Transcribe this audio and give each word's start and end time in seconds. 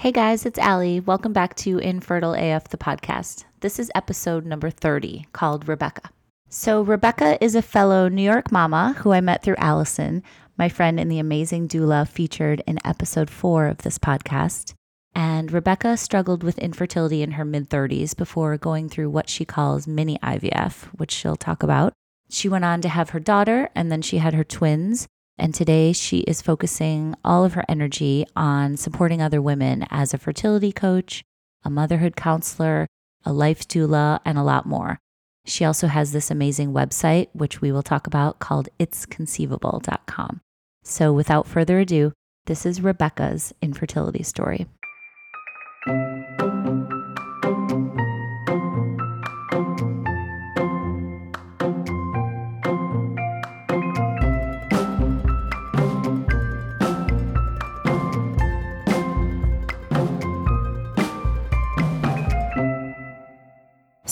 Hey 0.00 0.12
guys, 0.12 0.46
it's 0.46 0.58
Allie. 0.58 0.98
Welcome 0.98 1.34
back 1.34 1.54
to 1.56 1.76
Infertile 1.76 2.32
AF, 2.32 2.68
the 2.70 2.78
podcast. 2.78 3.44
This 3.60 3.78
is 3.78 3.90
episode 3.94 4.46
number 4.46 4.70
30 4.70 5.26
called 5.34 5.68
Rebecca. 5.68 6.08
So, 6.48 6.80
Rebecca 6.80 7.36
is 7.44 7.54
a 7.54 7.60
fellow 7.60 8.08
New 8.08 8.22
York 8.22 8.50
mama 8.50 8.94
who 8.96 9.12
I 9.12 9.20
met 9.20 9.42
through 9.42 9.56
Allison, 9.58 10.22
my 10.56 10.70
friend 10.70 10.98
in 10.98 11.10
the 11.10 11.18
amazing 11.18 11.68
doula 11.68 12.08
featured 12.08 12.62
in 12.66 12.78
episode 12.82 13.28
four 13.28 13.66
of 13.66 13.82
this 13.82 13.98
podcast. 13.98 14.72
And 15.14 15.52
Rebecca 15.52 15.98
struggled 15.98 16.42
with 16.44 16.58
infertility 16.58 17.22
in 17.22 17.32
her 17.32 17.44
mid 17.44 17.68
30s 17.68 18.16
before 18.16 18.56
going 18.56 18.88
through 18.88 19.10
what 19.10 19.28
she 19.28 19.44
calls 19.44 19.86
mini 19.86 20.18
IVF, 20.22 20.84
which 20.98 21.12
she'll 21.12 21.36
talk 21.36 21.62
about. 21.62 21.92
She 22.30 22.48
went 22.48 22.64
on 22.64 22.80
to 22.80 22.88
have 22.88 23.10
her 23.10 23.20
daughter, 23.20 23.68
and 23.74 23.92
then 23.92 24.00
she 24.00 24.16
had 24.16 24.32
her 24.32 24.44
twins. 24.44 25.06
And 25.40 25.54
today 25.54 25.94
she 25.94 26.18
is 26.20 26.42
focusing 26.42 27.14
all 27.24 27.46
of 27.46 27.54
her 27.54 27.64
energy 27.66 28.26
on 28.36 28.76
supporting 28.76 29.22
other 29.22 29.40
women 29.40 29.86
as 29.88 30.12
a 30.12 30.18
fertility 30.18 30.70
coach, 30.70 31.24
a 31.64 31.70
motherhood 31.70 32.14
counselor, 32.14 32.86
a 33.24 33.32
life 33.32 33.66
doula, 33.66 34.20
and 34.26 34.36
a 34.36 34.42
lot 34.42 34.66
more. 34.66 34.98
She 35.46 35.64
also 35.64 35.86
has 35.86 36.12
this 36.12 36.30
amazing 36.30 36.74
website, 36.74 37.28
which 37.32 37.62
we 37.62 37.72
will 37.72 37.82
talk 37.82 38.06
about, 38.06 38.38
called 38.38 38.68
itsconceivable.com. 38.78 40.42
So 40.84 41.10
without 41.10 41.46
further 41.46 41.80
ado, 41.80 42.12
this 42.44 42.66
is 42.66 42.82
Rebecca's 42.82 43.54
infertility 43.62 44.22
story. 44.22 44.66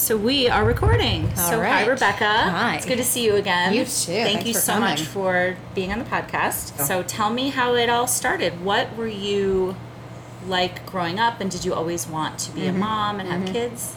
So 0.09 0.17
we 0.17 0.49
are 0.49 0.65
recording. 0.65 1.27
All 1.27 1.51
so 1.51 1.61
hi. 1.61 1.85
Rebecca. 1.85 2.25
Hi. 2.25 2.77
It's 2.77 2.87
good 2.87 2.97
to 2.97 3.05
see 3.05 3.27
you 3.27 3.35
again. 3.35 3.75
You 3.75 3.85
too. 3.85 3.89
Thank 4.13 4.39
Thanks 4.39 4.49
you 4.49 4.55
so 4.55 4.81
much 4.81 5.03
for 5.03 5.55
being 5.75 5.93
on 5.93 5.99
the 5.99 6.07
podcast. 6.07 6.73
Oh. 6.79 6.85
So 6.85 7.03
tell 7.03 7.29
me 7.29 7.51
how 7.51 7.75
it 7.75 7.91
all 7.91 8.07
started. 8.07 8.65
What 8.65 8.97
were 8.97 9.07
you 9.07 9.77
like 10.47 10.87
growing 10.87 11.19
up, 11.19 11.43
and 11.43 11.51
did 11.51 11.63
you 11.63 11.75
always 11.75 12.07
want 12.09 12.39
to 12.39 12.53
be 12.53 12.63
Mm-hmm. 12.63 12.77
a 12.77 12.79
mom 12.79 13.21
and 13.21 13.29
have 13.29 13.53
kids? 13.53 13.97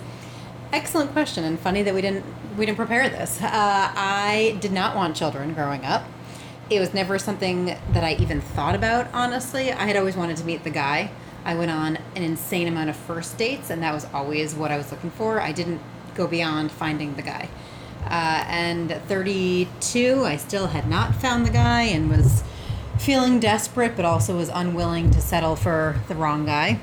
Excellent 0.74 1.14
question, 1.14 1.46
and 1.46 1.58
funny 1.58 1.82
that 1.82 1.94
we 1.96 2.02
didn't 2.02 2.26
we 2.58 2.66
didn't 2.66 2.76
prepare 2.76 3.08
this. 3.08 3.42
Uh, 3.42 3.48
I 3.50 4.58
did 4.60 4.74
not 4.74 4.98
want 4.98 5.16
children 5.16 5.54
growing 5.54 5.86
up. 5.86 6.04
It 6.70 6.82
was 6.82 6.94
never 6.94 7.20
something 7.20 7.68
that 7.68 8.04
I 8.04 8.16
even 8.16 8.42
thought 8.42 8.76
about. 8.76 9.08
Honestly, 9.14 9.72
I 9.72 9.86
had 9.86 9.96
always 9.96 10.18
wanted 10.18 10.36
to 10.36 10.44
meet 10.44 10.66
the 10.66 10.72
guy. 10.72 11.12
I 11.46 11.56
went 11.56 11.72
on 11.72 11.98
an 12.18 12.22
insane 12.22 12.68
amount 12.68 12.90
of 12.90 12.98
first 12.98 13.38
dates, 13.38 13.70
and 13.70 13.82
that 13.82 13.94
was 13.94 14.06
always 14.14 14.54
what 14.54 14.72
I 14.72 14.78
was 14.78 14.92
looking 14.92 15.10
for. 15.12 15.40
I 15.40 15.54
didn't 15.54 15.80
go 16.16 16.28
beyond 16.28 16.72
finding 16.72 17.16
the 17.16 17.22
guy. 17.22 17.50
Uh, 18.06 18.44
and 18.48 18.92
at 18.92 19.08
32, 19.08 20.24
I 20.26 20.36
still 20.38 20.68
had 20.68 20.88
not 20.90 21.16
found 21.16 21.46
the 21.46 21.52
guy 21.52 21.84
and 21.84 22.10
was 22.10 22.44
feeling 23.00 23.40
desperate, 23.40 23.96
but 23.96 24.06
also 24.06 24.38
was 24.38 24.50
unwilling 24.50 25.12
to 25.12 25.22
settle 25.22 25.56
for 25.56 26.00
the 26.08 26.16
wrong 26.16 26.46
guy. 26.46 26.80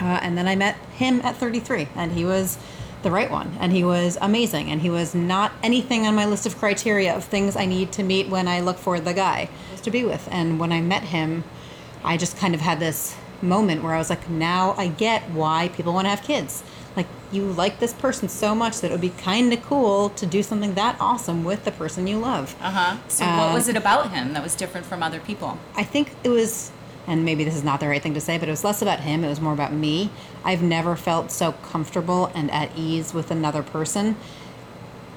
Uh, 0.00 0.18
and 0.22 0.36
then 0.36 0.46
I 0.46 0.56
met 0.56 0.76
him 0.96 1.20
at 1.22 1.36
33, 1.36 1.88
and 1.94 2.12
he 2.12 2.24
was 2.24 2.58
the 3.02 3.10
right 3.10 3.30
one, 3.30 3.56
and 3.60 3.72
he 3.72 3.84
was 3.84 4.18
amazing, 4.20 4.70
and 4.70 4.80
he 4.82 4.90
was 4.90 5.14
not 5.14 5.52
anything 5.62 6.06
on 6.06 6.14
my 6.14 6.26
list 6.26 6.46
of 6.46 6.58
criteria 6.58 7.14
of 7.14 7.24
things 7.24 7.56
I 7.56 7.66
need 7.66 7.92
to 7.92 8.02
meet 8.02 8.28
when 8.28 8.48
I 8.48 8.60
look 8.60 8.78
for 8.78 8.98
the 8.98 9.14
guy 9.14 9.48
to 9.82 9.90
be 9.90 10.04
with. 10.04 10.28
And 10.30 10.58
when 10.58 10.72
I 10.72 10.80
met 10.80 11.04
him, 11.04 11.44
I 12.04 12.16
just 12.16 12.36
kind 12.36 12.54
of 12.54 12.60
had 12.60 12.80
this 12.80 13.16
moment 13.42 13.82
where 13.82 13.94
I 13.94 13.98
was 13.98 14.10
like, 14.10 14.28
now 14.28 14.74
I 14.76 14.88
get 14.88 15.30
why 15.30 15.68
people 15.68 15.92
want 15.92 16.06
to 16.06 16.10
have 16.10 16.22
kids. 16.22 16.64
Like, 16.96 17.06
you 17.30 17.44
like 17.44 17.78
this 17.78 17.92
person 17.92 18.28
so 18.28 18.54
much 18.54 18.80
that 18.80 18.88
it 18.88 18.92
would 18.92 19.00
be 19.02 19.10
kind 19.10 19.52
of 19.52 19.62
cool 19.62 20.08
to 20.10 20.24
do 20.24 20.42
something 20.42 20.74
that 20.74 20.96
awesome 20.98 21.44
with 21.44 21.64
the 21.64 21.72
person 21.72 22.06
you 22.06 22.18
love. 22.18 22.56
Uh 22.60 22.70
huh. 22.70 22.96
So 23.08 23.26
what 23.26 23.52
was 23.52 23.68
it 23.68 23.76
about 23.76 24.10
him 24.12 24.32
that 24.32 24.42
was 24.42 24.54
different 24.54 24.86
from 24.86 25.02
other 25.02 25.20
people? 25.20 25.58
I 25.74 25.84
think 25.84 26.12
it 26.24 26.30
was, 26.30 26.72
and 27.06 27.24
maybe 27.24 27.44
this 27.44 27.54
is 27.54 27.62
not 27.64 27.80
the 27.80 27.88
right 27.88 28.02
thing 28.02 28.14
to 28.14 28.20
say, 28.20 28.38
but 28.38 28.48
it 28.48 28.52
was 28.52 28.64
less 28.64 28.80
about 28.80 29.00
him. 29.00 29.24
It 29.24 29.28
was 29.28 29.40
more 29.42 29.52
about 29.52 29.74
me. 29.74 30.10
I've 30.42 30.62
never 30.62 30.96
felt 30.96 31.30
so 31.30 31.52
comfortable 31.52 32.32
and 32.34 32.50
at 32.50 32.70
ease 32.76 33.12
with 33.12 33.30
another 33.30 33.62
person. 33.62 34.16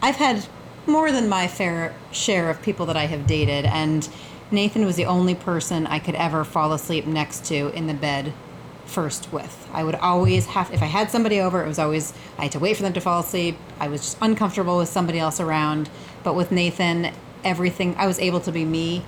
I've 0.01 0.17
had 0.17 0.47
more 0.85 1.11
than 1.11 1.29
my 1.29 1.47
fair 1.47 1.95
share 2.11 2.49
of 2.49 2.61
people 2.61 2.85
that 2.87 2.97
I 2.97 3.05
have 3.05 3.25
dated, 3.25 3.65
and 3.65 4.09
Nathan 4.51 4.85
was 4.85 4.95
the 4.95 5.05
only 5.05 5.35
person 5.35 5.87
I 5.87 5.99
could 5.99 6.15
ever 6.15 6.43
fall 6.43 6.73
asleep 6.73 7.05
next 7.05 7.45
to 7.45 7.69
in 7.69 7.87
the 7.87 7.93
bed 7.93 8.33
first 8.89 9.31
with. 9.31 9.67
I 9.71 9.83
would 9.83 9.95
always 9.95 10.45
have, 10.47 10.73
if 10.73 10.81
I 10.81 10.87
had 10.87 11.09
somebody 11.11 11.39
over, 11.39 11.63
it 11.63 11.67
was 11.67 11.79
always, 11.79 12.13
I 12.37 12.43
had 12.43 12.51
to 12.53 12.59
wait 12.59 12.75
for 12.75 12.83
them 12.83 12.93
to 12.93 13.01
fall 13.01 13.21
asleep. 13.21 13.57
I 13.79 13.87
was 13.87 14.01
just 14.01 14.17
uncomfortable 14.21 14.77
with 14.77 14.89
somebody 14.89 15.19
else 15.19 15.39
around. 15.39 15.89
But 16.23 16.33
with 16.33 16.51
Nathan, 16.51 17.13
everything, 17.43 17.95
I 17.97 18.07
was 18.07 18.19
able 18.19 18.39
to 18.41 18.51
be 18.51 18.65
me 18.65 19.03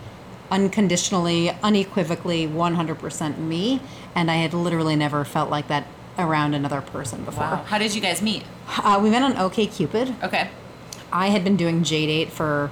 unconditionally, 0.50 1.50
unequivocally, 1.64 2.47
100% 2.47 3.38
me. 3.38 3.81
And 4.16 4.30
I 4.30 4.36
had 4.36 4.53
literally 4.53 4.96
never 4.96 5.25
felt 5.25 5.50
like 5.50 5.68
that 5.68 5.88
around 6.19 6.53
another 6.53 6.81
person 6.81 7.24
before. 7.24 7.44
Wow. 7.44 7.63
How 7.66 7.78
did 7.78 7.96
you 7.96 8.02
guys 8.02 8.22
meet? 8.22 8.44
Uh, 8.78 9.00
we 9.02 9.09
met 9.09 9.24
on 9.24 9.34
OkCupid. 9.34 10.22
Okay. 10.24 10.50
I 11.12 11.28
had 11.28 11.44
been 11.44 11.58
doing 11.58 11.81
JDate 11.81 12.30
for 12.30 12.69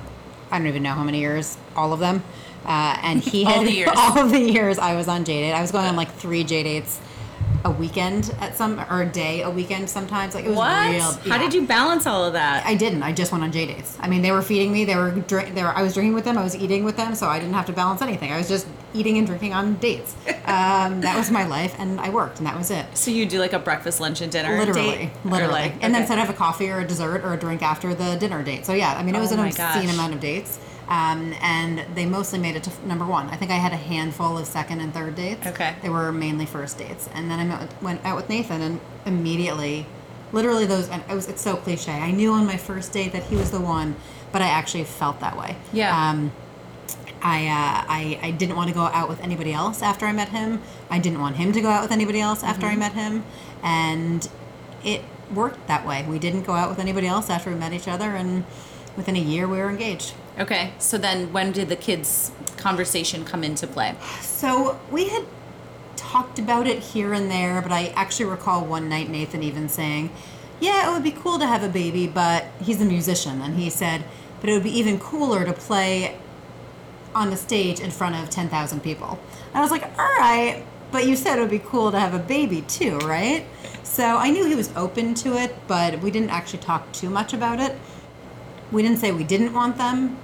I 0.52 0.58
don't 0.58 0.68
even 0.68 0.84
know 0.84 0.94
how 0.94 1.04
many 1.04 1.20
years, 1.20 1.58
all 1.76 1.94
of 1.94 2.00
them. 2.00 2.24
Uh, 2.66 2.98
and 3.02 3.22
he 3.22 3.46
All 3.46 3.52
had 3.54 3.68
the 3.68 3.72
years. 3.80 3.90
all 3.96 4.18
of 4.20 4.32
the 4.32 4.40
years 4.40 4.78
I 4.78 4.96
was 4.96 5.08
on 5.08 5.26
JDate. 5.26 5.54
I 5.54 5.62
was 5.62 5.72
going 5.72 5.86
on 5.86 5.96
like 5.96 6.12
three 6.14 6.44
J 6.44 6.64
dates 6.64 7.00
a 7.66 7.72
weekend 7.72 8.34
at 8.40 8.56
some 8.56 8.80
or 8.90 9.02
a 9.02 9.06
day 9.06 9.42
a 9.42 9.50
weekend 9.50 9.90
sometimes. 9.90 10.34
Like 10.34 10.46
it 10.46 10.50
was 10.50 10.58
What? 10.58 10.90
real. 10.92 11.12
How 11.34 11.38
did 11.38 11.54
you 11.54 11.66
balance 11.68 12.08
all 12.08 12.24
of 12.24 12.32
that? 12.34 12.66
I 12.66 12.74
didn't. 12.76 13.04
I 13.04 13.12
just 13.12 13.32
went 13.34 13.44
on 13.44 13.52
J 13.52 13.66
dates. 13.66 13.98
I 14.00 14.08
mean, 14.08 14.22
they 14.22 14.32
were 14.32 14.42
feeding 14.42 14.72
me. 14.72 14.86
They 14.86 14.96
were 14.96 15.12
drink. 15.12 15.56
They 15.56 15.64
were. 15.64 15.70
I 15.76 15.82
was 15.82 15.94
drinking 15.94 16.14
with 16.14 16.24
them. 16.24 16.38
I 16.38 16.44
was 16.44 16.56
eating 16.56 16.86
with 16.86 16.96
them. 16.96 17.16
So 17.16 17.28
I 17.28 17.38
didn't 17.40 17.56
have 17.56 17.66
to 17.66 17.74
balance 17.74 18.02
anything. 18.02 18.32
I 18.32 18.38
was 18.38 18.48
just 18.48 18.66
eating 18.94 19.18
and 19.18 19.28
drinking 19.28 19.54
on 19.54 19.76
dates. 19.76 20.16
Um, 20.50 21.02
that 21.02 21.16
was 21.16 21.30
my 21.30 21.46
life, 21.46 21.76
and 21.78 22.02
I 22.02 22.10
worked, 22.10 22.40
and 22.40 22.48
that 22.48 22.58
was 22.58 22.72
it. 22.72 22.84
so 22.98 23.12
you 23.12 23.28
do 23.28 23.38
like 23.40 23.54
a 23.54 23.60
breakfast, 23.60 24.00
lunch, 24.00 24.20
and 24.22 24.32
dinner 24.32 24.58
Literally, 24.58 24.96
date? 24.98 25.10
Literally, 25.24 25.54
like- 25.54 25.74
and 25.84 25.94
then 25.94 26.02
okay. 26.02 26.08
said 26.08 26.18
have 26.18 26.32
a 26.32 26.34
coffee 26.34 26.72
or 26.72 26.80
a 26.80 26.88
dessert 26.88 27.24
or 27.24 27.36
a 27.36 27.38
drink 27.38 27.62
after 27.62 27.94
the 27.94 28.16
dinner 28.16 28.42
date. 28.42 28.66
So 28.66 28.74
yeah, 28.74 28.96
I 28.98 29.04
mean, 29.04 29.14
it 29.14 29.20
was 29.20 29.32
Oh 29.32 29.36
an 29.36 29.42
obscene 29.42 29.84
gosh. 29.86 29.94
amount 29.94 30.16
of 30.16 30.20
dates, 30.20 30.58
um, 30.90 31.34
and 31.42 31.86
they 31.96 32.06
mostly 32.06 32.40
made 32.40 32.56
it 32.56 32.64
to 32.64 32.72
f- 32.72 32.84
number 32.84 33.06
one. 33.06 33.28
I 33.30 33.36
think 33.38 33.52
I 33.52 33.56
had 33.56 33.72
a 33.72 33.78
handful 33.78 34.38
of 34.38 34.46
second 34.48 34.82
and 34.82 34.94
third 34.94 35.16
dates. 35.16 35.46
Okay. 35.48 35.76
they 35.82 35.90
were 35.90 36.12
mainly 36.12 36.46
first 36.46 36.78
dates, 36.78 37.08
and 37.14 37.30
then 37.32 37.40
I 37.40 37.46
met 37.46 37.62
with, 37.62 37.82
went 37.82 38.04
out 38.04 38.16
with 38.16 38.28
Nathan, 38.28 38.62
and 38.62 38.80
immediately, 39.06 39.86
literally 40.32 40.66
those. 40.66 40.90
And 40.90 41.04
it 41.10 41.14
was 41.14 41.28
it's 41.30 41.42
so 41.42 41.56
cliche. 41.56 41.92
I 41.94 42.12
knew 42.12 42.32
on 42.34 42.46
my 42.46 42.58
first 42.58 42.92
date 42.92 43.12
that 43.14 43.24
he 43.24 43.36
was 43.36 43.52
the 43.52 43.62
one, 43.62 43.96
but 44.32 44.42
I 44.42 44.48
actually 44.48 44.84
felt 44.84 45.20
that 45.22 45.38
way. 45.38 45.56
Yeah. 45.72 45.96
Um, 46.10 46.32
I, 47.22 47.48
uh, 47.48 47.86
I 47.88 48.20
I 48.24 48.32
didn't 48.32 48.56
want 48.56 48.70
to 48.70 48.74
go 48.74 48.82
out 48.84 49.10
with 49.10 49.22
anybody 49.22 49.54
else 49.54 49.82
after 49.84 50.06
I 50.06 50.12
met 50.14 50.30
him. 50.30 50.62
I 50.90 51.00
didn't 51.00 51.20
want 51.20 51.36
him 51.36 51.52
to 51.52 51.62
go 51.62 51.70
out 51.70 51.82
with 51.84 51.92
anybody 51.92 52.20
else 52.22 52.44
after 52.44 52.66
Mm-hmm. 52.66 52.76
I 52.84 52.88
met 52.88 52.94
him, 52.94 53.24
and 53.62 54.30
it 54.84 55.02
worked 55.34 55.68
that 55.68 55.86
way. 55.86 56.04
We 56.10 56.18
didn't 56.18 56.44
go 56.44 56.54
out 56.54 56.70
with 56.70 56.80
anybody 56.80 57.06
else 57.08 57.30
after 57.30 57.52
we 57.52 57.58
met 57.58 57.74
each 57.74 57.88
other, 57.88 58.16
and 58.16 58.46
within 58.98 59.16
a 59.16 59.20
year 59.20 59.48
we 59.48 59.58
were 59.58 59.70
engaged. 59.70 60.14
Okay. 60.40 60.72
So 60.80 60.98
then 60.98 61.34
when 61.34 61.52
did 61.52 61.68
the 61.68 61.76
kids' 61.76 62.32
conversation 62.56 63.26
come 63.26 63.44
into 63.44 63.68
play? 63.68 63.96
So 64.22 64.80
we 64.90 65.10
had 65.10 65.26
talked 65.98 66.40
about 66.40 66.66
it 66.66 66.80
here 66.80 67.14
and 67.14 67.30
there, 67.30 67.62
but 67.62 67.74
I 67.74 67.88
actually 67.88 68.26
recall 68.26 68.64
one 68.64 68.88
night 68.88 69.10
Nathan 69.10 69.44
even 69.44 69.68
saying, 69.68 70.12
"Yeah, 70.62 70.90
it 70.90 70.94
would 70.94 71.04
be 71.04 71.12
cool 71.12 71.40
to 71.40 71.46
have 71.46 71.62
a 71.62 71.68
baby, 71.68 72.08
but 72.08 72.46
he's 72.64 72.82
a 72.82 72.86
musician," 72.86 73.42
and 73.42 73.60
he 73.60 73.70
said, 73.70 74.06
"But 74.40 74.50
it 74.50 74.54
would 74.54 74.64
be 74.64 74.80
even 74.80 74.98
cooler 74.98 75.44
to 75.44 75.52
play 75.52 76.18
on 77.14 77.32
the 77.32 77.38
stage 77.38 77.82
in 77.82 77.92
front 77.92 78.16
of 78.16 78.30
10,000 78.30 78.82
people." 78.82 79.20
And 79.54 79.58
I 79.58 79.62
was 79.62 79.72
like, 79.72 79.84
"All 80.00 80.16
right, 80.20 80.64
but 80.92 81.06
you 81.06 81.18
said 81.18 81.38
it 81.38 81.42
would 81.42 81.50
be 81.50 81.60
cool 81.60 81.92
to 81.92 82.00
have 82.00 82.14
a 82.14 82.20
baby 82.20 82.62
too, 82.62 82.98
right?" 83.00 83.46
So 83.84 84.18
I 84.18 84.30
knew 84.30 84.46
he 84.46 84.56
was 84.56 84.70
open 84.78 85.16
to 85.16 85.36
it, 85.36 85.54
but 85.68 86.02
we 86.02 86.12
didn't 86.12 86.30
actually 86.30 86.60
talk 86.60 86.90
too 86.94 87.10
much 87.10 87.34
about 87.34 87.60
it. 87.60 87.78
We 88.72 88.82
didn't 88.84 89.00
say 89.00 89.12
we 89.12 89.26
didn't 89.26 89.54
want 89.54 89.78
them 89.78 90.18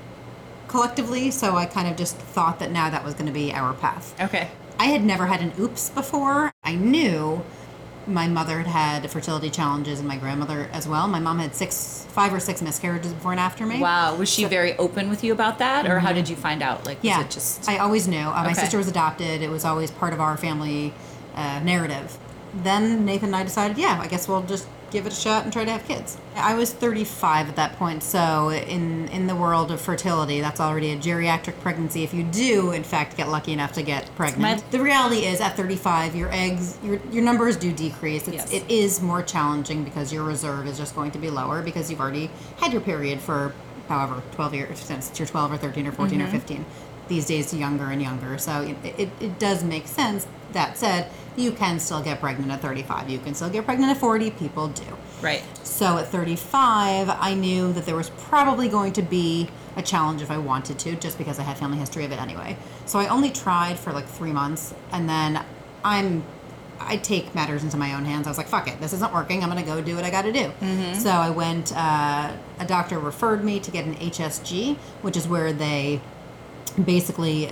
collectively, 0.67 1.31
so 1.31 1.55
I 1.55 1.65
kind 1.65 1.87
of 1.87 1.95
just 1.97 2.15
thought 2.17 2.59
that 2.59 2.71
now 2.71 2.89
that 2.89 3.03
was 3.03 3.13
going 3.13 3.27
to 3.27 3.31
be 3.31 3.51
our 3.53 3.73
path. 3.73 4.19
Okay. 4.21 4.49
I 4.79 4.85
had 4.85 5.03
never 5.03 5.27
had 5.27 5.41
an 5.41 5.53
oops 5.59 5.89
before. 5.89 6.51
I 6.63 6.75
knew 6.75 7.43
my 8.07 8.27
mother 8.27 8.59
had 8.59 8.67
had 9.01 9.09
fertility 9.11 9.49
challenges 9.49 9.99
and 9.99 10.07
my 10.07 10.17
grandmother 10.17 10.69
as 10.71 10.87
well. 10.87 11.07
My 11.07 11.19
mom 11.19 11.39
had 11.39 11.55
six, 11.55 12.05
five 12.09 12.33
or 12.33 12.39
six 12.39 12.61
miscarriages 12.61 13.13
before 13.13 13.31
and 13.31 13.39
after 13.39 13.65
me. 13.65 13.79
Wow. 13.79 14.15
Was 14.15 14.29
she 14.29 14.45
very 14.45 14.77
open 14.77 15.09
with 15.09 15.23
you 15.23 15.33
about 15.33 15.57
that, 15.59 15.87
or 15.87 15.99
how 15.99 16.13
did 16.13 16.29
you 16.29 16.35
find 16.35 16.61
out? 16.61 16.85
Like, 16.85 16.97
was 16.97 17.05
Yeah, 17.05 17.21
it 17.21 17.31
just 17.31 17.67
I 17.67 17.77
always 17.77 18.07
knew. 18.07 18.19
Uh, 18.19 18.43
my 18.43 18.51
Okay. 18.51 18.61
sister 18.61 18.77
was 18.77 18.87
adopted. 18.87 19.41
It 19.41 19.49
was 19.49 19.65
always 19.65 19.89
part 19.91 20.13
of 20.13 20.19
our 20.21 20.37
family 20.37 20.93
uh, 21.35 21.61
narrative. 21.63 22.17
Then 22.53 23.05
Nathan 23.05 23.29
and 23.29 23.35
I 23.35 23.43
decided, 23.43 23.77
yeah, 23.77 23.99
I 23.99 24.07
guess 24.07 24.27
we'll 24.27 24.43
just 24.43 24.67
give 24.91 25.05
it 25.07 25.13
a 25.13 25.15
shot 25.15 25.43
and 25.43 25.51
try 25.51 25.65
to 25.65 25.71
have 25.71 25.85
kids. 25.87 26.17
I 26.35 26.53
was 26.55 26.71
35 26.71 27.49
at 27.49 27.55
that 27.55 27.75
point, 27.77 28.03
so 28.03 28.49
in 28.49 29.07
in 29.09 29.27
the 29.27 29.35
world 29.35 29.71
of 29.71 29.81
fertility, 29.81 30.41
that's 30.41 30.59
already 30.59 30.91
a 30.91 30.97
geriatric 30.97 31.59
pregnancy. 31.61 32.03
If 32.03 32.13
you 32.13 32.23
do, 32.23 32.71
in 32.71 32.83
fact, 32.83 33.17
get 33.17 33.29
lucky 33.29 33.51
enough 33.53 33.73
to 33.73 33.83
get 33.83 34.13
pregnant, 34.15 34.41
My- 34.63 34.69
the 34.71 34.79
reality 34.81 35.25
is 35.25 35.41
at 35.41 35.55
35, 35.57 36.15
your 36.15 36.31
eggs, 36.31 36.77
your 36.83 36.99
your 37.11 37.23
numbers 37.23 37.55
do 37.57 37.71
decrease. 37.71 38.27
It's, 38.27 38.35
Yes. 38.35 38.53
It 38.53 38.69
is 38.69 39.01
more 39.01 39.21
challenging 39.23 39.83
because 39.83 40.11
your 40.13 40.23
reserve 40.23 40.67
is 40.67 40.77
just 40.77 40.95
going 40.95 41.11
to 41.11 41.19
be 41.19 41.29
lower 41.29 41.61
because 41.61 41.89
you've 41.89 42.01
already 42.01 42.29
had 42.57 42.71
your 42.71 42.81
period 42.81 43.19
for 43.21 43.53
however 43.89 44.21
12 44.33 44.53
years 44.55 44.79
since 44.79 45.11
you're 45.19 45.27
12 45.27 45.51
or 45.53 45.57
13 45.57 45.87
or 45.87 45.91
14 45.91 46.19
Mm-hmm. 46.19 46.27
or 46.27 46.31
15. 46.31 46.65
These 47.07 47.25
days, 47.25 47.53
younger 47.53 47.85
and 47.85 48.01
younger, 48.01 48.37
so 48.37 48.61
it, 48.61 48.77
it, 48.99 49.09
it 49.19 49.39
does 49.39 49.63
make 49.63 49.87
sense. 49.87 50.27
That 50.53 50.77
said, 50.77 51.11
you 51.35 51.51
can 51.51 51.79
still 51.79 52.01
get 52.01 52.19
pregnant 52.19 52.51
at 52.51 52.61
35. 52.61 53.09
You 53.09 53.19
can 53.19 53.33
still 53.35 53.49
get 53.49 53.65
pregnant 53.65 53.91
at 53.91 53.97
40. 53.97 54.31
People 54.31 54.69
do. 54.69 54.83
Right. 55.21 55.43
So 55.65 55.97
at 55.97 56.07
35, 56.07 57.09
I 57.09 57.33
knew 57.33 57.73
that 57.73 57.85
there 57.85 57.95
was 57.95 58.09
probably 58.11 58.69
going 58.69 58.93
to 58.93 59.01
be 59.01 59.49
a 59.75 59.81
challenge 59.81 60.21
if 60.21 60.31
I 60.31 60.37
wanted 60.37 60.79
to, 60.79 60.95
just 60.95 61.17
because 61.17 61.37
I 61.39 61.43
had 61.43 61.57
family 61.57 61.77
history 61.77 62.05
of 62.05 62.11
it 62.11 62.21
anyway. 62.21 62.57
So 62.85 62.99
I 62.99 63.07
only 63.07 63.31
tried 63.31 63.77
for 63.77 63.91
like 63.91 64.07
three 64.07 64.31
months, 64.31 64.73
and 64.91 65.09
then 65.09 65.43
I'm 65.83 66.23
I 66.77 66.97
take 66.97 67.33
matters 67.33 67.63
into 67.63 67.77
my 67.77 67.93
own 67.95 68.03
hands. 68.05 68.27
I 68.27 68.29
was 68.29 68.37
like, 68.37 68.47
"Fuck 68.49 68.67
it, 68.67 68.79
this 68.81 68.91
isn't 68.93 69.13
working. 69.13 69.41
I'm 69.43 69.49
gonna 69.49 69.63
go 69.63 69.81
do 69.81 69.95
what 69.95 70.03
I 70.03 70.09
got 70.09 70.23
to 70.23 70.31
do." 70.33 70.51
So 70.99 71.09
I 71.09 71.29
went. 71.29 71.75
Uh, 71.75 72.31
a 72.59 72.65
doctor 72.65 72.99
referred 72.99 73.43
me 73.43 73.59
to 73.61 73.71
get 73.71 73.85
an 73.85 73.95
HSG, 73.95 74.75
which 75.01 75.17
is 75.17 75.27
where 75.27 75.51
they 75.53 76.01
basically 76.83 77.51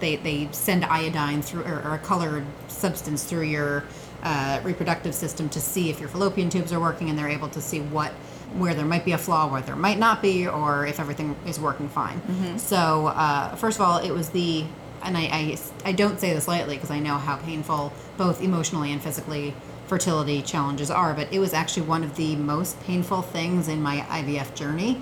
they, 0.00 0.16
they 0.16 0.48
send 0.52 0.84
iodine 0.84 1.42
through 1.42 1.64
or, 1.64 1.82
or 1.82 1.94
a 1.94 1.98
colored 1.98 2.44
substance 2.68 3.24
through 3.24 3.42
your 3.42 3.84
uh, 4.22 4.60
reproductive 4.64 5.14
system 5.14 5.48
to 5.48 5.60
see 5.60 5.90
if 5.90 6.00
your 6.00 6.08
fallopian 6.08 6.50
tubes 6.50 6.72
are 6.72 6.80
working 6.80 7.08
and 7.08 7.18
they're 7.18 7.28
able 7.28 7.48
to 7.48 7.60
see 7.60 7.80
what 7.80 8.12
where 8.54 8.74
there 8.74 8.86
might 8.86 9.04
be 9.04 9.12
a 9.12 9.18
flaw 9.18 9.46
where 9.50 9.60
there 9.60 9.76
might 9.76 9.98
not 9.98 10.22
be 10.22 10.48
or 10.48 10.86
if 10.86 10.98
everything 10.98 11.36
is 11.46 11.60
working 11.60 11.88
fine 11.88 12.20
so 12.58 13.08
uh, 13.08 13.54
first 13.56 13.78
of 13.78 13.84
all 13.84 13.98
it 13.98 14.10
was 14.10 14.30
the 14.30 14.64
and 15.02 15.16
I, 15.16 15.22
I, 15.22 15.58
I 15.84 15.92
don't 15.92 16.18
say 16.18 16.32
this 16.32 16.48
lightly 16.48 16.76
because 16.76 16.90
I 16.90 16.98
know 16.98 17.16
how 17.16 17.36
painful 17.36 17.92
both 18.16 18.42
emotionally 18.42 18.92
and 18.92 19.00
physically 19.00 19.54
fertility 19.86 20.42
challenges 20.42 20.90
are, 20.90 21.14
but 21.14 21.32
it 21.32 21.38
was 21.38 21.54
actually 21.54 21.86
one 21.86 22.04
of 22.04 22.16
the 22.16 22.36
most 22.36 22.80
painful 22.82 23.22
things 23.22 23.68
in 23.68 23.82
my 23.82 23.98
IVF 24.10 24.54
journey. 24.54 25.00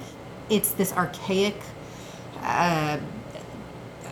It's 0.48 0.70
this 0.72 0.92
archaic 0.92 1.56
uh, 2.42 2.98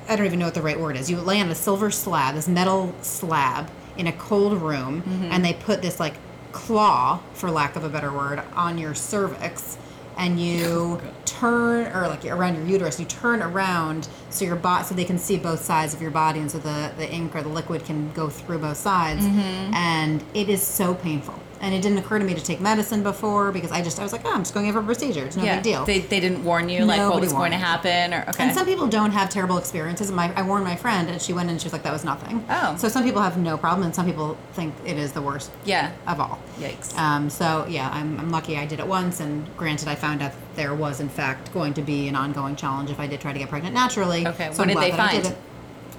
I 0.09 0.17
don't 0.17 0.27
even 0.27 0.39
know 0.39 0.47
what 0.47 0.55
the 0.55 0.62
right 0.62 0.79
word 0.79 0.97
is. 0.97 1.11
You 1.11 1.19
lay 1.19 1.41
on 1.41 1.49
a 1.49 1.55
silver 1.55 1.91
slab, 1.91 2.35
this 2.35 2.49
metal 2.49 2.95
slab, 3.03 3.71
in 3.97 4.06
a 4.06 4.12
cold 4.12 4.61
room, 4.61 5.03
mm-hmm. 5.03 5.25
and 5.25 5.45
they 5.45 5.53
put 5.53 5.83
this 5.83 6.01
like 6.01 6.15
claw, 6.53 7.21
for 7.33 7.51
lack 7.51 7.77
of 7.77 7.85
a 7.85 7.89
better 7.89 8.12
word, 8.12 8.43
on 8.55 8.79
your 8.79 8.95
cervix, 8.95 9.79
and 10.17 10.41
you 10.41 10.67
oh, 11.03 11.12
turn 11.25 11.87
or 11.95 12.09
like 12.09 12.25
around 12.25 12.56
your 12.56 12.67
uterus. 12.67 12.99
You 12.99 13.06
turn 13.06 13.43
around 13.43 14.09
so 14.31 14.45
your 14.45 14.56
body, 14.56 14.85
so 14.85 14.95
they 14.95 15.05
can 15.05 15.19
see 15.19 15.37
both 15.37 15.61
sides 15.61 15.95
of 15.95 16.03
your 16.03 16.11
body, 16.11 16.41
and 16.41 16.50
so 16.50 16.59
the 16.59 16.93
the 16.97 17.11
ink 17.11 17.35
or 17.35 17.43
the 17.43 17.49
liquid 17.49 17.85
can 17.85 18.12
go 18.12 18.29
through 18.29 18.59
both 18.59 18.77
sides, 18.77 19.25
mm-hmm. 19.25 19.75
and 19.75 20.23
it 20.35 20.49
is 20.49 20.62
so 20.62 20.95
painful. 20.95 21.39
And 21.61 21.75
it 21.75 21.83
didn't 21.83 21.99
occur 21.99 22.19
to 22.19 22.25
me 22.25 22.35
to 22.35 22.43
take 22.43 22.61
medicine 22.61 23.03
before 23.03 23.53
because 23.53 23.71
I 23.71 23.83
just 23.83 23.99
I 23.99 24.03
was 24.03 24.12
like, 24.12 24.23
oh, 24.25 24.33
I'm 24.33 24.41
just 24.41 24.55
going 24.55 24.67
in 24.67 24.73
for 24.73 24.81
a 24.81 24.85
procedure. 24.85 25.25
It's 25.25 25.37
no 25.37 25.45
yeah. 25.45 25.56
big 25.56 25.65
deal. 25.65 25.85
They, 25.85 26.01
they 26.01 26.21
didn't 26.21 26.45
warn 26.45 26.69
you 26.69 26.85
like 26.85 27.01
what 27.01 27.21
was 27.21 27.33
going 27.33 27.53
to 27.53 27.56
happen 27.56 28.12
or 28.12 28.25
okay. 28.29 28.45
And 28.45 28.55
some 28.55 28.67
people 28.67 28.87
don't 28.87 29.12
have 29.12 29.31
terrible 29.31 29.59
experiences. 29.59 30.11
My, 30.12 30.33
I 30.35 30.43
warned 30.43 30.65
my 30.65 30.77
friend, 30.77 31.09
and 31.09 31.21
she 31.21 31.33
went 31.33 31.49
in 31.49 31.55
and 31.55 31.61
she 31.61 31.67
was 31.67 31.73
like, 31.73 31.83
"That 31.83 31.93
was 31.93 32.05
nothing." 32.05 32.45
Oh. 32.49 32.77
So 32.77 32.89
some 32.89 33.05
people 33.05 33.23
have 33.23 33.39
no 33.39 33.56
problem, 33.56 33.87
and 33.87 33.95
some 33.95 34.06
people 34.06 34.37
think 34.53 34.75
it 34.85 34.99
is 34.99 35.12
the 35.12 35.23
worst 35.23 35.51
yeah. 35.65 35.93
of 36.06 36.21
all. 36.21 36.39
Yikes. 36.59 36.97
Um, 36.99 37.31
so 37.31 37.67
yeah, 37.69 37.91
I'm, 37.93 38.19
I'm 38.19 38.31
lucky 38.31 38.57
I 38.57 38.67
did 38.67 38.81
it 38.81 38.87
once, 38.87 39.21
and 39.21 39.47
granted, 39.57 39.89
I 39.89 39.95
found 39.95 40.23
out 40.23 40.33
there 40.55 40.75
was 40.75 41.00
in 41.00 41.09
fact 41.09 41.53
going 41.53 41.75
to 41.75 41.83
be 41.83 42.09
an 42.09 42.17
ongoing 42.17 42.57
challenge 42.57 42.91
if 42.91 43.00
I 43.00 43.07
did 43.07 43.21
try 43.21 43.33
to 43.33 43.39
get 43.39 43.49
pregnant 43.49 43.75
naturally. 43.75 44.27
Okay, 44.27 44.53
So 44.53 44.59
what 44.59 44.69
did 44.69 44.77
they 44.77 44.93
I 44.93 45.12
did 45.12 45.25
find? 45.25 45.37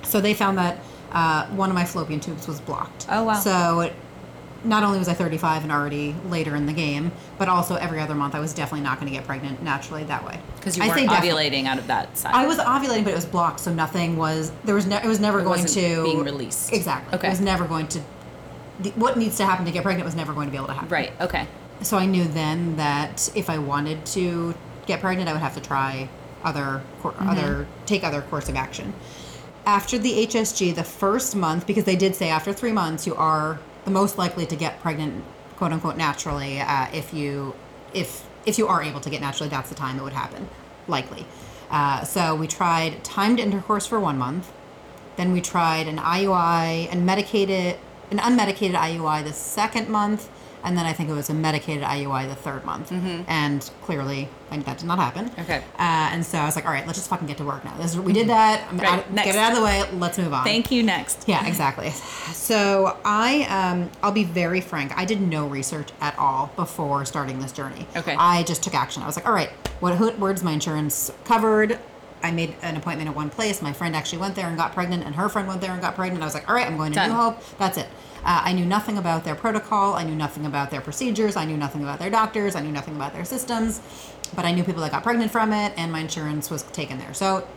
So 0.03 0.21
they 0.21 0.33
found 0.33 0.57
that 0.57 0.79
uh, 1.11 1.47
one 1.47 1.69
of 1.69 1.75
my 1.75 1.85
fallopian 1.85 2.19
tubes 2.19 2.47
was 2.47 2.59
blocked. 2.61 3.07
Oh, 3.09 3.23
wow. 3.23 3.39
So 3.39 3.79
it, 3.81 3.93
not 4.65 4.83
only 4.83 4.97
was 4.99 5.07
I 5.07 5.13
35 5.13 5.63
and 5.63 5.71
already 5.71 6.15
later 6.29 6.55
in 6.55 6.65
the 6.65 6.73
game, 6.73 7.11
but 7.37 7.47
also 7.47 7.75
every 7.75 7.99
other 7.99 8.15
month 8.15 8.35
I 8.35 8.39
was 8.39 8.53
definitely 8.53 8.83
not 8.83 8.99
going 8.99 9.11
to 9.11 9.17
get 9.17 9.25
pregnant 9.25 9.61
naturally 9.63 10.03
that 10.05 10.25
way. 10.25 10.39
Because 10.57 10.75
you 10.77 10.83
I 10.83 10.87
weren't 10.87 11.09
ovulating 11.09 11.65
out 11.65 11.77
of 11.77 11.87
that 11.87 12.17
side. 12.17 12.33
I 12.33 12.47
was 12.47 12.57
ovulating, 12.57 13.03
but 13.03 13.11
it 13.11 13.15
was 13.15 13.25
blocked, 13.25 13.59
so 13.59 13.73
nothing 13.73 14.17
was. 14.17 14.51
There 14.63 14.75
was. 14.75 14.85
Ne- 14.85 15.01
it 15.03 15.05
was 15.07 15.19
never 15.19 15.39
It 15.39 15.43
going 15.43 15.65
to 15.65 16.03
being 16.03 16.23
released. 16.23 16.73
Exactly. 16.73 17.15
Okay. 17.17 17.27
It 17.27 17.31
was 17.31 17.41
never 17.41 17.65
going 17.65 17.87
to. 17.89 18.01
The, 18.79 18.89
what 18.91 19.17
needs 19.17 19.37
to 19.37 19.45
happen 19.45 19.65
to 19.65 19.71
get 19.71 19.83
pregnant 19.83 20.05
was 20.05 20.15
never 20.15 20.33
going 20.33 20.47
to 20.47 20.51
be 20.51 20.57
able 20.57 20.67
to 20.67 20.73
happen. 20.73 20.89
right. 20.89 21.13
Okay. 21.21 21.47
So 21.81 21.97
I 21.97 22.05
knew 22.05 22.23
then 22.25 22.75
that 22.77 23.29
if 23.35 23.49
I 23.49 23.57
wanted 23.57 24.05
to 24.07 24.55
get 24.85 25.01
pregnant, 25.01 25.29
I 25.29 25.33
would 25.33 25.41
have 25.41 25.55
to 25.55 25.61
try 25.61 26.09
other 26.43 26.81
cour 27.01 27.11
Mm-hmm. 27.13 27.29
other 27.29 27.67
take 27.85 28.03
other 28.03 28.21
course 28.21 28.49
of 28.49 28.55
action. 28.55 28.93
After 29.65 29.97
the 29.97 30.25
HSG, 30.27 30.75
the 30.75 30.83
first 30.83 31.35
month, 31.35 31.65
because 31.65 31.85
they 31.85 31.95
did 31.95 32.15
say 32.15 32.29
after 32.29 32.53
three 32.53 32.71
months 32.71 33.07
you 33.07 33.15
are 33.15 33.59
the 33.85 33.91
most 33.91 34.17
likely 34.17 34.45
to 34.47 34.55
get 34.55 34.79
pregnant, 34.81 35.23
quote 35.55 35.71
unquote, 35.71 35.95
naturally. 35.95 36.59
Uh, 36.59 36.87
if 36.91 37.13
you 37.13 37.55
if 37.93 38.27
if 38.45 38.57
you 38.57 38.67
are 38.67 38.83
able 38.83 38.99
to 38.99 39.09
get 39.09 39.21
naturally, 39.21 39.49
that's 39.49 39.69
the 39.69 39.75
time 39.75 39.97
it 39.97 40.03
would 40.03 40.13
happen, 40.13 40.49
likely. 40.87 41.25
Uh, 41.69 42.03
so 42.03 42.35
we 42.35 42.47
tried 42.47 43.03
timed 43.03 43.39
intercourse 43.39 43.87
for 43.87 43.99
one 43.99 44.17
month. 44.17 44.51
Then 45.15 45.31
we 45.31 45.41
tried 45.41 45.87
an 45.87 45.97
IUI 45.97 46.89
and 46.91 47.05
medicated, 47.05 47.77
an 48.11 48.17
unmedicated 48.19 48.73
IUI 48.73 49.23
the 49.23 49.33
second 49.33 49.89
month, 49.89 50.29
and 50.65 50.77
then 50.77 50.85
I 50.85 50.91
think 50.93 51.09
it 51.09 51.13
was 51.13 51.29
a 51.29 51.33
medicated 51.33 51.83
IUI 51.83 52.27
the 52.27 52.35
third 52.35 52.65
month. 52.65 52.91
And 52.91 53.69
clearly, 53.83 54.27
like, 54.51 54.65
that 54.65 54.79
did 54.79 54.87
not 54.87 54.97
happen. 54.99 55.29
Mm-hmm. 55.29 55.41
Okay. 55.41 55.57
Uh, 55.77 56.09
and 56.11 56.25
so 56.25 56.37
I 56.39 56.45
was 56.45 56.55
like, 56.55 56.65
all 56.65 56.71
right, 56.71 56.85
let's 56.85 56.97
just 56.99 57.09
fucking 57.09 57.27
get 57.27 57.37
to 57.37 57.45
work 57.45 57.63
now. 57.63 57.77
This 57.77 57.91
is, 57.91 57.99
we 57.99 58.11
did 58.13 58.27
that. 58.29 58.67
I'm 58.69 58.77
Right, 58.77 58.99
out, 58.99 59.11
next. 59.13 59.25
get 59.27 59.35
it 59.35 59.39
out 59.39 59.51
of 59.51 59.57
the 59.59 59.63
way. 59.63 59.83
Let's 59.93 60.17
move 60.17 60.33
on. 60.33 60.43
Thank 60.43 60.71
you. 60.71 60.83
Next. 60.83 61.23
Yeah, 61.27 61.45
exactly. 61.47 61.91
So 61.91 62.97
I, 63.05 63.43
um, 63.43 63.89
I'll 64.03 64.11
be 64.11 64.23
very 64.23 64.59
frank. 64.61 64.91
I 64.97 65.05
did 65.05 65.21
no 65.21 65.47
research 65.47 65.89
at 66.01 66.17
all 66.17 66.51
before 66.55 67.05
starting 67.05 67.39
this 67.39 67.51
journey. 67.51 67.87
Okay. 67.95 68.15
I 68.17 68.43
just 68.43 68.63
took 68.63 68.73
action. 68.73 69.03
I 69.03 69.05
was 69.07 69.15
like, 69.15 69.27
all 69.27 69.33
right, 69.33 69.49
what, 69.79 69.95
who, 69.95 70.09
where's 70.11 70.43
my 70.43 70.51
insurance 70.51 71.11
covered? 71.25 71.79
I 72.23 72.31
made 72.31 72.55
an 72.63 72.75
appointment 72.75 73.09
at 73.09 73.15
one 73.15 73.29
place. 73.29 73.61
My 73.61 73.71
friend 73.73 73.95
actually 73.95 74.17
went 74.19 74.35
there 74.35 74.47
and 74.47 74.57
got 74.57 74.73
pregnant, 74.73 75.03
and 75.05 75.13
her 75.15 75.29
friend 75.29 75.47
went 75.47 75.61
there 75.61 75.71
and 75.71 75.81
got 75.81 75.93
pregnant. 75.95 76.23
I 76.23 76.25
was 76.25 76.33
like, 76.33 76.49
all 76.49 76.55
right, 76.55 76.65
I'm 76.65 76.75
going 76.77 76.91
to 76.93 76.95
Done. 76.95 77.09
New 77.09 77.15
Hope. 77.15 77.37
That's 77.59 77.77
it. 77.77 77.87
Uh, 78.25 78.41
I 78.43 78.53
knew 78.53 78.65
nothing 78.65 78.97
about 78.97 79.23
their 79.23 79.35
protocol. 79.35 79.93
I 79.93 80.03
knew 80.03 80.15
nothing 80.15 80.45
about 80.47 80.71
their 80.71 80.81
procedures. 80.81 81.35
I 81.35 81.45
knew 81.45 81.57
nothing 81.57 81.83
about 81.83 81.99
their 81.99 82.09
doctors. 82.09 82.55
I 82.55 82.61
knew 82.61 82.71
nothing 82.71 82.95
about 82.95 83.13
their 83.13 83.23
systems. 83.25 83.81
But 84.35 84.45
I 84.45 84.51
knew 84.51 84.63
people 84.63 84.81
that 84.81 84.91
got 84.91 85.03
pregnant 85.03 85.31
from 85.31 85.53
it, 85.53 85.73
and 85.77 85.91
my 85.91 85.99
insurance 85.99 86.49
was 86.49 86.63
taken 86.63 86.97
there. 86.97 87.13
So 87.13 87.47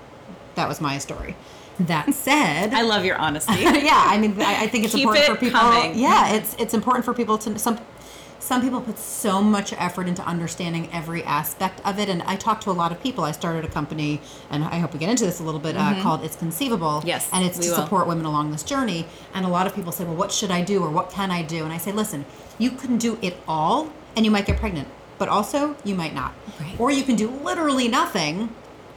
that 0.57 0.69
was 0.69 0.81
my 0.81 0.99
story. 0.99 1.35
That 1.81 2.13
said, 2.27 2.75
I 2.75 2.83
love 2.83 3.05
your 3.05 3.17
honesty. 3.17 3.55
yeah, 3.61 4.05
I 4.07 4.19
mean, 4.19 4.39
I, 4.43 4.65
I 4.65 4.67
think 4.67 4.85
it's 4.85 4.95
Keep 4.95 5.07
important 5.07 5.25
it 5.25 5.35
for 5.35 5.41
people. 5.41 5.61
coming. 5.61 5.99
Yeah, 5.99 6.35
it's 6.35 6.55
it's 6.59 6.75
important 6.75 7.05
for 7.07 7.15
people 7.15 7.39
to 7.39 7.59
some. 7.59 7.79
Some 8.41 8.63
people 8.63 8.81
put 8.81 8.99
so 8.99 9.43
much 9.43 9.73
effort 9.75 10.07
into 10.09 10.23
understanding 10.23 10.89
every 10.93 11.25
aspect 11.25 11.81
of 11.85 11.99
it, 11.99 12.09
and 12.09 12.23
I 12.23 12.37
talk 12.37 12.61
to 12.63 12.71
a 12.71 12.73
lot 12.73 12.93
of 12.93 13.03
people. 13.03 13.25
I 13.25 13.33
started 13.33 13.65
a 13.65 13.69
company, 13.69 14.21
and 14.49 14.63
I 14.65 14.79
hope 14.79 14.93
we 14.93 14.99
get 15.01 15.11
into 15.11 15.25
this 15.25 15.41
a 15.41 15.43
little 15.43 15.61
bit, 15.61 15.77
uh, 15.77 16.01
called 16.03 16.23
It's 16.25 16.37
Conceivable. 16.37 16.99
Mm-hmm. 17.01 17.09
Yes, 17.09 17.29
and 17.33 17.45
it's 17.45 17.59
to 17.59 17.69
will. 17.69 17.77
support 17.77 18.07
women 18.07 18.25
along 18.25 18.53
this 18.53 18.63
journey. 18.63 19.07
And 19.35 19.45
a 19.45 19.49
lot 19.49 19.67
of 19.67 19.75
people 19.75 19.91
say, 19.93 20.05
"Well, 20.05 20.15
what 20.15 20.31
should 20.33 20.51
I 20.53 20.63
do, 20.63 20.83
or 20.83 20.89
what 20.89 21.11
can 21.11 21.31
I 21.31 21.43
do?" 21.43 21.65
And 21.65 21.73
I 21.73 21.79
say, 21.79 21.91
"Listen, 21.93 22.25
you 22.59 22.71
can 22.71 22.97
do 22.97 23.19
it 23.23 23.37
all, 23.49 23.91
and 24.17 24.25
you 24.25 24.31
might 24.31 24.47
get 24.47 24.57
pregnant, 24.59 24.89
but 25.19 25.29
also 25.29 25.75
you 25.85 25.95
might 25.97 26.15
not, 26.15 26.33
Right. 26.61 26.77
or 26.79 26.91
you 26.93 27.03
can 27.03 27.17
do 27.17 27.29
literally 27.43 27.89
nothing." 27.89 28.51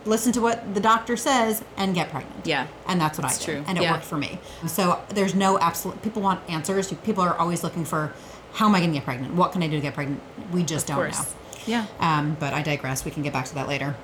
Listen 0.04 0.32
to 0.34 0.42
what 0.42 0.74
the 0.74 0.80
doctor 0.80 1.16
says 1.16 1.64
and 1.78 1.94
get 1.94 2.10
pregnant. 2.10 2.44
Yeah. 2.46 2.66
And 2.88 3.00
that's 3.00 3.20
what 3.20 3.22
That's 3.28 3.36
I 3.36 3.46
did. 3.46 3.52
true. 3.58 3.64
And 3.68 3.78
it 3.78 3.84
Yeah. 3.84 3.92
worked 3.92 4.04
for 4.06 4.18
me. 4.18 4.40
So 4.66 4.98
there's 5.10 5.36
no 5.36 5.60
absolute, 5.60 6.02
people 6.02 6.24
want 6.24 6.40
answers. 6.50 6.92
People 7.04 7.24
are 7.24 7.38
always 7.38 7.64
looking 7.64 7.86
for, 7.86 8.12
how 8.53 8.67
am 8.67 8.75
I 8.75 8.79
going 8.79 8.91
to 8.91 8.98
get 8.98 9.05
pregnant? 9.05 9.34
What 9.36 9.51
can 9.51 9.63
I 9.63 9.67
do 9.67 9.75
to 9.77 9.81
get 9.81 9.93
pregnant? 9.93 10.22
We 10.51 10.63
just 10.63 10.89
of 10.89 10.98
don't 10.98 11.12
know. 11.12 11.25
Yeah. 11.65 11.86
Um, 12.00 12.36
but 12.39 12.53
I 12.53 12.62
digress. 12.62 13.05
We 13.05 13.12
can 13.12 13.24
get 13.24 13.34
back 13.34 13.46
to 13.46 13.55
that 13.55 13.67
later. 13.67 13.96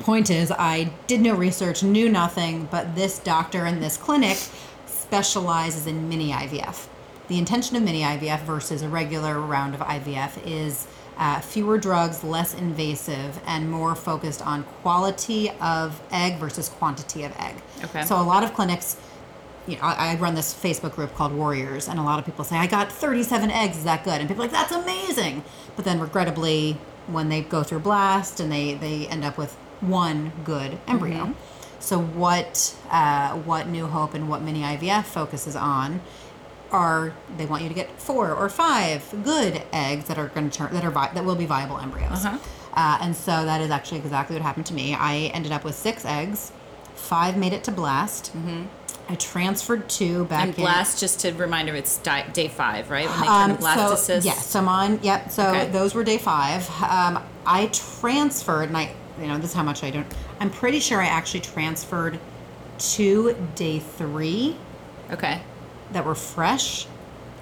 Point 0.00 0.30
is, 0.30 0.50
I 0.50 0.92
did 1.06 1.20
no 1.20 1.34
research, 1.34 1.82
knew 1.82 2.08
nothing, 2.08 2.68
but 2.70 2.94
this 2.94 3.18
doctor 3.18 3.66
in 3.66 3.80
this 3.80 3.96
clinic 3.96 4.38
specializes 4.86 5.86
in 5.86 6.08
mini 6.08 6.30
IVF. 6.30 6.86
The 7.28 7.38
intention 7.38 7.76
of 7.76 7.82
mini 7.82 8.00
IVF 8.02 8.40
versus 8.40 8.82
a 8.82 8.88
regular 8.88 9.38
round 9.40 9.74
of 9.74 9.80
IVF 9.80 10.44
is 10.46 10.86
uh, 11.18 11.38
fewer 11.40 11.76
drugs, 11.76 12.24
less 12.24 12.54
invasive, 12.54 13.40
and 13.46 13.70
more 13.70 13.94
focused 13.94 14.40
on 14.40 14.64
quality 14.82 15.50
of 15.60 16.00
egg 16.10 16.38
versus 16.38 16.70
quantity 16.70 17.24
of 17.24 17.36
egg. 17.38 17.56
Okay. 17.84 18.04
So 18.04 18.16
a 18.18 18.22
lot 18.22 18.42
of 18.42 18.54
clinics 18.54 18.96
you 19.66 19.76
know, 19.76 19.82
I, 19.82 20.12
I 20.12 20.16
run 20.16 20.34
this 20.34 20.54
Facebook 20.54 20.94
group 20.94 21.14
called 21.14 21.32
Warriors, 21.32 21.88
and 21.88 21.98
a 21.98 22.02
lot 22.02 22.18
of 22.18 22.24
people 22.24 22.44
say, 22.44 22.56
I 22.56 22.66
got 22.66 22.90
37 22.90 23.50
eggs, 23.50 23.78
is 23.78 23.84
that 23.84 24.04
good? 24.04 24.20
And 24.20 24.28
people 24.28 24.42
are 24.42 24.48
like, 24.48 24.52
that's 24.52 24.72
amazing. 24.72 25.44
But 25.76 25.84
then, 25.84 26.00
regrettably, 26.00 26.76
when 27.06 27.28
they 27.28 27.42
go 27.42 27.62
through 27.62 27.80
blast 27.80 28.40
and 28.40 28.50
they, 28.50 28.74
they 28.74 29.06
end 29.08 29.24
up 29.24 29.36
with 29.38 29.54
one 29.80 30.32
good 30.44 30.78
embryo. 30.86 31.34
So, 31.78 31.98
what, 31.98 32.76
uh, 32.90 33.34
what 33.38 33.68
New 33.68 33.86
Hope 33.86 34.14
and 34.14 34.28
what 34.28 34.42
Mini 34.42 34.60
IVF 34.60 35.04
focuses 35.04 35.56
on 35.56 36.00
are 36.70 37.12
they 37.36 37.46
want 37.46 37.62
you 37.62 37.68
to 37.68 37.74
get 37.74 38.00
four 38.00 38.32
or 38.32 38.48
five 38.48 39.12
good 39.24 39.62
eggs 39.72 40.04
that 40.06 40.18
are 40.18 40.28
going 40.28 40.48
to 40.48 40.56
turn 40.56 40.72
that 40.72 40.84
are 40.84 40.90
vi- 40.90 41.10
that 41.14 41.24
will 41.24 41.34
be 41.34 41.46
viable 41.46 41.78
embryos. 41.78 42.24
Uh-huh. 42.24 42.38
Uh, 42.74 42.98
and 43.00 43.16
so 43.16 43.44
that 43.44 43.60
is 43.60 43.70
actually 43.70 43.98
exactly 43.98 44.36
what 44.36 44.42
happened 44.42 44.66
to 44.66 44.74
me. 44.74 44.94
I 44.94 45.30
ended 45.34 45.52
up 45.52 45.64
with 45.64 45.74
six 45.74 46.04
eggs. 46.04 46.52
Five 46.94 47.36
made 47.36 47.52
it 47.52 47.64
to 47.64 47.72
blast. 47.72 48.36
Mm-hmm. 48.36 48.64
I 49.10 49.16
transferred 49.16 49.88
two 49.88 50.24
back 50.26 50.44
And 50.46 50.54
in. 50.56 50.64
just 51.00 51.18
to 51.20 51.32
remind 51.32 51.68
her, 51.68 51.74
it's 51.74 51.96
di- 51.98 52.28
day 52.32 52.46
five, 52.46 52.90
right? 52.90 53.08
When 53.08 53.20
they 53.20 53.26
Um, 53.26 53.60
so 53.60 54.20
yes, 54.22 54.46
so 54.46 54.60
I'm 54.60 54.68
on. 54.68 55.00
Yep. 55.02 55.32
So 55.32 55.48
Okay. 55.48 55.68
those 55.70 55.94
were 55.94 56.04
day 56.04 56.16
five. 56.18 56.70
Um, 56.80 57.18
I 57.44 57.66
transferred, 57.72 58.68
and 58.68 58.76
I, 58.76 58.92
you 59.20 59.26
know, 59.26 59.36
this 59.36 59.50
is 59.50 59.56
how 59.56 59.64
much 59.64 59.82
I 59.82 59.90
don't. 59.90 60.06
I'm 60.38 60.48
pretty 60.48 60.78
sure 60.78 61.02
I 61.02 61.06
actually 61.06 61.40
transferred 61.40 62.20
to 62.78 63.36
day 63.56 63.80
three 63.80 64.56
Okay. 65.10 65.42
that 65.92 66.06
were 66.06 66.14
fresh, 66.14 66.86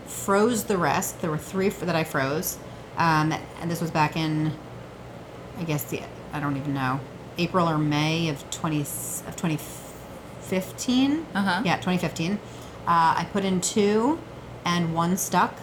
froze 0.07 0.65
the 0.65 0.79
rest. 0.79 1.21
There 1.21 1.31
were 1.31 1.37
three 1.37 1.69
that 1.69 1.95
I 1.95 2.03
froze, 2.03 2.57
um, 2.97 3.35
and 3.61 3.71
this 3.71 3.83
was 3.83 3.91
back 3.91 4.17
in, 4.17 4.55
I 5.61 5.65
guess 5.65 5.85
the 5.85 6.01
I 6.33 6.41
don't 6.41 6.57
even 6.57 6.73
know, 6.73 6.99
April 7.37 7.69
or 7.69 7.77
May 7.77 8.31
of 8.31 8.51
twenty 8.51 8.81
of 8.81 9.37
twenty 9.37 9.59
fifteen. 10.49 11.27
Uh-huh. 11.35 11.63
Yeah, 11.65 11.77
twenty 11.79 11.99
fifteen. 11.99 12.39
Uh, 12.87 13.15
I 13.21 13.27
put 13.33 13.45
in 13.45 13.61
two, 13.61 14.19
and 14.65 14.95
one 14.95 15.17
stuck, 15.17 15.55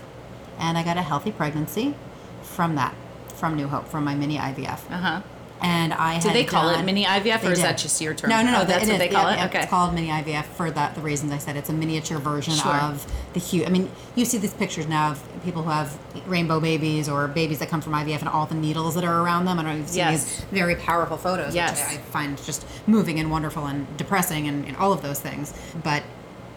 and 0.59 0.77
I 0.77 0.83
got 0.83 0.97
a 0.97 1.01
healthy 1.01 1.31
pregnancy 1.31 1.95
from 2.43 2.75
that, 2.75 2.93
from 3.35 3.55
New 3.55 3.67
Hope, 3.67 3.87
from 3.87 4.03
my 4.03 4.15
mini 4.15 4.37
IVF. 4.37 4.81
Uh 4.91 4.97
huh. 4.97 5.21
And 5.61 5.93
I 5.93 6.19
Do 6.19 6.27
had 6.27 6.35
they 6.35 6.43
call 6.43 6.69
it 6.69 6.83
mini 6.83 7.05
IVF, 7.05 7.43
or 7.43 7.51
is 7.53 7.61
that 7.61 7.77
just 7.77 7.99
your 8.01 8.13
term? 8.13 8.29
No, 8.29 8.41
no, 8.43 8.51
no. 8.51 8.61
Oh, 8.61 8.65
that's 8.65 8.83
what 8.85 8.93
is. 8.93 8.99
they 8.99 9.07
call 9.07 9.23
Yeah, 9.23 9.33
it. 9.33 9.37
yeah, 9.37 9.45
Okay. 9.45 9.59
It's 9.61 9.69
called 9.69 9.93
mini 9.95 10.09
IVF 10.09 10.43
for 10.43 10.69
that 10.69 10.95
the 10.95 11.01
reasons 11.01 11.31
I 11.31 11.37
said 11.37 11.55
it's 11.55 11.69
a 11.69 11.73
miniature 11.73 12.19
version 12.19 12.53
Sure. 12.53 12.73
of 12.75 13.07
the 13.33 13.39
huge. 13.39 13.65
I 13.65 13.69
mean, 13.69 13.89
you 14.15 14.25
see 14.25 14.37
these 14.37 14.53
pictures 14.53 14.85
now 14.85 15.11
of 15.11 15.23
people 15.43 15.63
who 15.63 15.69
have 15.69 15.97
rainbow 16.27 16.59
babies 16.59 17.07
or 17.07 17.27
babies 17.29 17.59
that 17.59 17.69
come 17.69 17.79
from 17.81 17.93
IVF 17.93 18.19
and 18.19 18.27
all 18.29 18.45
the 18.45 18.53
needles 18.55 18.95
that 18.95 19.03
are 19.05 19.21
around 19.21 19.45
them. 19.45 19.57
I 19.57 19.63
don't 19.63 19.71
know 19.71 19.77
if 19.77 19.79
you've 19.79 19.89
seen 19.89 19.97
Yes. 19.99 20.25
these 20.25 20.45
very 20.51 20.75
powerful 20.75 21.17
photos, 21.17 21.55
Yes. 21.55 21.71
which 21.79 21.99
I 21.99 22.01
find 22.11 22.37
just 22.43 22.65
moving 22.85 23.19
and 23.19 23.31
wonderful 23.31 23.65
and 23.65 23.87
depressing 23.97 24.47
and, 24.47 24.65
and 24.67 24.75
all 24.77 24.91
of 24.91 25.01
those 25.01 25.19
things. 25.21 25.53
But 25.83 26.03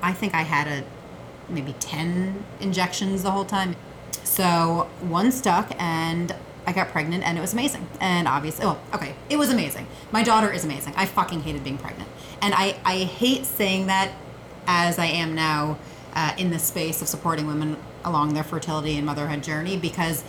I 0.02 0.12
think 0.12 0.34
I 0.34 0.42
had 0.42 0.66
a 0.66 0.82
maybe 1.48 1.74
10 1.80 2.44
injections 2.60 3.22
the 3.22 3.30
whole 3.30 3.44
time. 3.44 3.76
So 4.24 4.88
one 5.00 5.32
stuck 5.32 5.70
and 5.78 6.34
I 6.68 6.72
got 6.72 6.88
pregnant 6.88 7.24
and 7.24 7.38
it 7.38 7.40
was 7.40 7.54
amazing. 7.54 7.88
And 7.98 8.28
obviously, 8.28 8.66
oh, 8.66 8.78
okay, 8.92 9.14
it 9.30 9.38
was 9.38 9.48
amazing. 9.48 9.86
My 10.12 10.22
daughter 10.22 10.52
is 10.52 10.64
amazing. 10.64 10.92
I 10.98 11.06
fucking 11.06 11.40
hated 11.40 11.64
being 11.64 11.78
pregnant. 11.78 12.10
And 12.42 12.52
I, 12.54 12.78
I 12.84 12.98
hate 13.04 13.46
saying 13.46 13.86
that 13.86 14.12
as 14.66 14.98
I 14.98 15.06
am 15.06 15.34
now 15.34 15.78
uh, 16.12 16.34
in 16.36 16.50
the 16.50 16.58
space 16.58 17.00
of 17.00 17.08
supporting 17.08 17.46
women 17.46 17.78
along 18.04 18.34
their 18.34 18.44
fertility 18.44 18.98
and 18.98 19.06
motherhood 19.06 19.42
journey 19.42 19.78
because 19.78 20.22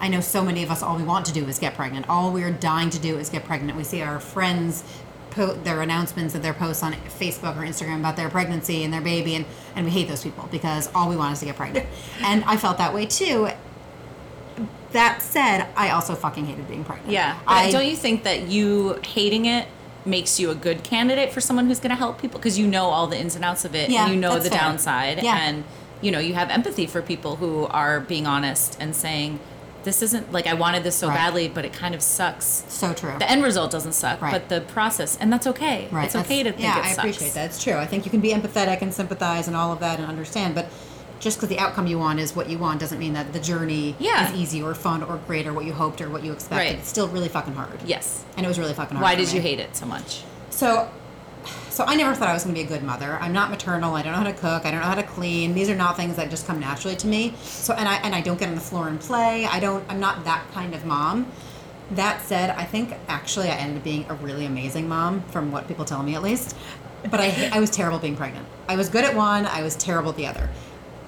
I 0.00 0.08
know 0.08 0.20
so 0.20 0.44
many 0.44 0.64
of 0.64 0.70
us, 0.72 0.82
all 0.82 0.96
we 0.96 1.04
want 1.04 1.26
to 1.26 1.32
do 1.32 1.46
is 1.46 1.60
get 1.60 1.74
pregnant. 1.74 2.08
All 2.08 2.32
we're 2.32 2.50
dying 2.50 2.90
to 2.90 2.98
do 2.98 3.16
is 3.16 3.30
get 3.30 3.44
pregnant. 3.44 3.78
We 3.78 3.84
see 3.84 4.02
our 4.02 4.18
friends 4.18 4.82
po- 5.30 5.54
their 5.54 5.80
announcements 5.80 6.34
of 6.34 6.42
their 6.42 6.54
posts 6.54 6.82
on 6.82 6.94
Facebook 6.94 7.56
or 7.56 7.60
Instagram 7.60 8.00
about 8.00 8.16
their 8.16 8.28
pregnancy 8.28 8.82
and 8.82 8.92
their 8.92 9.00
baby, 9.00 9.36
and, 9.36 9.46
and 9.76 9.84
we 9.84 9.92
hate 9.92 10.08
those 10.08 10.24
people 10.24 10.48
because 10.50 10.90
all 10.92 11.08
we 11.08 11.16
want 11.16 11.34
is 11.34 11.38
to 11.38 11.44
get 11.44 11.54
pregnant. 11.54 11.86
and 12.20 12.42
I 12.44 12.56
felt 12.56 12.78
that 12.78 12.92
way 12.92 13.06
too. 13.06 13.48
That 14.94 15.22
said, 15.22 15.66
I 15.76 15.90
also 15.90 16.14
fucking 16.14 16.46
hated 16.46 16.68
being 16.68 16.84
pregnant. 16.84 17.10
Yeah. 17.10 17.38
I 17.48 17.70
don't 17.72 17.84
you 17.86 17.96
think 17.96 18.22
that 18.22 18.46
you 18.48 19.00
hating 19.04 19.44
it 19.46 19.66
makes 20.06 20.38
you 20.38 20.50
a 20.50 20.54
good 20.54 20.84
candidate 20.84 21.32
for 21.32 21.40
someone 21.40 21.66
who's 21.66 21.80
going 21.80 21.90
to 21.90 21.96
help 21.96 22.20
people 22.20 22.38
because 22.38 22.58
you 22.58 22.66
know 22.66 22.84
all 22.86 23.06
the 23.08 23.18
ins 23.18 23.34
and 23.34 23.44
outs 23.44 23.64
of 23.64 23.74
it 23.74 23.90
Yeah, 23.90 24.04
and 24.04 24.14
you 24.14 24.20
know 24.20 24.38
the 24.38 24.50
fair. 24.50 24.58
downside 24.60 25.22
Yeah. 25.22 25.36
and 25.36 25.64
you 26.00 26.10
know 26.12 26.18
you 26.20 26.34
have 26.34 26.48
empathy 26.50 26.86
for 26.86 27.00
people 27.02 27.36
who 27.36 27.64
are 27.66 27.98
being 28.00 28.26
honest 28.26 28.76
and 28.78 28.94
saying 28.94 29.40
this 29.82 30.00
isn't 30.02 30.30
like 30.30 30.46
I 30.46 30.54
wanted 30.54 30.84
this 30.84 30.94
so 30.94 31.08
Right. 31.08 31.16
badly 31.16 31.48
but 31.48 31.64
it 31.64 31.72
kind 31.72 31.94
of 31.94 32.02
sucks. 32.02 32.64
so 32.68 32.92
true. 32.94 33.14
The 33.18 33.28
end 33.28 33.42
result 33.42 33.70
doesn't 33.72 33.94
suck, 33.94 34.20
Right. 34.20 34.30
but 34.30 34.48
the 34.48 34.60
process 34.60 35.16
and 35.16 35.32
that's 35.32 35.46
okay. 35.48 35.88
Right. 35.90 36.04
It's 36.04 36.14
okay 36.16 36.42
to 36.44 36.50
think 36.52 36.62
yeah, 36.62 36.78
it 36.78 36.84
I 36.84 36.88
sucks. 36.90 36.98
appreciate 36.98 37.34
that. 37.34 37.46
It's 37.46 37.62
true. 37.64 37.74
I 37.78 37.86
think 37.86 38.04
you 38.04 38.10
can 38.12 38.20
be 38.20 38.30
empathetic 38.32 38.80
and 38.82 38.94
sympathize 38.94 39.48
and 39.48 39.56
all 39.56 39.72
of 39.72 39.80
that 39.80 39.98
and 39.98 40.06
understand, 40.06 40.54
but 40.54 40.66
just 41.24 41.38
because 41.38 41.48
the 41.48 41.58
outcome 41.58 41.86
you 41.86 41.98
want 41.98 42.20
is 42.20 42.36
what 42.36 42.50
you 42.50 42.58
want 42.58 42.78
doesn't 42.78 42.98
mean 42.98 43.14
that 43.14 43.32
the 43.32 43.40
journey 43.40 43.96
Yeah. 43.98 44.28
is 44.30 44.34
easy 44.38 44.62
or 44.62 44.74
fun 44.74 45.02
or 45.02 45.16
great 45.26 45.46
or 45.46 45.54
what 45.54 45.64
you 45.64 45.72
hoped 45.72 46.00
or 46.02 46.10
what 46.10 46.22
you 46.22 46.32
expected. 46.32 46.56
Right. 46.72 46.78
It's 46.78 46.88
still 46.88 47.08
really 47.08 47.28
fucking 47.30 47.54
hard. 47.54 47.80
Yes. 47.86 48.24
And 48.36 48.44
it 48.44 48.48
was 48.48 48.58
really 48.58 48.74
fucking 48.74 48.96
hard. 48.98 49.02
Why 49.02 49.14
did 49.14 49.32
you 49.32 49.40
hate 49.40 49.58
it 49.58 49.74
so 49.74 49.86
much? 49.86 50.22
So, 50.50 50.90
so 51.70 51.84
I 51.86 51.94
never 51.96 52.14
thought 52.14 52.28
I 52.28 52.34
was 52.34 52.44
going 52.44 52.54
to 52.54 52.60
be 52.60 52.66
a 52.66 52.68
good 52.68 52.82
mother. 52.84 53.18
I'm 53.22 53.32
not 53.32 53.50
maternal. 53.50 53.94
I 53.94 54.02
don't 54.02 54.12
know 54.12 54.18
how 54.18 54.24
to 54.24 54.32
cook. 54.34 54.66
I 54.66 54.70
don't 54.70 54.80
know 54.80 54.86
how 54.86 54.94
to 54.94 55.02
clean. 55.02 55.54
These 55.54 55.70
are 55.70 55.74
not 55.74 55.96
things 55.96 56.14
that 56.16 56.28
just 56.28 56.46
come 56.46 56.60
naturally 56.60 56.94
to 56.96 57.06
me. 57.06 57.34
So, 57.42 57.72
and 57.72 57.88
I 57.88 57.96
and 57.96 58.14
I 58.14 58.20
don't 58.20 58.38
get 58.38 58.48
on 58.50 58.54
the 58.54 58.60
floor 58.60 58.88
and 58.88 59.00
play. 59.00 59.46
I 59.46 59.60
don't. 59.60 59.82
I'm 59.88 60.00
not 60.00 60.24
that 60.24 60.44
kind 60.52 60.74
of 60.74 60.84
mom. 60.84 61.26
That 61.92 62.20
said, 62.22 62.50
I 62.50 62.64
think 62.64 62.94
actually 63.08 63.48
I 63.48 63.56
ended 63.56 63.78
up 63.78 63.84
being 63.84 64.04
a 64.10 64.14
really 64.14 64.44
amazing 64.46 64.88
mom, 64.88 65.22
from 65.28 65.50
what 65.52 65.66
people 65.68 65.84
tell 65.86 66.02
me 66.02 66.14
at 66.14 66.22
least. 66.22 66.54
But 67.10 67.20
I 67.20 67.50
I 67.52 67.60
was 67.60 67.70
terrible 67.70 67.98
being 67.98 68.16
pregnant. 68.16 68.46
I 68.68 68.76
was 68.76 68.88
good 68.88 69.04
at 69.04 69.14
one. 69.16 69.44
I 69.46 69.62
was 69.62 69.74
terrible 69.76 70.10
at 70.10 70.16
the 70.16 70.26
other. 70.26 70.48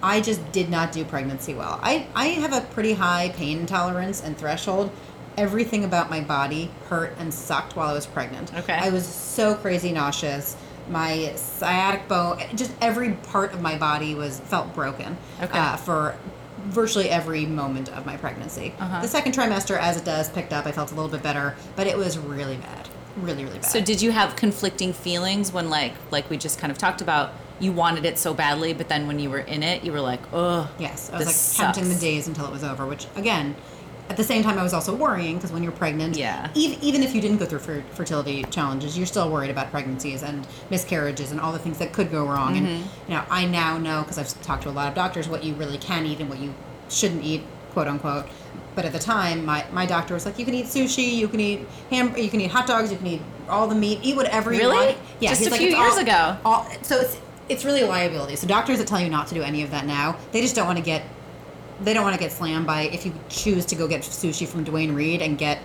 I 0.03 0.21
just 0.21 0.53
did 0.53 0.69
not 0.71 0.93
do 0.93 1.05
pregnancy 1.05 1.55
well. 1.55 1.81
I, 1.83 2.07
I 2.15 2.27
have 2.29 2.53
a 2.53 2.61
pretty 2.73 2.93
high 2.93 3.31
pain 3.37 3.67
tolerance 3.67 4.23
and 4.23 4.37
threshold. 4.37 4.91
Everything 5.37 5.85
about 5.85 6.09
my 6.11 6.21
body 6.21 6.71
hurt 6.89 7.15
and 7.19 7.33
sucked 7.33 7.77
while 7.77 7.89
I 7.91 7.93
was 7.93 8.07
pregnant. 8.07 8.55
Okay. 8.55 8.73
I 8.75 8.91
was 8.91 9.07
so 9.07 9.55
crazy 9.55 9.93
nauseous. 9.93 10.57
My 10.89 11.33
sciatic 11.35 12.09
bone, 12.09 12.41
just 12.55 12.73
every 12.81 13.13
part 13.13 13.53
of 13.53 13.61
my 13.61 13.77
body 13.77 14.15
was 14.15 14.41
felt 14.41 14.73
broken 14.75 15.17
Okay. 15.43 15.59
uh, 15.59 15.77
for 15.77 16.17
virtually 16.67 17.11
every 17.11 17.45
moment 17.47 17.89
of 17.91 18.07
my 18.07 18.17
pregnancy. 18.17 18.73
Uh-huh. 18.79 19.03
The 19.03 19.09
second 19.09 19.33
trimester, 19.33 19.77
as 19.79 19.97
it 19.97 20.05
does, 20.05 20.29
picked 20.31 20.53
up. 20.53 20.67
I 20.67 20.73
felt 20.73 20.93
a 20.93 20.95
little 20.95 21.11
bit 21.11 21.23
better, 21.23 21.55
but 21.75 21.87
it 21.87 21.97
was 21.97 22.19
really 22.19 22.57
bad, 22.57 22.89
really 23.17 23.45
really 23.45 23.59
bad. 23.59 23.67
So 23.67 23.81
did 23.81 24.01
you 24.01 24.13
have 24.13 24.37
conflicting 24.37 24.93
feelings 24.93 25.53
when 25.53 25.69
like 25.71 25.93
like 26.11 26.31
we 26.31 26.37
just 26.37 26.59
kind 26.59 26.71
of 26.71 26.79
talked 26.79 27.01
about 27.01 27.33
you 27.61 27.73
wanted 27.73 28.05
it 28.05 28.19
so 28.19 28.35
badly 28.35 28.73
but 28.75 28.89
then 28.89 29.07
when 29.07 29.19
you 29.19 29.31
were 29.31 29.39
in 29.41 29.63
it 29.63 29.83
you 29.85 29.93
were 29.93 30.01
like, 30.01 30.21
"Oh, 30.33 30.69
Yes, 30.79 31.11
I 31.13 31.19
was 31.19 31.27
like 31.27 31.57
counting 31.67 31.89
the 31.89 31.95
days 31.99 32.27
until 32.29 32.47
it 32.47 32.53
was 32.53 32.63
over. 32.65 32.85
Which 32.87 33.07
again, 33.17 33.57
at 34.09 34.17
the 34.17 34.23
same 34.25 34.43
time, 34.45 34.57
I 34.57 34.63
was 34.63 34.73
also 34.73 34.95
worrying 34.95 35.35
because 35.37 35.51
when 35.51 35.63
you're 35.65 35.73
pregnant, 35.73 36.17
Yeah. 36.17 36.49
even, 36.55 36.79
even 36.81 37.03
if 37.03 37.13
you 37.15 37.21
didn't 37.21 37.39
go 37.39 37.45
through 37.47 37.59
fer- 37.59 37.83
fertility 37.93 38.45
challenges, 38.51 38.97
you're 38.97 39.07
still 39.07 39.29
worried 39.31 39.51
about 39.51 39.73
pregnancies 39.73 40.23
and 40.23 40.47
miscarriages 40.71 41.33
and 41.33 41.41
all 41.41 41.53
the 41.53 41.59
things 41.59 41.79
that 41.79 41.93
could 41.93 42.13
go 42.13 42.25
wrong. 42.25 42.57
And 42.57 42.67
Mm-hmm. 42.69 43.11
you 43.11 43.17
know, 43.17 43.23
I 43.31 43.47
now 43.47 43.79
know 43.79 44.03
because 44.03 44.19
I've 44.19 44.43
talked 44.43 44.63
to 44.63 44.69
a 44.69 44.71
lot 44.71 44.87
of 44.89 44.95
doctors 44.95 45.29
what 45.29 45.43
you 45.43 45.55
really 45.55 45.79
can 45.79 46.07
eat 46.07 46.21
and 46.21 46.29
what 46.29 46.39
you 46.39 46.55
shouldn't 46.89 47.25
eat, 47.25 47.43
quote 47.73 47.89
unquote. 47.89 48.27
But 48.77 48.85
at 48.85 48.93
the 48.93 48.99
time, 49.01 49.45
my, 49.45 49.65
my 49.73 49.87
doctor 49.87 50.15
was 50.15 50.25
like, 50.27 50.39
you 50.39 50.45
can 50.45 50.55
eat 50.55 50.67
sushi, 50.67 51.17
you 51.17 51.27
can 51.27 51.41
eat 51.41 51.67
ham, 51.91 52.15
you 52.17 52.29
can 52.31 52.41
eat 52.43 52.51
hot 52.53 52.67
dogs, 52.69 52.93
you 52.93 52.99
can 52.99 53.07
eat 53.09 53.23
all 53.49 53.67
the 53.67 53.75
meat, 53.75 53.99
eat 54.03 54.15
whatever 54.15 54.53
you 54.53 54.61
Really? 54.61 54.87
want. 54.89 54.99
Yeah, 55.19 55.31
Just 55.31 55.47
a 55.47 55.51
like, 55.51 55.59
few 55.61 55.71
years 55.71 55.95
all- 55.95 55.99
ago." 55.99 56.37
all 56.45 56.67
so 56.83 57.01
it's 57.01 57.17
it's 57.49 57.65
really 57.65 57.83
a 57.83 57.87
liability. 57.87 58.37
So 58.37 58.47
doctors 58.47 58.79
that 58.79 58.87
tell 58.87 59.01
you 59.01 59.09
not 59.11 59.27
to 59.29 59.35
do 59.35 59.43
any 59.43 59.63
of 59.63 59.71
that 59.71 59.87
now, 59.87 60.17
they 60.33 60.41
just 60.41 60.55
don't 60.55 60.67
want 60.67 60.79
to 60.79 60.85
get 60.85 61.03
they 61.83 61.93
don't 61.93 62.05
want 62.05 62.15
to 62.15 62.21
get 62.21 62.33
slammed 62.33 62.67
by 62.67 62.83
if 62.83 63.05
you 63.05 63.13
choose 63.29 63.67
to 63.67 63.75
go 63.75 63.87
get 63.87 64.01
sushi 64.01 64.47
from 64.49 64.65
Duane 64.65 64.95
Reade 64.95 65.21
and 65.21 65.37
get 65.37 65.59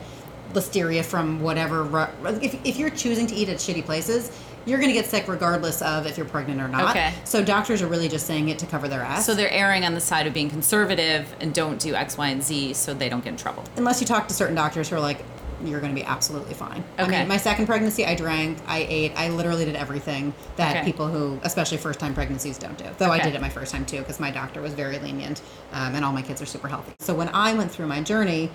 listeria 0.53 1.05
from 1.05 1.39
whatever 1.41 2.09
if, 2.41 2.53
if 2.65 2.75
you're 2.77 2.89
choosing 2.89 3.25
to 3.27 3.33
eat 3.33 3.47
at 3.47 3.55
shitty 3.57 3.85
places 3.85 4.37
you're 4.65 4.77
going 4.77 4.89
to 4.89 4.93
get 4.93 5.05
sick 5.05 5.25
regardless 5.29 5.81
of 5.81 6.05
if 6.05 6.17
you're 6.17 6.25
pregnant 6.27 6.59
or 6.59 6.67
not 6.67 6.89
Okay. 6.91 7.13
so 7.23 7.41
doctors 7.41 7.81
are 7.81 7.87
really 7.87 8.09
just 8.09 8.27
saying 8.27 8.49
it 8.49 8.59
to 8.59 8.65
cover 8.65 8.89
their 8.89 9.01
ass 9.01 9.25
So 9.25 9.33
they're 9.33 9.49
erring 9.49 9.85
on 9.85 9.93
the 9.93 10.01
side 10.01 10.27
of 10.27 10.33
being 10.33 10.49
conservative 10.49 11.33
and 11.39 11.53
don't 11.53 11.79
do 11.79 11.95
X, 11.95 12.17
Y, 12.17 12.27
and 12.27 12.43
Z 12.43 12.73
so 12.73 12.93
they 12.93 13.07
don't 13.07 13.23
get 13.23 13.29
in 13.29 13.37
trouble. 13.37 13.63
unless 13.77 14.01
you 14.01 14.05
talk 14.05 14.27
to 14.27 14.33
certain 14.33 14.55
doctors 14.55 14.89
who 14.89 14.97
are 14.97 14.99
like 14.99 15.23
you're 15.67 15.79
going 15.79 15.93
to 15.93 15.99
be 15.99 16.05
absolutely 16.05 16.53
fine 16.53 16.83
I 16.97 17.03
Okay. 17.03 17.19
mean, 17.19 17.27
my 17.27 17.37
second 17.37 17.65
pregnancy 17.65 18.05
i 18.05 18.15
drank 18.15 18.57
i 18.67 18.85
ate 18.89 19.11
i 19.15 19.29
literally 19.29 19.65
did 19.65 19.75
everything 19.75 20.33
that 20.57 20.77
Okay. 20.77 20.85
people 20.85 21.07
who 21.07 21.39
especially 21.43 21.77
first 21.77 21.99
time 21.99 22.13
pregnancies 22.13 22.57
don't 22.57 22.77
do 22.77 22.85
though 22.97 23.11
i 23.11 23.19
did 23.19 23.35
it 23.35 23.41
my 23.41 23.49
first 23.49 23.71
time 23.71 23.85
too 23.85 23.99
because 23.99 24.19
my 24.19 24.31
doctor 24.31 24.61
was 24.61 24.73
very 24.73 24.99
lenient 24.99 25.41
um, 25.73 25.95
and 25.95 26.03
all 26.05 26.13
my 26.13 26.21
kids 26.21 26.41
are 26.41 26.45
super 26.45 26.67
healthy 26.67 26.91
so 26.99 27.13
when 27.13 27.29
i 27.29 27.53
went 27.53 27.71
through 27.71 27.87
my 27.87 28.01
journey 28.01 28.49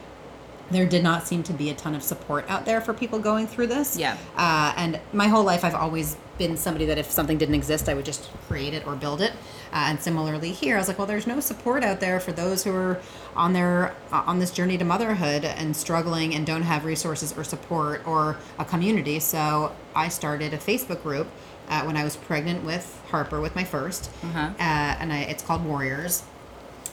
there 0.70 0.87
did 0.87 1.02
not 1.02 1.26
seem 1.26 1.42
to 1.44 1.52
be 1.52 1.70
a 1.70 1.75
ton 1.75 1.94
of 1.94 2.02
support 2.02 2.44
out 2.49 2.64
there 2.64 2.80
for 2.80 2.92
people 2.92 3.18
going 3.18 3.46
through 3.46 3.68
this. 3.68 3.96
Yeah. 3.96 4.16
Uh, 4.37 4.73
and 4.76 5.00
my 5.12 5.28
whole 5.28 5.44
life, 5.44 5.64
I've 5.64 5.75
always 5.75 6.16
been 6.38 6.56
somebody 6.56 6.85
that 6.87 6.99
if 6.99 7.11
something 7.11 7.38
didn't 7.38 7.54
exist, 7.54 7.88
I 7.88 7.94
would 7.94 8.04
just 8.04 8.30
create 8.49 8.75
it 8.75 8.87
or 8.87 8.94
build 8.96 9.20
it. 9.23 9.32
Uh, 9.73 9.87
and 9.88 10.00
similarly 10.00 10.52
here, 10.52 10.76
I 10.76 10.78
was 10.78 10.88
like, 10.88 10.99
well, 10.99 11.06
there's 11.06 11.26
no 11.26 11.40
support 11.40 11.82
out 11.85 12.00
there 12.00 12.20
for 12.20 12.32
those 12.32 12.64
who 12.64 12.75
are 12.75 13.00
on 13.35 13.52
their 13.52 13.94
uh, 14.12 14.23
on 14.26 14.38
this 14.38 14.50
journey 14.50 14.76
to 14.78 14.85
motherhood 14.85 15.44
and 15.44 15.76
struggling 15.76 16.35
and 16.35 16.46
don't 16.46 16.62
have 16.62 16.85
resources 16.85 17.32
or 17.37 17.44
support 17.44 18.06
or 18.06 18.37
a 18.58 18.64
community. 18.64 19.18
So 19.20 19.73
I 19.94 20.08
started 20.08 20.52
a 20.52 20.58
Facebook 20.58 21.02
group 21.02 21.26
uh, 21.68 21.82
when 21.85 21.96
I 21.96 22.04
was 22.04 22.16
pregnant 22.16 22.64
with 22.64 23.00
Harper, 23.11 23.40
with 23.40 23.54
my 23.56 23.64
1st 23.64 24.08
Uh-huh. 24.25 24.38
uh, 24.38 24.52
and 24.58 25.12
I, 25.12 25.18
it's 25.23 25.42
called 25.42 25.64
Warriors 25.64 26.23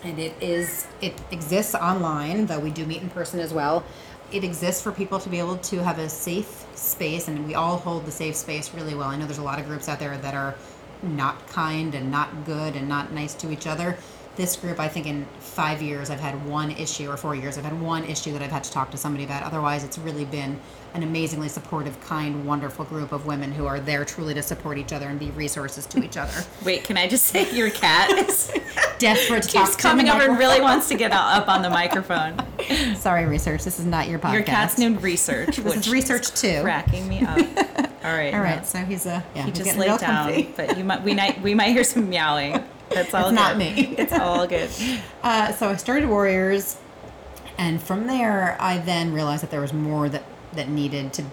and 0.04 0.20
it 0.20 0.34
is 0.42 0.88
it 1.02 1.14
exists 1.32 1.76
online 1.76 2.46
though 2.46 2.60
we 2.60 2.70
do 2.70 2.86
meet 2.86 3.02
in 3.02 3.10
person 3.10 3.40
as 3.40 3.54
well 3.54 3.84
it 4.32 4.44
exists 4.44 4.82
for 4.82 4.92
people 4.92 5.20
to 5.20 5.30
be 5.30 5.40
able 5.40 5.58
to 5.58 5.84
have 5.84 6.00
a 6.00 6.10
safe 6.10 6.66
space 6.76 7.28
and 7.28 7.46
we 7.46 7.56
all 7.56 7.78
hold 7.78 8.06
the 8.06 8.12
safe 8.12 8.36
space 8.36 8.74
really 8.74 8.96
well 8.96 9.10
i 9.10 9.16
know 9.16 9.26
there's 9.26 9.38
a 9.38 9.44
lot 9.44 9.60
of 9.60 9.66
groups 9.66 9.88
out 9.88 10.00
there 10.00 10.18
that 10.18 10.34
are 10.34 10.56
not 11.04 11.48
kind 11.48 11.94
and 11.96 12.10
not 12.10 12.46
good 12.46 12.76
and 12.76 12.88
not 12.88 13.12
nice 13.12 13.34
to 13.36 13.52
each 13.52 13.68
other. 13.68 13.98
This 14.36 14.56
group, 14.56 14.80
I 14.80 14.88
think, 14.88 15.06
in 15.06 15.26
five 15.40 15.82
years, 15.82 16.10
I've 16.10 16.20
had 16.20 16.44
one 16.48 16.72
issue, 16.72 17.10
or 17.10 17.18
four 17.18 17.36
years, 17.36 17.58
I've 17.58 17.66
had 17.66 17.80
one 17.80 18.04
issue 18.06 18.34
that 18.34 18.42
I've 18.42 18.52
had 18.52 18.64
to 18.64 18.72
talk 18.72 18.90
to 18.92 18.98
somebody 18.98 19.24
about. 19.26 19.44
Otherwise, 19.44 19.84
it's 19.84 20.00
really 20.00 20.26
been 20.26 20.60
an 20.96 21.04
amazingly 21.04 21.50
supportive, 21.50 22.00
kind, 22.02 22.46
wonderful 22.46 22.86
group 22.86 23.12
of 23.12 23.26
women 23.28 23.52
who 23.52 23.66
are 23.68 23.80
there 23.80 24.04
truly 24.06 24.34
to 24.34 24.42
support 24.42 24.78
each 24.78 24.92
other 24.92 25.08
and 25.08 25.20
be 25.20 25.30
resources 25.32 25.86
to 25.88 26.04
each 26.04 26.18
other. 26.18 26.44
Wait, 26.66 26.84
can 26.84 26.98
I 26.98 27.08
just 27.08 27.26
say 27.26 27.52
your 27.56 27.70
cat 27.70 28.12
is 28.12 28.52
Desperate 29.00 29.44
to 29.44 29.50
keeps 29.50 29.72
talk 29.72 29.80
coming 29.80 30.10
over 30.10 30.24
and 30.24 30.38
really 30.38 30.62
wants 30.62 30.88
to 30.88 30.96
get 30.96 31.12
up 31.12 31.48
on 31.48 31.62
the 31.62 31.70
microphone. 31.70 32.38
Sorry, 32.96 33.26
research. 33.26 33.64
This 33.64 33.80
is 33.80 33.86
not 33.86 34.08
your 34.08 34.18
podcast. 34.20 34.34
Your 34.34 34.44
cat's 34.44 34.78
named 34.78 35.02
Research, 35.02 35.58
This 35.58 35.66
which 35.66 35.88
is 35.88 35.90
research 35.90 36.32
too. 36.32 36.62
cracking 36.62 37.08
me 37.10 37.22
up. 37.22 37.38
All 38.04 38.14
right. 38.14 38.34
All 38.34 38.40
right, 38.42 38.66
so 38.66 38.80
he's 38.80 39.06
a 39.06 39.24
yeah. 39.36 39.44
He 39.44 39.50
he's 39.52 39.60
just 39.60 39.78
laid 39.78 40.00
down, 40.00 40.34
comfy. 40.34 40.54
but 40.56 40.78
you 40.78 40.84
might 40.84 41.04
we 41.04 41.14
might 41.14 41.42
we 41.42 41.54
might 41.54 41.70
hear 41.70 41.84
some 41.84 42.10
meowing. 42.10 42.64
That's 42.94 43.14
all 43.14 43.28
It's 43.28 43.36
not 43.36 43.58
me. 43.58 43.96
It's 43.98 44.14
all 44.14 44.48
good. 44.48 44.70
Uh, 45.24 45.54
so 45.54 45.70
I 45.70 45.78
started 45.78 46.10
Warriors, 46.10 46.78
and 47.58 47.82
from 47.82 48.08
there, 48.08 48.58
I 48.60 48.78
then 48.80 49.14
realized 49.14 49.42
that 49.44 49.52
there 49.52 49.62
was 49.62 49.72
more 49.72 50.10
that 50.10 50.24
that 50.54 50.68
needed 50.68 51.14
to 51.14 51.24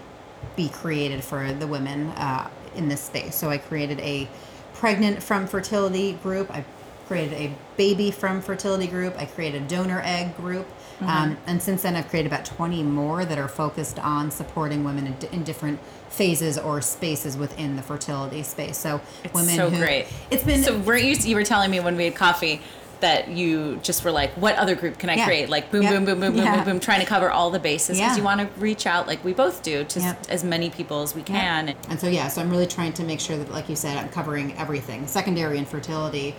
be 0.57 0.69
created 0.69 1.25
for 1.25 1.53
the 1.53 1.67
women 1.67 2.09
uh, 2.11 2.49
in 2.77 2.89
this 2.89 3.01
space. 3.03 3.35
So 3.35 3.51
I 3.51 3.59
created 3.59 3.99
a 4.01 4.29
pregnant 4.75 5.23
from 5.23 5.47
fertility 5.49 6.13
group. 6.13 6.51
I 6.51 6.65
created 7.07 7.35
a 7.35 7.53
baby 7.77 8.11
from 8.13 8.41
fertility 8.41 8.87
group. 8.87 9.19
I 9.19 9.27
created 9.27 9.63
a 9.63 9.67
donor 9.67 10.01
egg 10.05 10.37
group. 10.37 10.69
Um, 11.01 11.39
and 11.47 11.63
since 11.63 11.83
then, 11.83 11.97
I've 11.97 12.09
created 12.09 12.31
about 12.31 12.45
20 12.45 12.83
more 12.83 13.25
that 13.25 13.39
are 13.39 13.49
focused 13.49 13.99
on 13.99 14.31
supporting 14.31 14.85
women 14.85 15.07
in, 15.07 15.17
in 15.33 15.45
different 15.45 15.81
phases 16.11 16.59
or 16.59 16.81
spaces 16.83 17.37
within 17.37 17.77
the 17.77 17.83
fertility 17.83 18.43
space. 18.43 18.77
So 18.77 19.01
It's 19.25 19.33
women 19.35 19.57
so 19.57 19.71
who 19.71 19.79
great. 19.79 20.07
It's 20.31 20.45
been 20.45 20.63
So 20.63 20.77
weren't 20.79 21.05
you 21.05 21.15
you 21.31 21.37
were 21.37 21.45
telling 21.45 21.71
me 21.71 21.81
when 21.81 21.97
we 21.97 22.05
had 22.05 22.15
coffee 22.15 22.61
that 23.01 23.29
you 23.29 23.79
just 23.83 24.05
were 24.05 24.11
like, 24.11 24.31
what 24.33 24.55
other 24.57 24.75
group 24.75 24.99
can 24.99 25.09
I 25.09 25.15
Yeah. 25.15 25.25
create? 25.25 25.49
Like 25.49 25.71
boom, 25.71 25.85
Yep. 25.85 25.93
boom, 25.95 26.05
boom, 26.05 26.21
boom, 26.21 26.33
boom, 26.35 26.43
Yeah. 26.45 26.57
boom, 26.57 26.65
boom, 26.65 26.81
trying 26.81 27.01
to 27.01 27.07
cover 27.07 27.31
all 27.31 27.51
the 27.51 27.59
bases 27.59 27.97
because 27.99 28.13
Yeah. 28.13 28.17
you 28.19 28.23
want 28.23 28.41
to 28.43 28.61
reach 28.61 28.87
out 28.87 29.07
like 29.07 29.25
we 29.25 29.33
both 29.33 29.63
do 29.63 29.85
to 29.85 30.01
Yep. 30.01 30.27
as 30.29 30.45
many 30.45 30.69
people 30.69 31.01
as 31.03 31.15
we 31.15 31.23
can. 31.23 31.75
And 31.89 31.99
so, 31.99 32.09
yeah, 32.09 32.29
so 32.29 32.43
I'm 32.43 32.51
really 32.51 32.67
trying 32.67 32.93
to 32.95 33.03
make 33.03 33.19
sure 33.21 33.39
that, 33.39 33.51
like 33.51 33.71
you 33.71 33.77
said, 33.77 33.97
I'm 33.97 34.11
covering 34.11 34.55
everything 34.59 35.07
secondary 35.07 35.57
infertility, 35.57 36.35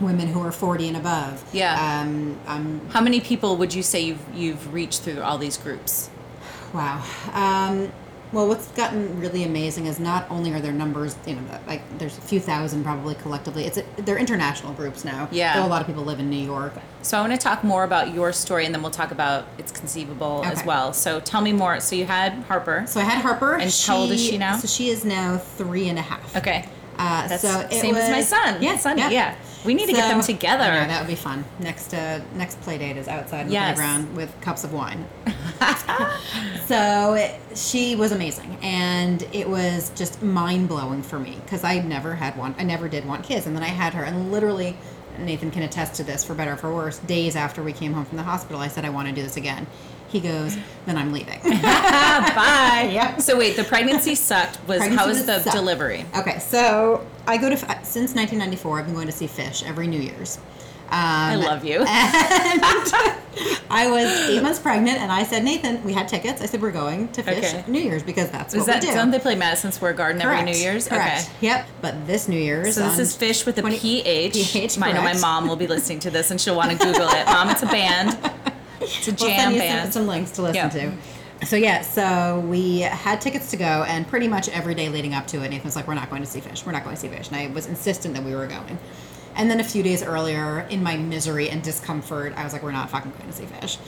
women 0.00 0.26
who 0.26 0.40
are 0.40 0.50
40 0.50 0.88
and 0.88 0.96
above. 0.96 1.44
Yeah. 1.52 2.00
Um, 2.00 2.36
I'm, 2.48 2.80
How 2.90 3.00
many 3.00 3.20
people 3.20 3.56
would 3.58 3.72
you 3.72 3.84
say 3.84 4.00
you've 4.00 4.18
you've 4.34 4.74
reached 4.74 5.02
through 5.02 5.22
all 5.22 5.38
these 5.38 5.56
groups? 5.56 6.10
wow. 6.72 7.00
Um, 7.34 7.92
well, 8.34 8.48
what's 8.48 8.68
gotten 8.68 9.20
really 9.20 9.44
amazing 9.44 9.86
is 9.86 10.00
not 10.00 10.28
only 10.30 10.52
are 10.52 10.60
there 10.60 10.72
numbers, 10.72 11.16
you 11.26 11.36
know, 11.36 11.42
like 11.66 11.82
there's 11.98 12.18
a 12.18 12.20
few 12.20 12.40
thousand 12.40 12.82
probably 12.84 13.14
collectively. 13.14 13.64
It's 13.64 13.78
a, 13.78 13.84
they're 13.98 14.18
international 14.18 14.72
groups 14.74 15.04
now. 15.04 15.28
Yeah. 15.30 15.64
A 15.64 15.68
lot 15.68 15.80
of 15.80 15.86
people 15.86 16.02
live 16.04 16.18
in 16.18 16.28
New 16.28 16.44
York. 16.44 16.74
So 17.02 17.16
I 17.16 17.20
want 17.20 17.32
to 17.32 17.38
talk 17.38 17.62
more 17.62 17.84
about 17.84 18.12
your 18.12 18.32
story, 18.32 18.66
and 18.66 18.74
then 18.74 18.82
we'll 18.82 18.90
talk 18.90 19.12
about 19.12 19.46
it's 19.58 19.70
conceivable 19.70 20.42
as 20.44 20.64
well. 20.64 20.92
So 20.92 21.20
tell 21.20 21.40
me 21.40 21.52
more. 21.52 21.80
So 21.80 21.96
you 21.96 22.06
had 22.06 22.32
Harper. 22.44 22.84
So 22.88 23.00
I 23.00 23.04
had 23.04 23.22
Harper. 23.22 23.54
And 23.54 23.72
how 23.86 23.98
old 23.98 24.10
is 24.10 24.20
she 24.20 24.36
now? 24.36 24.56
So 24.58 24.66
she 24.66 24.88
is 24.88 25.04
now 25.04 25.38
three 25.38 25.88
and 25.88 25.98
a 25.98 26.02
half. 26.02 26.36
Okay. 26.36 26.68
Uh, 26.98 27.28
That's 27.28 27.42
so 27.42 27.60
it 27.60 27.72
same 27.72 27.94
as 27.94 28.10
my 28.10 28.20
son. 28.20 28.62
Yeah, 28.62 28.76
Sonny, 28.76 29.02
yeah. 29.02 29.10
yeah. 29.10 29.36
We 29.64 29.74
need 29.74 29.86
to 29.86 29.92
get 29.92 30.08
them 30.08 30.20
together. 30.20 30.64
Know, 30.64 30.86
that 30.86 31.00
would 31.00 31.08
be 31.08 31.14
fun. 31.14 31.44
Next, 31.58 31.94
uh, 31.94 32.20
next 32.34 32.60
play 32.60 32.78
date 32.78 32.96
is 32.96 33.08
outside 33.08 33.42
in 33.42 33.46
the 33.48 33.54
Yes. 33.54 33.76
playground 33.76 34.16
with 34.16 34.32
cups 34.40 34.64
of 34.64 34.72
wine. 34.72 35.06
so 36.66 37.14
it, 37.14 37.40
she 37.56 37.96
was 37.96 38.12
amazing, 38.12 38.58
and 38.62 39.26
it 39.32 39.48
was 39.48 39.90
just 39.94 40.22
mind 40.22 40.68
blowing 40.68 41.02
for 41.02 41.18
me 41.18 41.38
because 41.44 41.64
I 41.64 41.80
never 41.80 42.14
had 42.14 42.36
one. 42.36 42.54
I 42.58 42.64
never 42.64 42.88
did 42.88 43.06
want 43.06 43.24
kids, 43.24 43.46
and 43.46 43.56
then 43.56 43.62
I 43.62 43.68
had 43.68 43.94
her, 43.94 44.04
and 44.04 44.30
literally, 44.30 44.76
Nathan 45.18 45.50
can 45.50 45.62
attest 45.62 45.94
to 45.94 46.04
this 46.04 46.24
for 46.24 46.34
better 46.34 46.52
or 46.52 46.56
for 46.56 46.74
worse. 46.74 46.98
Days 46.98 47.36
after 47.36 47.62
we 47.62 47.72
came 47.72 47.92
home 47.92 48.04
from 48.04 48.18
the 48.18 48.24
hospital, 48.24 48.60
I 48.60 48.68
said 48.68 48.84
I 48.84 48.90
want 48.90 49.08
to 49.08 49.14
do 49.14 49.22
this 49.22 49.36
again. 49.36 49.66
He 50.14 50.20
goes, 50.20 50.56
then 50.86 50.96
I'm 50.96 51.12
leaving. 51.12 51.40
Bye. 51.42 52.88
Yep. 52.92 53.20
So 53.20 53.36
wait, 53.36 53.56
the 53.56 53.64
pregnancy 53.64 54.14
sucked. 54.14 54.60
Was 54.68 54.78
Pregnancy 54.78 54.96
how 54.96 55.08
was 55.08 55.26
the 55.26 55.40
suck. 55.40 55.52
delivery? 55.52 56.06
Okay, 56.16 56.38
so 56.38 57.04
I 57.26 57.36
go 57.36 57.50
to 57.50 57.56
since 57.56 58.14
1994. 58.14 58.78
I've 58.78 58.84
been 58.86 58.94
going 58.94 59.06
to 59.08 59.12
see 59.12 59.26
Phish 59.26 59.66
every 59.68 59.88
New 59.88 59.98
Year's. 60.00 60.36
Um, 60.84 61.00
I 61.00 61.34
love 61.34 61.64
you. 61.64 61.82
I 63.68 63.88
was 63.90 64.06
eight 64.30 64.40
months 64.40 64.60
pregnant, 64.60 64.98
and 65.00 65.10
I 65.10 65.24
said, 65.24 65.42
Nathan, 65.42 65.82
we 65.82 65.92
had 65.92 66.06
tickets. 66.06 66.40
I 66.40 66.46
said 66.46 66.62
we're 66.62 66.70
going 66.70 67.08
to 67.08 67.22
Phish 67.24 67.38
Okay. 67.38 67.64
New 67.66 67.80
Year's 67.80 68.04
because 68.04 68.30
that's 68.30 68.54
Is 68.54 68.58
what 68.60 68.66
that 68.68 68.82
we 68.82 68.90
do. 68.90 68.94
don't 68.94 69.10
they 69.10 69.18
play 69.18 69.34
Madison 69.34 69.72
Square 69.72 69.94
Garden 69.94 70.22
every 70.22 70.42
New 70.44 70.56
Year's? 70.56 70.86
Correct. 70.86 71.22
Okay. 71.24 71.32
Yep. 71.40 71.66
But 71.82 72.06
this 72.06 72.28
New 72.28 72.38
Year's. 72.38 72.76
So 72.76 72.82
this 72.88 73.00
is 73.00 73.16
Phish 73.16 73.44
with 73.46 73.58
a 73.58 73.62
20 73.62 73.80
PH. 73.80 74.34
PH, 74.52 74.78
I 74.80 74.92
know 74.92 75.02
my 75.02 75.18
mom 75.18 75.48
will 75.48 75.56
be 75.56 75.66
listening 75.66 75.98
to 76.00 76.10
this 76.10 76.30
and 76.30 76.40
she'll 76.40 76.54
want 76.54 76.70
to 76.70 76.76
Google 76.76 77.08
it. 77.08 77.26
Mom, 77.26 77.50
it's 77.50 77.64
a 77.64 77.66
band. 77.66 78.16
It's 78.84 79.08
a 79.08 79.10
We'll 79.10 79.34
send 79.36 79.54
you 79.54 79.60
band. 79.60 79.92
some, 79.92 80.02
some 80.02 80.08
links 80.08 80.30
to 80.32 80.42
listen 80.42 80.70
to. 80.70 80.92
So 81.46 81.56
yeah, 81.56 81.82
so 81.82 82.40
we 82.48 82.80
had 82.80 83.20
tickets 83.20 83.50
to 83.50 83.56
go, 83.56 83.84
and 83.86 84.06
pretty 84.06 84.28
much 84.28 84.48
every 84.48 84.74
day 84.74 84.88
leading 84.88 85.14
up 85.14 85.26
to 85.28 85.42
it, 85.42 85.50
Nathan 85.50 85.64
was 85.64 85.76
like, 85.76 85.86
"We're 85.86 85.94
not 85.94 86.08
going 86.08 86.22
to 86.22 86.28
see 86.28 86.40
Phish. 86.40 86.64
We're 86.64 86.72
not 86.72 86.84
going 86.84 86.96
to 86.96 87.00
see 87.00 87.08
Phish," 87.08 87.28
and 87.28 87.36
I 87.36 87.48
was 87.48 87.66
insistent 87.66 88.14
that 88.14 88.24
we 88.24 88.34
were 88.34 88.46
going. 88.46 88.78
And 89.36 89.50
then 89.50 89.58
a 89.58 89.64
few 89.64 89.82
days 89.82 90.02
earlier, 90.02 90.60
in 90.70 90.82
my 90.82 90.96
misery 90.96 91.50
and 91.50 91.60
discomfort, 91.62 92.32
I 92.36 92.44
was 92.44 92.52
like, 92.52 92.62
"We're 92.62 92.70
not 92.72 92.88
fucking 92.88 93.10
going 93.18 93.26
to 93.26 93.32
see 93.32 93.44
Phish." 93.44 93.78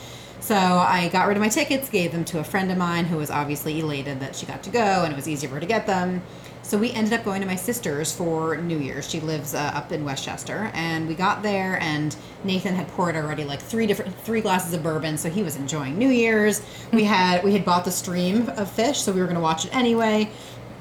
So 0.41 0.55
I 0.55 1.09
got 1.13 1.29
rid 1.29 1.37
of 1.37 1.41
my 1.43 1.49
tickets, 1.49 1.89
gave 1.89 2.13
them 2.13 2.25
to 2.27 2.41
a 2.41 2.45
friend 2.45 2.71
of 2.71 2.77
mine 2.79 3.07
who 3.07 3.17
was 3.17 3.31
obviously 3.31 3.81
elated 3.81 4.21
that 4.21 4.37
she 4.37 4.45
got 4.45 4.63
to 4.65 4.71
go, 4.71 5.05
and 5.05 5.13
it 5.13 5.17
was 5.17 5.27
easier 5.29 5.49
for 5.49 5.55
her 5.55 5.61
to 5.61 5.67
get 5.67 5.87
them. 5.87 6.23
So 6.67 6.77
we 6.77 6.91
ended 6.91 7.13
up 7.13 7.25
going 7.25 7.41
to 7.43 7.47
my 7.47 7.55
sister's 7.55 8.13
for 8.13 8.57
New 8.57 8.79
Year's. 8.79 9.09
She 9.09 9.21
lives 9.21 9.55
uh, 9.55 9.71
up 9.73 9.93
in 9.93 10.05
Westchester, 10.05 10.73
and 10.75 11.07
we 11.07 11.15
got 11.15 11.41
there, 11.45 11.81
and 11.81 12.17
Nathan 12.43 12.75
had 12.75 12.89
poured 12.89 13.15
already 13.15 13.45
like 13.45 13.63
three 13.63 13.87
different 13.87 14.19
three 14.23 14.41
glasses 14.41 14.75
of 14.75 14.83
bourbon, 14.83 15.17
so 15.17 15.31
he 15.31 15.45
was 15.45 15.55
enjoying 15.55 15.97
New 15.97 16.09
Year's. 16.09 16.63
We 16.93 17.05
had 17.05 17.45
we 17.45 17.53
had 17.53 17.65
bought 17.65 17.85
the 17.85 17.93
stream 17.93 18.49
of 18.49 18.69
Phish, 18.69 18.97
so 18.97 19.13
we 19.13 19.21
were 19.21 19.27
going 19.27 19.37
to 19.37 19.41
watch 19.41 19.65
it 19.65 19.77
anyway. 19.77 20.29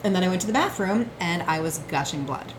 And 0.04 0.15
then 0.15 0.24
I 0.24 0.28
went 0.28 0.41
to 0.41 0.48
the 0.48 0.54
bathroom, 0.54 1.12
and 1.19 1.43
I 1.43 1.60
was 1.60 1.78
gushing 1.78 2.24
blood. 2.24 2.52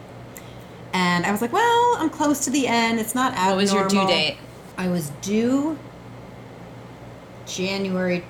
And 0.93 1.27
I 1.27 1.33
was 1.33 1.43
like, 1.43 1.53
"Well, 1.53 1.97
I'm 1.99 2.11
close 2.11 2.45
to 2.45 2.51
the 2.51 2.69
end. 2.69 3.01
It's 3.01 3.17
not 3.17 3.33
abnormal." 3.33 3.57
What 3.57 3.61
was 3.61 3.73
your 3.73 3.89
due 3.89 4.07
date? 4.07 4.37
I 4.79 4.87
was 4.87 5.11
due 5.21 5.77
January 7.45 8.25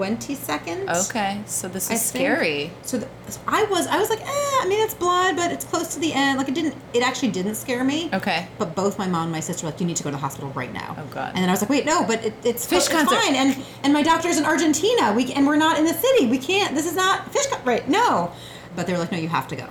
twenty 0.00 0.34
second. 0.34 0.88
Okay, 0.88 1.42
so 1.44 1.68
this 1.68 1.90
is 1.90 2.10
think- 2.10 2.22
scary. 2.24 2.70
So, 2.84 2.96
the, 2.96 3.08
so 3.28 3.38
I 3.46 3.64
was, 3.64 3.86
I 3.86 3.98
was 3.98 4.08
like, 4.08 4.22
eh, 4.22 4.24
I 4.26 4.66
mean, 4.66 4.80
it's 4.82 4.94
blood, 4.94 5.36
but 5.36 5.52
it's 5.52 5.66
close 5.66 5.92
to 5.92 6.00
the 6.00 6.10
end. 6.14 6.38
Like 6.38 6.48
it 6.48 6.54
didn't, 6.54 6.74
it 6.94 7.02
actually 7.02 7.32
didn't 7.32 7.56
scare 7.56 7.84
me. 7.84 8.08
Okay. 8.14 8.48
But 8.58 8.74
both 8.74 8.98
my 8.98 9.06
mom 9.06 9.24
and 9.24 9.32
my 9.32 9.40
sister 9.40 9.66
were 9.66 9.72
like, 9.72 9.80
you 9.80 9.86
need 9.86 9.96
to 9.96 10.02
go 10.02 10.08
to 10.10 10.16
the 10.16 10.20
hospital 10.20 10.48
right 10.52 10.72
now. 10.72 10.96
Oh, 10.98 11.04
God. 11.12 11.32
And 11.34 11.42
then 11.42 11.50
I 11.50 11.52
was 11.52 11.60
like, 11.60 11.68
wait, 11.68 11.84
no, 11.84 12.02
but 12.06 12.24
it, 12.24 12.32
it's 12.44 12.66
Phish 12.66 12.78
it's 12.78 12.88
concert. 12.88 13.16
fine. 13.16 13.34
And 13.34 13.62
and 13.82 13.92
my 13.92 14.02
doctor's 14.02 14.38
in 14.38 14.46
Argentina. 14.46 15.12
We 15.12 15.30
and 15.34 15.46
we're 15.46 15.56
not 15.56 15.78
in 15.78 15.84
the 15.84 15.92
city. 15.92 16.26
We 16.28 16.38
can't. 16.38 16.74
This 16.74 16.86
is 16.86 16.96
not 16.96 17.30
Phish. 17.32 17.50
Con- 17.50 17.62
right? 17.66 17.86
No. 17.86 18.32
But 18.74 18.86
they 18.86 18.94
were 18.94 19.00
like, 19.00 19.12
no, 19.12 19.18
you 19.18 19.28
have 19.28 19.48
to 19.48 19.56
go. 19.56 19.68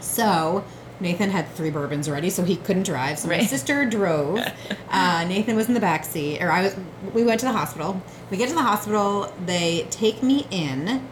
So 0.00 0.64
Nathan 1.00 1.30
had 1.30 1.48
three 1.54 1.70
bourbons 1.70 2.08
already, 2.08 2.30
so 2.30 2.44
he 2.44 2.56
couldn't 2.56 2.84
drive. 2.84 3.18
So 3.18 3.28
my 3.28 3.44
sister 3.44 3.84
drove. 3.84 4.40
Uh, 4.90 5.24
Nathan 5.24 5.56
was 5.56 5.66
in 5.66 5.74
the 5.74 5.80
back 5.80 6.04
seat, 6.04 6.40
or 6.40 6.52
I 6.52 6.62
was. 6.62 6.76
We 7.12 7.24
went 7.24 7.40
to 7.40 7.46
the 7.46 7.52
hospital. 7.52 8.00
We 8.30 8.36
get 8.36 8.48
to 8.50 8.54
the 8.54 8.62
hospital. 8.62 9.32
They 9.44 9.88
take 9.90 10.22
me 10.22 10.46
in. 10.52 11.04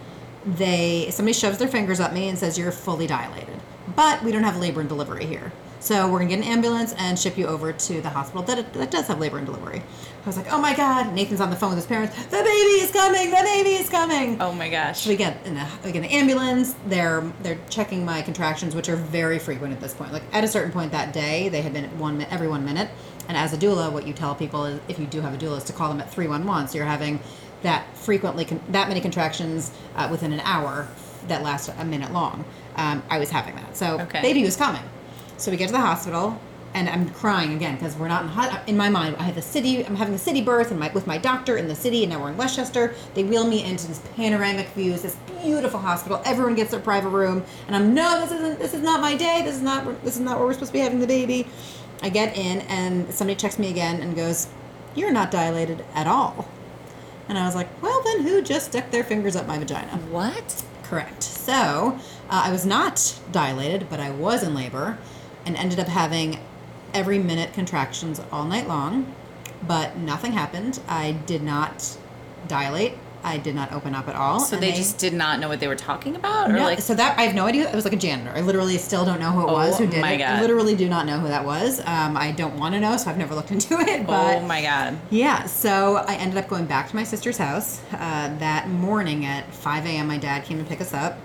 They 0.46 1.08
somebody 1.10 1.32
shoves 1.32 1.58
their 1.58 1.66
fingers 1.66 1.98
at 1.98 2.14
me 2.14 2.28
and 2.28 2.38
says 2.38 2.56
you're 2.56 2.70
fully 2.70 3.08
dilated, 3.08 3.60
but 3.96 4.22
we 4.22 4.30
don't 4.30 4.44
have 4.44 4.56
labor 4.58 4.78
and 4.78 4.88
delivery 4.88 5.26
here. 5.26 5.50
So 5.82 6.08
we're 6.08 6.20
gonna 6.20 6.30
get 6.30 6.38
an 6.38 6.44
ambulance 6.44 6.94
and 6.96 7.18
ship 7.18 7.36
you 7.36 7.48
over 7.48 7.72
to 7.72 8.00
the 8.00 8.08
hospital 8.08 8.42
that, 8.44 8.72
that 8.74 8.92
does 8.92 9.08
have 9.08 9.18
labor 9.18 9.38
and 9.38 9.44
delivery. 9.46 9.80
I 10.22 10.26
was 10.26 10.36
like, 10.36 10.46
oh 10.52 10.60
my 10.60 10.76
god! 10.76 11.12
Nathan's 11.12 11.40
on 11.40 11.50
the 11.50 11.56
phone 11.56 11.70
with 11.70 11.78
his 11.78 11.86
parents. 11.86 12.14
The 12.26 12.36
baby 12.36 12.84
is 12.84 12.92
coming. 12.92 13.30
The 13.30 13.42
baby 13.42 13.70
is 13.70 13.88
coming. 13.90 14.40
Oh 14.40 14.52
my 14.52 14.68
gosh. 14.68 15.00
So 15.00 15.10
we 15.10 15.16
get 15.16 15.44
in 15.44 15.54
the 15.54 15.66
we 15.84 15.90
get 15.90 16.02
the 16.02 16.12
ambulance. 16.12 16.76
They're 16.86 17.22
they're 17.42 17.58
checking 17.68 18.04
my 18.04 18.22
contractions, 18.22 18.76
which 18.76 18.88
are 18.88 18.94
very 18.94 19.40
frequent 19.40 19.72
at 19.72 19.80
this 19.80 19.92
point. 19.92 20.12
Like 20.12 20.22
at 20.32 20.44
a 20.44 20.48
certain 20.48 20.70
point 20.70 20.92
that 20.92 21.12
day, 21.12 21.48
they 21.48 21.62
had 21.62 21.72
been 21.72 21.84
at 21.84 21.92
one 21.96 22.22
every 22.30 22.46
one 22.46 22.64
minute. 22.64 22.88
And 23.26 23.36
as 23.36 23.52
a 23.52 23.56
doula, 23.56 23.90
what 23.90 24.06
you 24.06 24.12
tell 24.12 24.36
people 24.36 24.64
is, 24.66 24.80
if 24.86 25.00
you 25.00 25.06
do 25.06 25.20
have 25.20 25.34
a 25.34 25.36
doula, 25.36 25.58
is 25.58 25.64
to 25.64 25.72
call 25.72 25.88
them 25.88 26.00
at 26.00 26.08
three 26.12 26.28
one 26.28 26.46
one. 26.46 26.68
So 26.68 26.78
you're 26.78 26.86
having 26.86 27.18
that 27.62 27.96
frequently 27.96 28.44
con- 28.44 28.60
that 28.68 28.86
many 28.86 29.00
contractions 29.00 29.72
uh, 29.96 30.06
within 30.08 30.32
an 30.32 30.40
hour 30.40 30.86
that 31.26 31.42
last 31.42 31.68
a 31.76 31.84
minute 31.84 32.12
long. 32.12 32.44
Um, 32.76 33.02
I 33.10 33.18
was 33.18 33.30
having 33.30 33.56
that, 33.56 33.76
so 33.76 33.98
Okay. 34.02 34.22
baby 34.22 34.44
was 34.44 34.56
coming. 34.56 34.82
So 35.36 35.50
we 35.50 35.56
get 35.56 35.66
to 35.66 35.72
the 35.72 35.80
hospital, 35.80 36.40
and 36.74 36.88
I'm 36.88 37.10
crying 37.10 37.52
again 37.54 37.74
because 37.74 37.96
we're 37.96 38.08
not 38.08 38.22
in 38.22 38.28
hot. 38.28 38.62
In 38.68 38.76
my 38.76 38.88
mind, 38.88 39.16
I 39.18 39.24
have 39.24 39.34
the 39.34 39.42
city. 39.42 39.84
I'm 39.84 39.96
having 39.96 40.14
a 40.14 40.18
city 40.18 40.40
birth, 40.40 40.70
and 40.70 40.78
my 40.78 40.88
with 40.92 41.06
my 41.06 41.18
doctor 41.18 41.56
in 41.56 41.68
the 41.68 41.74
city, 41.74 42.04
and 42.04 42.12
now 42.12 42.20
we're 42.22 42.30
in 42.30 42.36
Westchester. 42.36 42.94
They 43.14 43.24
wheel 43.24 43.46
me 43.46 43.64
into 43.64 43.88
this 43.88 44.00
panoramic 44.16 44.68
views, 44.68 45.02
this 45.02 45.16
beautiful 45.42 45.80
hospital. 45.80 46.22
Everyone 46.24 46.54
gets 46.54 46.70
their 46.70 46.80
private 46.80 47.08
room, 47.08 47.44
and 47.66 47.74
I'm 47.74 47.92
no, 47.92 48.20
this 48.20 48.32
isn't. 48.32 48.58
This 48.58 48.74
is 48.74 48.82
not 48.82 49.00
my 49.00 49.16
day. 49.16 49.42
This 49.44 49.56
is 49.56 49.62
not. 49.62 49.84
This 50.04 50.14
is 50.14 50.20
not 50.20 50.38
where 50.38 50.46
we're 50.46 50.52
supposed 50.54 50.70
to 50.70 50.74
be 50.74 50.80
having 50.80 51.00
the 51.00 51.06
baby. 51.06 51.46
I 52.02 52.08
get 52.08 52.36
in, 52.36 52.60
and 52.62 53.12
somebody 53.12 53.36
checks 53.36 53.58
me 53.58 53.68
again 53.68 54.00
and 54.00 54.14
goes, 54.14 54.48
"You're 54.94 55.12
not 55.12 55.30
dilated 55.30 55.84
at 55.94 56.06
all." 56.06 56.46
And 57.28 57.36
I 57.38 57.46
was 57.46 57.54
like, 57.54 57.68
"Well, 57.82 58.02
then 58.04 58.22
who 58.22 58.42
just 58.42 58.66
stuck 58.66 58.90
their 58.90 59.04
fingers 59.04 59.34
up 59.36 59.46
my 59.46 59.58
vagina?" 59.58 59.98
what? 60.10 60.64
Correct. 60.84 61.22
So, 61.22 61.98
Uh, 62.30 62.44
I 62.46 62.50
was 62.50 62.64
not 62.64 63.18
dilated, 63.30 63.88
but 63.90 64.00
I 64.00 64.08
was 64.10 64.42
in 64.42 64.54
labor 64.54 64.96
and 65.46 65.56
ended 65.56 65.78
up 65.80 65.88
having 65.88 66.38
every 66.94 67.18
minute 67.18 67.52
contractions 67.52 68.20
all 68.30 68.44
night 68.44 68.68
long, 68.68 69.14
but 69.66 69.96
nothing 69.96 70.32
happened. 70.32 70.80
I 70.88 71.12
did 71.12 71.42
not 71.42 71.96
dilate. 72.48 72.94
I 73.24 73.38
did 73.38 73.54
not 73.54 73.70
open 73.72 73.94
up 73.94 74.08
at 74.08 74.16
all. 74.16 74.40
So 74.40 74.56
and 74.56 74.62
they, 74.64 74.72
just 74.72 74.98
did 74.98 75.12
not 75.14 75.38
know 75.38 75.48
what 75.48 75.60
they 75.60 75.68
were 75.68 75.76
talking 75.76 76.16
about, 76.16 76.50
or 76.50 76.54
no, 76.54 76.64
like 76.64 76.80
so 76.80 76.92
that 76.96 77.16
I 77.16 77.22
have 77.22 77.36
no 77.36 77.46
idea. 77.46 77.70
It 77.70 77.74
was 77.74 77.84
like 77.84 77.94
a 77.94 77.96
janitor. 77.96 78.36
I 78.36 78.40
literally 78.40 78.76
still 78.78 79.04
don't 79.04 79.20
know 79.20 79.30
who 79.30 79.42
it 79.42 79.50
Oh 79.50 79.52
was 79.52 79.78
who 79.78 79.86
did 79.86 80.00
my 80.00 80.14
it. 80.14 80.18
God. 80.18 80.40
Literally 80.40 80.74
do 80.74 80.88
not 80.88 81.06
know 81.06 81.20
who 81.20 81.28
that 81.28 81.44
was. 81.44 81.78
Um, 81.86 82.16
I 82.16 82.32
don't 82.32 82.58
want 82.58 82.74
to 82.74 82.80
know, 82.80 82.96
so 82.96 83.08
I've 83.10 83.18
never 83.18 83.36
looked 83.36 83.52
into 83.52 83.78
it. 83.78 84.08
But 84.08 84.38
oh 84.38 84.46
my 84.46 84.60
god. 84.60 84.98
yeah, 85.10 85.46
so 85.46 85.98
I 85.98 86.14
ended 86.16 86.36
up 86.36 86.48
going 86.48 86.66
back 86.66 86.88
to 86.88 86.96
my 86.96 87.04
sister's 87.04 87.38
house 87.38 87.80
uh, 87.92 88.36
that 88.38 88.68
morning 88.68 89.24
at 89.24 89.54
5 89.54 89.86
a.m. 89.86 90.08
My 90.08 90.18
dad 90.18 90.42
came 90.44 90.58
to 90.58 90.64
pick 90.64 90.80
us 90.80 90.92
up. 90.92 91.16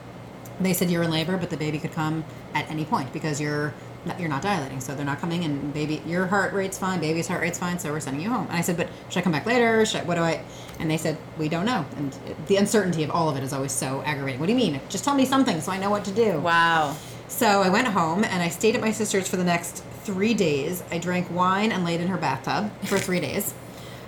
They 0.60 0.74
said 0.74 0.92
you're 0.92 1.02
in 1.04 1.10
labor, 1.10 1.36
but 1.38 1.50
the 1.50 1.58
baby 1.58 1.80
could 1.80 1.94
come 1.94 2.26
at 2.54 2.70
any 2.70 2.86
point 2.86 3.12
because 3.12 3.42
you're 3.42 3.74
you're 4.20 4.30
not 4.30 4.42
dilating, 4.42 4.80
so 4.80 4.96
they're 4.96 5.06
not 5.06 5.20
coming. 5.20 5.44
And 5.44 5.74
baby, 5.74 6.02
your 6.06 6.28
heart 6.28 6.54
rate's 6.54 6.78
fine, 6.78 7.00
baby's 7.00 7.28
heart 7.28 7.42
rate's 7.42 7.60
fine, 7.60 7.78
so 7.80 7.92
we're 7.92 8.00
sending 8.00 8.22
you 8.22 8.30
home. 8.30 8.48
And 8.48 8.58
I 8.58 8.62
said, 8.62 8.78
but 8.78 8.90
should 9.10 9.20
I 9.20 9.22
come 9.22 9.32
back 9.32 9.46
later? 9.46 9.86
Should 9.86 10.02
I, 10.02 10.04
what 10.04 10.16
do 10.16 10.22
I? 10.22 10.44
And 10.80 10.90
they 10.90 10.98
said 10.98 11.18
we 11.38 11.50
don't 11.50 11.66
know. 11.66 11.86
And 11.98 12.14
it, 12.28 12.48
the 12.48 12.58
uncertainty 12.58 13.04
of 13.04 13.12
all 13.12 13.30
of 13.30 13.38
it 13.38 13.44
is 13.44 13.54
always 13.54 13.72
so 13.72 14.02
aggravating. 14.06 14.40
What 14.40 14.48
do 14.48 14.54
you 14.54 14.58
mean? 14.58 14.80
Just 14.90 15.04
tell 15.04 15.16
me 15.16 15.26
something 15.26 15.62
so 15.62 15.72
I 15.72 15.78
know 15.78 15.90
what 15.90 16.06
to 16.06 16.12
do. 16.12 16.40
Wow. 16.40 16.96
So 17.28 17.62
I 17.62 17.70
went 17.70 17.88
home 17.88 18.24
and 18.24 18.42
I 18.42 18.50
stayed 18.50 18.76
at 18.76 18.82
my 18.82 18.92
sister's 18.92 19.28
for 19.28 19.38
the 19.38 19.44
next 19.44 19.84
three 20.04 20.34
days. 20.34 20.84
I 20.92 20.98
drank 20.98 21.30
wine 21.30 21.72
and 21.72 21.84
laid 21.84 22.00
in 22.00 22.08
her 22.08 22.18
bathtub 22.18 22.72
for 22.84 22.98
three 22.98 23.20
days. 23.20 23.54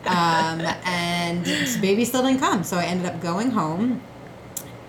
Um, 0.06 0.62
and 0.86 1.44
baby 1.82 2.06
still 2.06 2.24
didn't 2.24 2.40
come. 2.40 2.64
So 2.64 2.78
I 2.78 2.86
ended 2.86 3.06
up 3.08 3.22
going 3.22 3.52
home. 3.52 4.02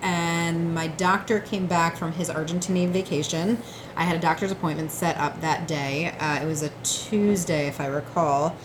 And 0.03 0.75
my 0.75 0.87
doctor 0.87 1.41
came 1.41 1.67
back 1.67 1.97
from 1.97 2.13
his 2.13 2.31
Argentinian 2.31 2.91
vacation. 2.91 3.59
I 3.97 4.05
had 4.05 4.17
a 4.17 4.21
doctor's 4.21 4.51
appointment 4.51 4.91
set 4.91 5.17
up 5.19 5.41
that 5.41 5.69
day. 5.69 6.15
Uh, 6.19 6.43
it 6.43 6.47
was 6.47 6.63
a 6.63 6.71
Tuesday, 6.83 7.67
if 7.67 7.81
I 7.81 7.87
recall. 7.87 8.57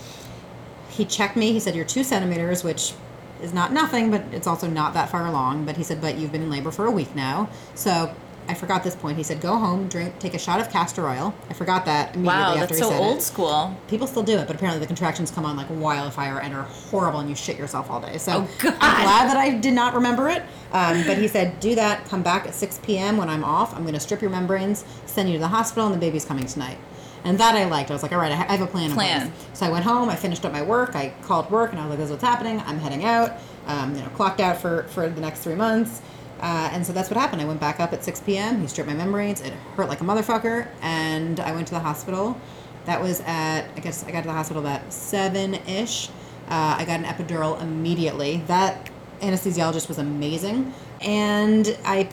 He 0.90 1.04
checked 1.06 1.36
me. 1.36 1.52
He 1.52 1.60
said, 1.60 1.76
You're 1.76 1.86
two 1.86 2.04
centimeters, 2.04 2.64
which 2.64 2.94
is 3.42 3.54
not 3.54 3.74
nothing, 3.74 4.12
but 4.12 4.24
it's 4.32 4.48
also 4.48 4.68
not 4.68 4.94
that 4.94 5.10
far 5.10 5.28
along. 5.28 5.66
But 5.66 5.76
he 5.76 5.84
said, 5.84 6.00
But 6.00 6.18
you've 6.18 6.32
been 6.32 6.44
in 6.44 6.50
labor 6.50 6.72
for 6.72 6.86
a 6.86 6.92
week 6.92 7.14
now. 7.16 7.50
So 7.74 8.16
I 8.48 8.54
forgot 8.54 8.84
this 8.84 8.96
point. 8.96 9.18
He 9.18 9.24
said, 9.24 9.42
Go 9.42 9.58
home, 9.58 9.88
drink, 9.88 10.20
take 10.20 10.34
a 10.34 10.40
shot 10.40 10.60
of 10.60 10.70
castor 10.70 11.08
oil. 11.08 11.34
I 11.50 11.54
forgot 11.54 11.86
that 11.86 12.16
immediately 12.16 12.26
Wow, 12.28 12.50
after 12.56 12.60
that's 12.60 12.78
he 12.78 12.84
so 12.84 12.90
said 12.90 13.00
old 13.00 13.22
school. 13.22 13.76
People 13.88 14.08
still 14.08 14.24
do 14.24 14.38
it, 14.38 14.48
but 14.48 14.56
apparently 14.56 14.80
the 14.80 14.88
contractions 14.88 15.32
come 15.32 15.46
on 15.46 15.56
like 15.58 15.68
wildfire 15.70 16.40
and 16.42 16.54
are 16.54 16.64
horrible, 16.64 17.20
and 17.20 17.30
you 17.30 17.36
shit 17.36 17.58
yourself 17.58 17.90
all 17.90 18.00
day. 18.00 18.18
So 18.18 18.32
Oh, 18.48 18.50
God. 18.60 18.76
I'm 18.80 19.04
glad 19.04 19.28
that 19.30 19.38
I 19.38 19.52
did 19.52 19.74
not 19.74 19.94
remember 19.94 20.30
it. 20.30 20.44
Um, 20.72 21.04
but 21.08 21.18
he 21.18 21.28
said, 21.28 21.60
do 21.60 21.76
that. 21.76 22.06
Come 22.06 22.22
back 22.22 22.46
at 22.48 22.54
6 22.54 22.80
p.m. 22.84 23.18
when 23.18 23.30
I'm 23.30 23.44
off. 23.44 23.74
I'm 23.76 23.82
going 23.84 23.94
to 23.94 24.00
strip 24.00 24.22
your 24.22 24.30
membranes, 24.32 24.84
send 25.06 25.30
you 25.30 25.36
to 25.36 25.40
the 25.40 25.48
hospital, 25.48 25.86
and 25.86 25.96
the 25.96 26.00
baby's 26.00 26.26
coming 26.26 26.46
tonight. 26.46 26.78
And 27.24 27.40
that 27.40 27.56
I 27.56 27.66
liked. 27.66 27.90
I 27.90 27.94
was 27.94 28.04
like, 28.04 28.12
all 28.12 28.20
right, 28.20 28.32
I 28.32 28.36
have 28.36 28.62
a 28.62 28.68
plan. 28.68 28.92
Plan. 28.92 29.34
So 29.54 29.66
I 29.66 29.70
went 29.70 29.84
home. 29.84 30.10
I 30.10 30.16
finished 30.16 30.46
up 30.46 30.52
my 30.52 30.62
work. 30.62 30.96
I 30.96 31.12
called 31.24 31.50
work, 31.50 31.72
and 31.72 31.80
I 31.80 31.84
was 31.84 31.90
like, 31.92 31.98
this 32.00 32.06
is 32.06 32.12
what's 32.12 32.24
happening. 32.24 32.62
I'm 32.68 32.78
heading 32.78 33.04
out. 33.04 33.32
Um, 33.66 33.96
you 33.96 34.02
know, 34.02 34.10
clocked 34.10 34.40
out 34.40 34.58
for 34.62 34.84
for 34.90 35.10
the 35.10 35.22
next 35.22 35.40
three 35.40 35.56
months. 35.56 36.04
Uh, 36.40 36.70
and 36.72 36.86
so 36.86 36.94
that's 36.94 37.10
what 37.10 37.18
happened. 37.18 37.42
I 37.42 37.46
went 37.46 37.60
back 37.60 37.80
up 37.80 37.94
at 37.94 38.04
6 38.04 38.22
p.m. 38.22 38.62
He 38.62 38.68
stripped 38.68 38.90
my 38.90 38.96
membranes. 38.96 39.42
It 39.42 39.54
hurt 39.76 39.88
like 39.88 40.02
a 40.02 40.04
motherfucker, 40.04 40.68
and 40.82 41.40
I 41.40 41.52
went 41.54 41.68
to 41.68 41.74
the 41.74 41.80
hospital. 41.80 42.40
That 42.86 43.02
was 43.02 43.22
at 43.22 43.64
I 43.76 43.80
guess 43.80 44.04
I 44.04 44.12
got 44.12 44.22
to 44.22 44.28
the 44.28 44.34
hospital 44.34 44.62
about 44.62 44.94
seven 44.94 45.56
ish. 45.68 46.10
Uh, 46.48 46.76
I 46.78 46.86
got 46.86 47.00
an 47.00 47.06
epidural 47.06 47.60
immediately. 47.62 48.44
That 48.48 48.90
anesthesiologist 49.22 49.88
was 49.88 49.98
amazing, 49.98 50.74
and 51.02 51.76
I 51.84 52.10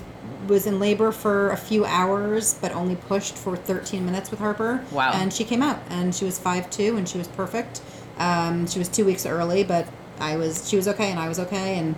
was 0.47 0.67
in 0.67 0.79
labor 0.79 1.13
for 1.13 1.51
a 1.51 1.57
few 1.57 1.85
hours, 1.85 2.55
but 2.55 2.73
only 2.73 2.97
pushed 2.97 3.37
for 3.37 3.57
13 3.57 4.05
minutes 4.05 4.31
with 4.31 4.41
Harper. 4.41 4.85
Wow. 4.91 5.13
And 5.15 5.33
she 5.33 5.45
came 5.45 5.63
out, 5.63 5.79
and 5.91 6.15
she 6.15 6.25
was 6.25 6.39
five 6.39 6.71
two, 6.71 6.97
and 6.97 7.09
she 7.09 7.19
was 7.19 7.29
perfect. 7.29 7.83
Um, 8.19 8.67
she 8.67 8.79
was 8.79 8.89
two 8.89 9.05
weeks 9.05 9.27
early, 9.27 9.65
but 9.65 9.87
I 10.21 10.37
was 10.37 10.69
she 10.69 10.77
was 10.77 10.89
okay, 10.89 11.11
and 11.11 11.19
I 11.19 11.29
was 11.29 11.39
okay, 11.39 11.79
and 11.79 11.95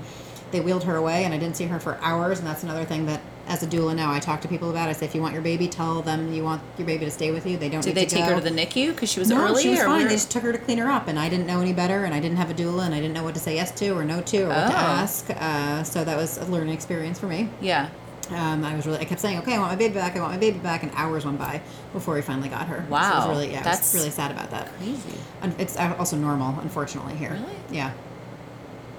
they 0.54 0.60
wheeled 0.60 0.84
her 0.84 0.94
away, 0.96 1.24
and 1.24 1.34
I 1.34 1.38
didn't 1.38 1.56
see 1.56 1.64
her 1.66 1.80
for 1.80 1.98
hours, 2.00 2.38
and 2.38 2.46
that's 2.48 2.62
another 2.62 2.84
thing 2.84 3.06
that. 3.06 3.20
As 3.46 3.62
a 3.62 3.66
doula 3.66 3.94
now, 3.94 4.10
I 4.10 4.20
talk 4.20 4.40
to 4.40 4.48
people 4.48 4.70
about. 4.70 4.88
I 4.88 4.94
say, 4.94 5.04
if 5.04 5.14
you 5.14 5.20
want 5.20 5.34
your 5.34 5.42
baby, 5.42 5.68
tell 5.68 6.00
them 6.00 6.32
you 6.32 6.42
want 6.42 6.62
your 6.78 6.86
baby 6.86 7.04
to 7.04 7.10
stay 7.10 7.30
with 7.30 7.44
you. 7.46 7.58
They 7.58 7.68
don't. 7.68 7.82
Did 7.84 7.94
they 7.94 8.06
to 8.06 8.14
take 8.14 8.24
go. 8.24 8.30
her 8.30 8.40
to 8.40 8.40
the 8.40 8.48
NICU 8.48 8.92
because 8.94 9.10
she 9.12 9.20
was 9.20 9.28
No, 9.28 9.36
early? 9.44 9.62
she 9.62 9.68
was 9.68 9.80
or 9.80 9.84
fine. 9.84 10.04
They 10.08 10.14
just 10.14 10.30
took 10.30 10.42
her 10.44 10.50
to 10.52 10.56
clean 10.56 10.78
her 10.78 10.90
up, 10.90 11.08
and 11.08 11.18
I 11.18 11.28
didn't 11.28 11.46
know 11.46 11.60
any 11.60 11.74
better, 11.74 12.04
and 12.06 12.14
I 12.14 12.20
didn't 12.20 12.38
have 12.38 12.48
a 12.50 12.54
doula, 12.54 12.86
and 12.86 12.94
I 12.94 13.00
didn't 13.00 13.12
know 13.12 13.22
what 13.22 13.34
to 13.34 13.40
say 13.40 13.54
yes 13.56 13.70
to 13.72 13.90
or 13.90 14.02
no 14.02 14.22
to 14.22 14.44
or 14.44 14.48
what 14.48 14.54
to 14.70 14.72
Oh. 14.72 14.76
ask. 15.02 15.26
Uh, 15.28 15.82
so 15.82 16.04
that 16.04 16.16
was 16.16 16.38
a 16.38 16.46
learning 16.46 16.72
experience 16.72 17.18
for 17.18 17.26
me. 17.26 17.50
yeah. 17.60 17.90
Um, 18.30 18.64
I 18.64 18.74
was 18.74 18.86
really, 18.86 19.00
I 19.00 19.04
kept 19.04 19.20
saying, 19.20 19.36
okay, 19.40 19.54
I 19.54 19.58
want 19.58 19.72
my 19.72 19.76
baby 19.76 19.92
back, 19.92 20.16
I 20.16 20.20
want 20.20 20.32
my 20.32 20.38
baby 20.38 20.58
back, 20.58 20.82
and 20.82 20.90
hours 20.94 21.26
went 21.26 21.38
by 21.38 21.60
before 21.92 22.14
we 22.14 22.22
finally 22.22 22.48
got 22.48 22.66
her. 22.68 22.78
So 22.78 22.84
it 22.84 22.88
Wow, 22.90 23.28
was 23.28 23.36
really, 23.36 23.52
yeah, 23.52 23.60
I 23.60 23.64
that's- 23.64 23.94
really 23.94 24.08
sad 24.08 24.30
about 24.30 24.50
that. 24.52 24.74
Crazy. 24.78 25.18
And 25.42 25.54
it's 25.60 25.76
uh, 25.76 25.94
also 25.98 26.16
normal, 26.16 26.58
unfortunately, 26.60 27.14
here. 27.16 27.32
Really? 27.32 27.56
Yeah. 27.70 27.90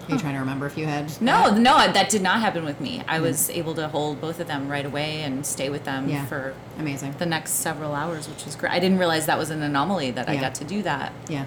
Are 0.08 0.12
you 0.13 0.20
trying 0.20 0.34
to 0.36 0.39
remember 0.39 0.65
if 0.68 0.78
you 0.78 0.86
had? 0.86 1.20
No, 1.22 1.50
no, 1.56 1.78
that 1.91 2.10
did 2.10 2.22
not 2.22 2.39
happen 2.39 2.63
with 2.63 2.80
me. 2.80 3.02
I 3.08 3.20
was 3.20 3.50
able 3.50 3.74
to 3.76 3.88
hold 3.88 4.22
both 4.22 4.39
of 4.39 4.48
them 4.48 4.70
right 4.70 4.86
away 4.86 5.22
and 5.24 5.46
stay 5.46 5.70
with 5.70 5.84
them 5.84 6.08
Yeah. 6.10 6.26
for 6.26 6.54
Amazing. 6.78 7.13
the 7.18 7.26
next 7.26 7.54
several 7.54 7.94
hours, 7.96 8.30
which 8.30 8.46
was 8.46 8.56
great. 8.56 8.72
I 8.72 8.80
didn't 8.80 9.00
realize 9.00 9.26
that 9.26 9.38
was 9.38 9.50
an 9.50 9.62
anomaly 9.63 10.12
that 10.12 10.30
I 10.30 10.36
got 10.38 10.54
to 10.56 10.63
do 10.63 10.84
that. 10.84 11.12
Yeah. 11.28 11.46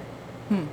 Hmm. 0.48 0.64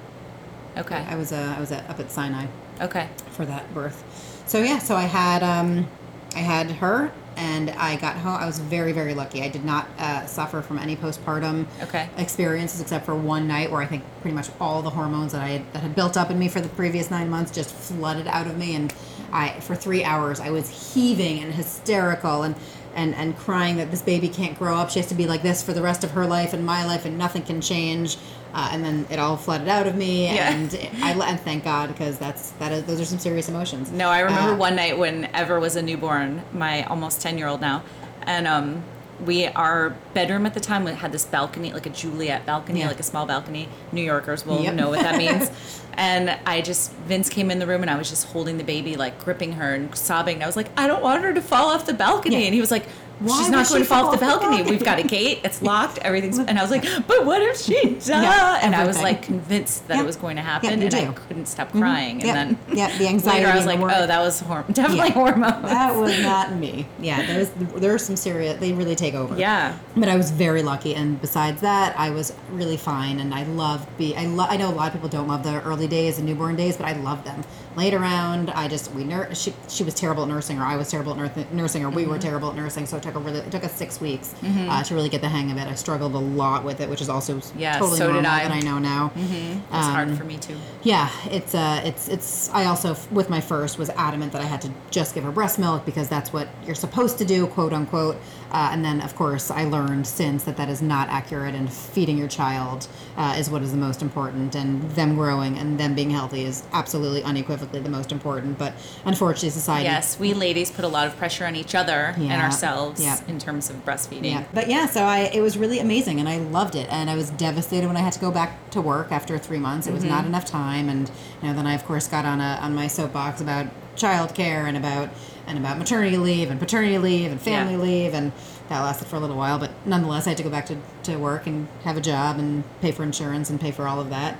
Okay. 0.77 1.05
I 1.07 1.15
was, 1.15 1.31
uh, 1.31 1.53
I 1.55 1.59
was 1.59 1.71
at, 1.71 1.89
up 1.89 1.99
at 1.99 2.11
Sinai. 2.11 2.47
Okay. 2.81 3.07
for 3.31 3.45
that 3.45 3.73
birth. 3.73 4.03
So 4.47 4.61
yeah, 4.61 4.79
so 4.79 4.95
I 4.95 5.03
had 5.03 5.41
um, 5.43 5.87
I 6.35 6.39
had 6.39 6.69
her, 6.71 7.11
and 7.37 7.69
I 7.71 7.95
got 7.97 8.15
home. 8.17 8.35
I 8.35 8.45
was 8.45 8.59
very 8.59 8.91
very 8.91 9.13
lucky. 9.13 9.43
I 9.43 9.49
did 9.49 9.65
not 9.65 9.87
uh, 9.97 10.25
suffer 10.25 10.61
from 10.61 10.77
any 10.79 10.95
postpartum 10.95 11.65
Okay. 11.83 12.09
experiences 12.17 12.81
except 12.81 13.05
for 13.05 13.15
one 13.15 13.47
night 13.47 13.71
where 13.71 13.81
I 13.81 13.85
think 13.85 14.03
pretty 14.21 14.35
much 14.35 14.49
all 14.59 14.81
the 14.81 14.89
hormones 14.89 15.31
that 15.33 15.41
I 15.41 15.47
had, 15.49 15.73
that 15.73 15.79
had 15.79 15.95
built 15.95 16.17
up 16.17 16.29
in 16.31 16.39
me 16.39 16.47
for 16.47 16.61
the 16.61 16.69
previous 16.69 17.09
nine 17.11 17.29
months 17.29 17.51
just 17.51 17.71
flooded 17.73 18.27
out 18.27 18.47
of 18.47 18.57
me, 18.57 18.75
and 18.75 18.93
I 19.31 19.59
for 19.61 19.75
three 19.75 20.03
hours 20.03 20.39
I 20.39 20.49
was 20.51 20.93
heaving 20.93 21.39
and 21.43 21.53
hysterical 21.53 22.43
and. 22.43 22.55
And, 22.95 23.13
and 23.15 23.37
crying 23.37 23.75
that 23.77 23.91
this 23.91 24.01
baby 24.01 24.29
can't 24.29 24.57
grow 24.57 24.75
up. 24.77 24.89
She 24.89 24.99
has 24.99 25.07
to 25.09 25.15
be 25.15 25.27
like 25.27 25.41
this 25.43 25.61
for 25.61 25.73
the 25.73 25.81
rest 25.81 26.05
of 26.05 26.11
her 26.11 26.25
life 26.25 26.53
and 26.53 26.65
my 26.65 26.85
life, 26.85 27.03
and 27.05 27.17
nothing 27.17 27.41
can 27.43 27.59
change. 27.59 28.17
Uh, 28.53 28.69
and 28.71 28.85
then 28.85 29.05
it 29.09 29.19
all 29.19 29.35
flooded 29.35 29.67
out 29.67 29.85
of 29.85 29.95
me, 29.95 30.33
Yeah. 30.33 30.49
and 30.53 30.73
I 31.03 31.11
and 31.29 31.37
thank 31.41 31.65
God 31.65 31.89
because 31.89 32.17
that's 32.17 32.51
that 32.51 32.71
is 32.71 32.85
those 32.85 33.01
are 33.01 33.05
some 33.05 33.19
serious 33.19 33.49
emotions. 33.49 33.91
No, 33.91 34.07
I 34.07 34.19
remember 34.21 34.53
Uh, 34.53 34.55
one 34.55 34.77
night 34.77 34.97
when 34.97 35.25
Ever 35.33 35.59
was 35.59 35.75
a 35.75 35.81
newborn, 35.81 36.41
my 36.53 36.83
almost 36.83 37.19
10 37.21 37.37
year 37.37 37.47
old 37.47 37.59
now. 37.59 37.83
And 38.23 38.47
um, 38.47 38.81
we, 39.23 39.45
our 39.47 39.91
bedroom 40.13 40.45
at 40.45 40.53
the 40.53 40.59
time 40.59 40.83
we 40.83 40.91
had 40.91 41.11
this 41.11 41.25
balcony, 41.25 41.71
like 41.71 41.85
a 41.85 41.89
Juliet 41.89 42.45
balcony, 42.45 42.79
Yeah. 42.81 42.87
like 42.87 42.99
a 42.99 43.03
small 43.03 43.25
balcony. 43.25 43.69
New 43.91 44.01
Yorkers 44.01 44.45
will 44.45 44.61
Yep. 44.61 44.73
know 44.75 44.89
what 44.89 44.99
that 45.01 45.17
means. 45.17 45.49
and 45.93 46.37
I 46.45 46.61
just, 46.61 46.91
Vince 47.07 47.29
came 47.29 47.49
in 47.49 47.59
the 47.59 47.67
room 47.67 47.81
and 47.81 47.89
I 47.89 47.97
was 47.97 48.09
just 48.09 48.27
holding 48.27 48.57
the 48.57 48.63
baby, 48.63 48.95
like 48.97 49.23
gripping 49.23 49.53
her 49.53 49.73
and 49.73 49.95
sobbing. 49.95 50.35
And 50.35 50.43
I 50.43 50.47
was 50.47 50.57
like, 50.57 50.67
I 50.77 50.87
don't 50.87 51.01
want 51.01 51.23
her 51.23 51.33
to 51.33 51.41
fall 51.41 51.69
off 51.69 51.85
the 51.85 51.93
balcony. 51.93 52.39
Yeah. 52.39 52.45
And 52.47 52.53
he 52.53 52.59
was 52.61 52.71
like, 52.71 52.87
Why 53.19 53.37
She's 53.39 53.49
not 53.49 53.67
going 53.69 53.81
to 53.81 53.87
fall 53.87 54.07
off 54.07 54.11
the 54.13 54.17
fall 54.25 54.35
off 54.35 54.39
the 54.41 54.45
balcony. 54.47 54.57
balcony?" 54.57 54.71
We've 54.77 54.85
got 54.85 54.99
a 54.99 55.03
gate. 55.03 55.39
It's 55.43 55.61
locked. 55.61 55.97
Everything's. 55.99 56.37
And 56.39 56.57
I 56.59 56.61
was 56.61 56.71
like, 56.71 56.83
but 57.07 57.25
what 57.25 57.41
if 57.41 57.57
she 57.61 57.95
does? 57.95 58.09
Yeah, 58.09 58.59
and 58.61 58.75
I 58.75 58.85
was 58.85 59.01
like 59.01 59.21
convinced 59.21 59.87
that 59.87 59.95
Yeah. 59.95 60.03
it 60.03 60.05
was 60.05 60.15
going 60.15 60.35
to 60.35 60.41
happen, 60.41 60.79
you 60.81 60.87
and 60.87 60.95
I 60.95 61.13
couldn't 61.13 61.45
stop 61.47 61.69
mm-hmm. 61.69 61.79
crying. 61.79 62.21
Yeah. 62.21 62.35
And 62.35 62.57
then 62.57 62.77
Yeah, 62.77 62.97
the 62.97 63.07
anxiety 63.07 63.39
Later, 63.45 63.53
I 63.53 63.55
was 63.57 63.65
like, 63.65 63.79
oh, 63.79 64.07
that 64.07 64.19
was 64.19 64.41
horm- 64.41 64.67
definitely 64.73 65.07
Yeah. 65.09 65.13
hormones. 65.13 65.63
That 65.63 65.95
was 65.95 66.19
not 66.21 66.53
me. 66.55 66.87
Yeah, 66.99 67.25
there 67.25 67.39
was 67.39 67.51
there 67.81 67.93
are 67.93 67.97
some 67.99 68.15
serious. 68.15 68.59
They 68.59 68.73
really 68.73 68.95
take 68.95 69.13
over. 69.13 69.37
yeah. 69.37 69.77
But 69.95 70.09
I 70.09 70.15
was 70.15 70.31
very 70.31 70.63
lucky, 70.63 70.95
and 70.95 71.19
besides 71.21 71.61
that, 71.61 71.97
I 71.99 72.09
was 72.09 72.33
really 72.51 72.77
fine, 72.77 73.19
and 73.19 73.33
I 73.33 73.43
loved 73.43 73.95
be. 73.97 74.15
I 74.15 74.25
lo- 74.25 74.47
I 74.49 74.57
know 74.57 74.69
a 74.69 74.73
lot 74.73 74.87
of 74.87 74.93
people 74.93 75.09
don't 75.09 75.27
love 75.27 75.43
the 75.43 75.61
early 75.63 75.87
days 75.87 76.17
and 76.17 76.25
newborn 76.27 76.55
days, 76.55 76.77
but 76.77 76.85
I 76.87 76.93
love 76.93 77.23
them. 77.23 77.43
Late 77.75 77.93
around, 77.93 78.49
I 78.51 78.69
just 78.69 78.91
we 78.93 79.03
nur- 79.03 79.35
she 79.35 79.53
she 79.67 79.83
was 79.83 79.93
terrible 79.93 80.23
at 80.23 80.29
nursing, 80.29 80.59
or 80.59 80.63
I 80.63 80.77
was 80.77 80.89
terrible 80.89 81.11
at 81.19 81.35
nur- 81.35 81.45
nursing, 81.51 81.83
or 81.83 81.89
we 81.89 82.05
were 82.05 82.17
terrible 82.17 82.49
at 82.49 82.55
nursing. 82.55 82.85
So 82.85 82.95
it 82.95 83.03
took 83.03 83.15
a 83.15 83.19
really 83.19 83.39
it 83.39 83.51
took 83.51 83.65
us 83.65 83.73
six 83.75 83.99
weeks 83.99 84.33
uh, 84.43 84.81
to 84.83 84.95
really 84.95 85.09
get 85.09 85.19
the 85.19 85.27
hang 85.27 85.51
of 85.51 85.57
it. 85.57 85.67
I 85.67 85.75
struggled 85.75 86.13
a 86.15 86.17
lot 86.19 86.63
with 86.63 86.79
it, 86.79 86.89
which 86.89 87.01
is 87.01 87.09
also 87.09 87.41
Yeah, 87.57 87.77
totally 87.77 87.97
so 87.97 88.07
did 88.07 88.13
normal 88.13 88.31
I. 88.31 88.43
that 88.43 88.51
I 88.51 88.59
know 88.61 88.79
now. 88.79 89.11
It's 89.15 89.87
Um, 89.87 89.93
hard 89.93 90.17
for 90.17 90.23
me 90.23 90.37
too. 90.37 90.55
Yeah, 90.83 91.09
it's 91.29 91.53
uh, 91.53 91.81
it's 91.83 92.07
it's. 92.07 92.49
I 92.53 92.65
also 92.65 92.95
with 93.11 93.29
my 93.29 93.41
first 93.41 93.77
was 93.77 93.89
adamant 93.89 94.31
that 94.31 94.41
I 94.41 94.45
had 94.45 94.61
to 94.61 94.69
just 94.89 95.13
give 95.13 95.25
her 95.25 95.31
breast 95.31 95.59
milk 95.59 95.85
because 95.85 96.07
that's 96.07 96.31
what 96.31 96.47
you're 96.65 96.75
supposed 96.75 97.17
to 97.17 97.25
do, 97.25 97.45
quote 97.47 97.73
unquote. 97.73 98.15
Uh, 98.55 98.69
and 98.71 98.85
then, 98.85 99.01
of 99.01 99.13
course, 99.17 99.51
I 99.51 99.65
learned 99.65 100.07
since 100.07 100.45
that 100.45 100.55
that 100.55 100.69
is 100.69 100.81
not 100.81 101.09
accurate, 101.09 101.53
and 101.53 101.69
feeding 101.71 102.17
your 102.17 102.29
child 102.29 102.87
uh, 103.17 103.35
is 103.37 103.49
what 103.49 103.61
is 103.61 103.71
the 103.71 103.77
most 103.77 104.01
important, 104.01 104.55
and 104.55 104.81
them 104.91 105.15
growing 105.15 105.57
and 105.57 105.77
them 105.77 105.93
being 105.93 106.09
healthy 106.09 106.45
is 106.45 106.63
absolutely 106.71 107.21
unequivocally 107.21 107.81
the 107.81 107.89
most 107.89 108.13
important. 108.13 108.57
But 108.57 108.71
unfortunately, 109.03 109.49
society. 109.49 109.83
Yes, 109.83 110.17
we 110.17 110.33
ladies 110.33 110.71
put 110.71 110.85
a 110.85 110.87
lot 110.87 111.05
of 111.05 111.17
pressure 111.17 111.45
on 111.45 111.57
each 111.57 111.75
other 111.75 112.13
and 112.15 112.41
ourselves 112.41 113.03
Yeah. 113.03 113.19
in 113.27 113.39
terms 113.39 113.69
of 113.69 113.83
breastfeeding. 113.83 114.31
Yeah, 114.31 114.45
but 114.53 114.69
yeah, 114.69 114.85
so 114.85 115.03
I 115.03 115.29
it 115.33 115.41
was 115.41 115.57
really 115.57 115.79
amazing, 115.79 116.21
and 116.21 116.29
I 116.29 116.37
loved 116.37 116.75
it, 116.75 116.87
and 116.89 117.09
I 117.09 117.15
was 117.15 117.31
devastated 117.31 117.87
when 117.87 117.97
I 117.97 118.01
had 118.07 118.13
to 118.13 118.19
go 118.19 118.31
back 118.31 118.69
to 118.69 118.79
work 118.79 119.11
after 119.11 119.37
three 119.37 119.59
months. 119.59 119.85
It 119.85 119.91
was 119.93 120.05
not 120.05 120.25
enough 120.25 120.45
time, 120.45 120.87
and 120.87 121.11
you 121.41 121.49
know, 121.49 121.53
then 121.53 121.67
I 121.67 121.73
of 121.73 121.85
course 121.85 122.07
got 122.07 122.23
on 122.23 122.39
a 122.39 122.57
on 122.61 122.73
my 122.73 122.87
soapbox 122.87 123.41
about 123.41 123.65
childcare 123.97 124.65
and 124.67 124.77
about 124.77 125.09
and 125.47 125.57
about 125.57 125.77
maternity 125.77 126.17
leave 126.17 126.49
and 126.51 126.59
paternity 126.59 126.97
leave 126.97 127.31
and 127.31 127.39
family 127.41 127.73
Yeah. 127.73 127.79
leave 127.79 128.13
and 128.13 128.31
that 128.69 128.81
lasted 128.81 129.07
for 129.07 129.15
a 129.15 129.19
little 129.19 129.35
while 129.37 129.59
but 129.59 129.71
nonetheless 129.85 130.25
i 130.25 130.31
had 130.31 130.37
to 130.37 130.43
go 130.43 130.49
back 130.49 130.65
to, 130.67 130.77
to 131.03 131.17
work 131.17 131.45
and 131.47 131.67
have 131.83 131.97
a 131.97 132.01
job 132.01 132.39
and 132.39 132.63
pay 132.81 132.91
for 132.91 133.03
insurance 133.03 133.49
and 133.49 133.59
pay 133.61 133.71
for 133.71 133.87
all 133.87 133.99
of 133.99 134.09
that 134.09 134.37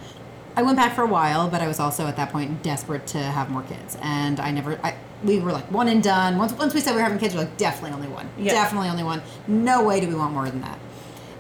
i 0.56 0.62
went 0.64 0.78
back 0.78 0.96
for 0.96 1.04
a 1.04 1.08
while 1.08 1.48
but 1.50 1.62
i 1.62 1.68
was 1.68 1.80
also 1.80 2.08
at 2.08 2.16
that 2.16 2.32
point 2.32 2.64
desperate 2.64 3.06
to 3.08 3.20
have 3.20 3.50
more 3.50 3.62
kids 3.64 3.98
and 4.02 4.40
i 4.40 4.50
never 4.52 4.80
I, 4.84 4.96
we 5.24 5.40
were 5.40 5.52
like 5.52 5.70
one 5.72 5.88
and 5.88 6.02
done 6.04 6.38
once, 6.38 6.54
once 6.54 6.74
we 6.74 6.80
said 6.82 6.92
we 6.92 6.98
were 6.98 7.04
having 7.04 7.20
kids 7.20 7.34
we 7.34 7.40
we're 7.42 7.46
like 7.46 7.58
definitely 7.58 7.92
only 7.96 8.08
one 8.08 8.28
Yeah. 8.38 8.54
definitely 8.54 8.90
only 8.90 9.04
one 9.04 9.22
no 9.48 9.84
way 9.84 10.00
do 10.00 10.08
we 10.08 10.16
want 10.16 10.34
more 10.34 10.50
than 10.50 10.62
that 10.62 10.80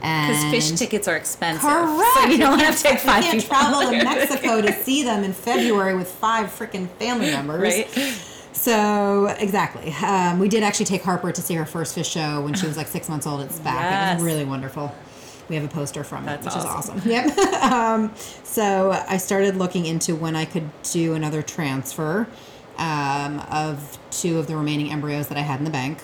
Because 0.01 0.43
Phish 0.53 0.77
tickets 0.77 1.07
are 1.07 1.15
expensive. 1.15 1.61
Correct. 1.67 2.13
So 2.13 2.25
you 2.29 2.37
don't 2.37 2.59
have 2.59 2.77
to 2.77 2.83
take 2.83 2.99
five 2.99 3.23
You 3.23 3.31
can't 3.31 3.41
people. 3.41 3.57
travel 3.57 3.81
to 3.89 4.03
Mexico 4.03 4.61
to 4.61 4.71
see 4.83 5.01
them 5.01 5.23
in 5.23 5.33
February 5.33 5.95
with 5.95 6.11
five 6.11 6.47
freaking 6.47 6.87
family 6.99 7.31
members. 7.31 7.73
Right. 7.73 8.21
So 8.55 9.27
exactly, 9.37 9.91
um, 10.03 10.39
we 10.39 10.47
did 10.47 10.63
actually 10.63 10.85
take 10.85 11.03
Harper 11.03 11.31
to 11.31 11.41
see 11.41 11.55
her 11.55 11.65
first 11.65 11.95
Phish 11.95 12.11
show 12.11 12.41
when 12.41 12.53
she 12.53 12.65
was 12.65 12.77
like 12.77 12.87
six 12.87 13.09
months 13.09 13.27
old 13.27 13.41
at 13.41 13.49
SPAC. 13.49 14.13
It 14.13 14.15
was 14.15 14.23
really 14.23 14.45
wonderful. 14.45 14.95
We 15.49 15.55
have 15.55 15.65
a 15.65 15.67
poster 15.67 16.03
from 16.03 16.23
it, 16.23 16.41
That's 16.41 16.45
which 16.45 16.55
is 16.55 16.65
awesome. 16.65 16.97
awesome. 16.97 17.11
Yep. 17.11 17.37
um, 17.71 18.15
so 18.43 18.91
I 19.07 19.17
started 19.17 19.57
looking 19.57 19.85
into 19.85 20.15
when 20.15 20.35
I 20.35 20.45
could 20.45 20.69
do 20.83 21.13
another 21.13 21.43
transfer 21.43 22.27
um, 22.77 23.41
of 23.51 23.99
two 24.09 24.39
of 24.39 24.47
the 24.47 24.55
remaining 24.55 24.91
embryos 24.91 25.27
that 25.27 25.37
I 25.37 25.41
had 25.41 25.59
in 25.59 25.65
the 25.65 25.71
bank 25.71 25.99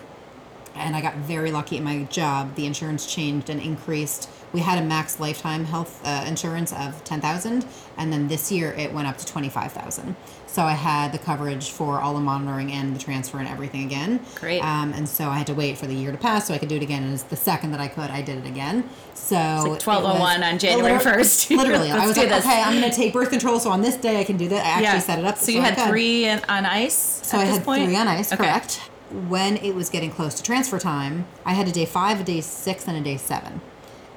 and 0.75 0.95
I 0.95 1.01
got 1.01 1.15
very 1.17 1.51
lucky 1.51 1.77
at 1.77 1.83
my 1.83 2.03
job. 2.03 2.55
The 2.55 2.65
insurance 2.65 3.05
changed 3.11 3.49
and 3.49 3.61
increased. 3.61 4.29
We 4.53 4.59
had 4.59 4.77
a 4.81 4.85
max 4.85 5.19
lifetime 5.19 5.65
health 5.65 6.01
uh, 6.05 6.25
insurance 6.27 6.73
of 6.73 7.03
ten 7.03 7.21
thousand, 7.21 7.65
and 7.97 8.11
then 8.11 8.27
this 8.27 8.51
year 8.51 8.71
it 8.73 8.91
went 8.93 9.07
up 9.07 9.17
to 9.17 9.25
twenty 9.25 9.49
five 9.49 9.71
thousand. 9.71 10.15
So 10.47 10.63
I 10.63 10.73
had 10.73 11.13
the 11.13 11.17
coverage 11.17 11.71
for 11.71 12.01
all 12.01 12.13
the 12.13 12.19
monitoring 12.19 12.73
and 12.73 12.93
the 12.93 12.99
transfer 12.99 13.37
and 13.39 13.47
everything 13.47 13.85
again. 13.85 14.19
Great. 14.35 14.59
Um, 14.61 14.91
and 14.91 15.07
so 15.07 15.29
I 15.29 15.37
had 15.37 15.47
to 15.47 15.53
wait 15.53 15.77
for 15.77 15.87
the 15.87 15.93
year 15.95 16.11
to 16.11 16.17
pass 16.17 16.47
so 16.47 16.53
I 16.53 16.57
could 16.57 16.67
do 16.67 16.75
it 16.75 16.83
again. 16.83 17.03
And 17.03 17.13
it's 17.13 17.23
the 17.23 17.37
second 17.37 17.71
that 17.71 17.79
I 17.79 17.87
could, 17.87 18.09
I 18.11 18.21
did 18.21 18.39
it 18.39 18.45
again. 18.45 18.83
So 19.13 19.35
like 19.35 19.79
12:01 19.79 20.43
on 20.51 20.59
January 20.59 20.99
1st. 20.99 21.55
Literally, 21.57 21.89
I 21.91 22.05
was 22.05 22.17
like, 22.17 22.27
this. 22.27 22.45
okay, 22.45 22.61
I'm 22.61 22.77
going 22.77 22.89
to 22.91 22.95
take 22.95 23.13
birth 23.13 23.29
control. 23.29 23.61
So 23.61 23.69
on 23.69 23.81
this 23.81 23.95
day 23.95 24.19
I 24.19 24.25
can 24.25 24.35
do 24.35 24.49
that. 24.49 24.65
I 24.65 24.83
actually 24.83 24.99
set 25.01 25.19
it 25.19 25.25
up. 25.25 25.37
So 25.37 25.51
you 25.53 25.61
I 25.61 25.67
had 25.67 25.77
could. 25.77 25.87
three 25.87 26.25
in, 26.25 26.41
on 26.49 26.65
ice. 26.65 27.21
So 27.23 27.37
I 27.37 27.45
had 27.45 27.63
point? 27.63 27.85
three 27.85 27.95
on 27.95 28.09
ice, 28.09 28.33
Okay. 28.33 28.43
correct. 28.43 28.81
When 29.11 29.57
it 29.57 29.75
was 29.75 29.89
getting 29.89 30.09
close 30.09 30.35
to 30.35 30.43
transfer 30.43 30.79
time, 30.79 31.27
I 31.43 31.51
had 31.51 31.67
a 31.67 31.71
day 31.71 31.85
five, 31.85 32.21
a 32.21 32.23
day 32.23 32.39
six, 32.39 32.87
and 32.87 32.95
a 32.95 33.01
day 33.01 33.17
seven. 33.17 33.59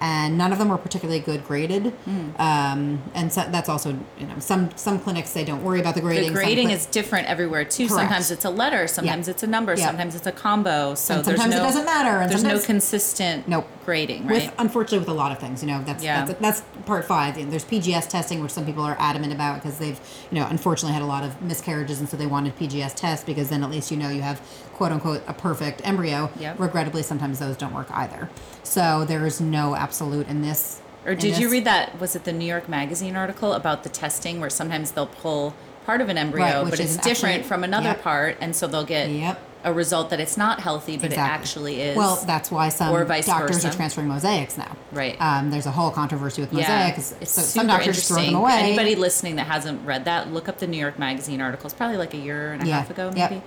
And 0.01 0.37
none 0.37 0.53
of 0.53 0.59
them 0.59 0.69
were 0.69 0.77
particularly 0.79 1.21
good 1.21 1.47
graded. 1.47 1.87
Hmm. 1.87 2.31
Um, 2.39 3.03
and 3.15 3.33
so 3.33 3.45
that's 3.51 3.69
also, 3.69 3.97
you 4.19 4.27
know, 4.27 4.39
some 4.39 4.71
some 4.77 4.99
clinics 4.99 5.33
they 5.33 5.45
don't 5.45 5.63
worry 5.63 5.81
about 5.81 5.95
the 5.95 6.01
grading. 6.01 6.29
The 6.33 6.35
grading 6.35 6.67
cli- 6.67 6.75
is 6.75 6.87
different 6.87 7.29
everywhere 7.29 7.65
too. 7.65 7.89
Correct. 7.89 8.01
Sometimes 8.01 8.31
it's 8.31 8.45
a 8.45 8.51
letter, 8.51 8.87
sometimes 8.87 9.29
it's 9.29 9.43
a 9.43 9.47
number, 9.47 9.75
Yeah. 9.75 9.87
sometimes 9.87 10.15
it's 10.15 10.27
a 10.27 10.33
combo. 10.33 10.95
So 10.95 11.15
And 11.17 11.25
there's 11.25 11.37
sometimes 11.39 11.55
it 11.55 11.59
no 11.59 11.65
doesn't 11.65 11.85
matter, 11.87 12.21
and 12.21 12.31
there's 12.31 12.43
no 12.45 12.59
consistent 12.59 13.49
Nope. 13.49 13.67
grading, 13.87 14.27
right? 14.27 14.45
With 14.47 14.55
unfortunately 14.59 14.99
with 14.99 15.09
a 15.09 15.13
lot 15.15 15.33
of 15.33 15.39
things, 15.39 15.63
you 15.63 15.69
know, 15.69 15.83
that's 15.85 16.03
Yeah. 16.05 16.25
that's, 16.25 16.41
that's 16.41 16.63
part 16.87 17.05
five. 17.07 17.35
There's 17.51 17.65
PGS 17.65 18.07
testing, 18.09 18.43
which 18.43 18.51
some 18.53 18.67
people 18.67 18.83
are 18.85 18.97
adamant 18.99 19.33
about 19.33 19.63
because 19.63 19.79
they've, 19.79 19.99
you 20.31 20.39
know, 20.39 20.47
unfortunately 20.51 20.93
had 20.95 21.03
a 21.03 21.07
lot 21.07 21.25
of 21.25 21.41
miscarriages, 21.41 22.01
and 22.01 22.09
so 22.09 22.17
they 22.17 22.27
wanted 22.27 22.57
PGS 22.59 22.95
test 22.95 23.27
because 23.27 23.49
then 23.49 23.63
at 23.65 23.71
least 23.71 23.91
you 23.91 23.97
know 23.97 24.11
you 24.11 24.23
have 24.23 24.41
quote 24.75 24.93
unquote 24.93 25.23
a 25.29 25.33
perfect 25.33 25.81
embryo. 25.85 26.31
Yep. 26.39 26.59
Regrettably, 26.59 27.03
sometimes 27.03 27.39
those 27.39 27.57
don't 27.57 27.73
work 27.73 27.89
either. 27.93 28.29
So 28.65 29.05
there 29.05 29.25
is 29.27 29.41
no 29.41 29.77
absolute 29.77 30.27
in 30.29 30.43
this. 30.43 30.81
Or 31.07 31.15
did 31.15 31.39
you 31.39 31.51
read 31.51 31.65
that? 31.67 32.01
Was 32.01 32.17
it 32.17 32.25
the 32.25 32.33
New 32.33 32.47
York 32.47 32.69
Magazine 32.69 33.15
article 33.15 33.53
about 33.53 33.83
the 33.83 33.89
testing 33.91 34.41
where 34.41 34.51
sometimes 34.51 34.93
they'll 34.93 35.07
pull 35.07 35.55
part 35.85 36.01
of 36.01 36.09
an 36.09 36.17
embryo, 36.17 36.63
Right, 36.63 36.71
but 36.71 36.81
it's 36.81 36.97
different 36.97 37.37
actually- 37.37 37.43
from 37.49 37.63
another 37.63 37.89
yep. 37.91 38.03
part, 38.03 38.39
and 38.41 38.57
so 38.57 38.67
they'll 38.67 38.87
get 38.87 39.11
Yep. 39.11 39.39
a 39.65 39.73
result 39.75 40.09
that 40.11 40.19
it's 40.19 40.39
not 40.39 40.61
healthy, 40.61 40.97
but 40.97 41.07
Exactly. 41.13 41.23
it 41.31 41.35
actually 41.39 41.81
is. 41.83 41.97
Well, 41.97 42.17
that's 42.27 42.51
why 42.51 42.71
some 42.71 42.91
doctors 42.91 43.27
versa. 43.57 43.69
are 43.69 43.71
transferring 43.73 44.09
mosaics 44.09 44.57
now. 44.57 44.77
Right. 44.93 45.21
Um, 45.21 45.51
there's 45.51 45.67
a 45.67 45.71
whole 45.71 45.91
controversy 45.91 46.41
with 46.41 46.55
yeah, 46.55 46.61
mosaics. 46.89 47.15
it's 47.21 47.33
so 47.33 47.43
some 47.43 47.67
doctors 47.67 47.97
just 47.97 48.09
throw 48.09 48.23
them 48.23 48.35
away. 48.35 48.53
Anybody 48.61 48.95
listening 48.95 49.37
that 49.37 49.47
hasn't 49.47 49.85
read 49.87 50.07
that, 50.07 50.33
look 50.33 50.49
up 50.49 50.59
the 50.59 50.67
New 50.67 50.79
York 50.79 50.99
Magazine 50.99 51.43
article. 51.43 51.67
It's 51.67 51.75
probably 51.75 51.99
like 51.99 52.15
a 52.15 52.19
year 52.19 52.55
and 52.55 52.63
a 52.63 52.67
yeah. 52.67 52.79
half 52.79 52.89
ago, 52.89 53.13
Yep. 53.15 53.31
maybe. 53.31 53.43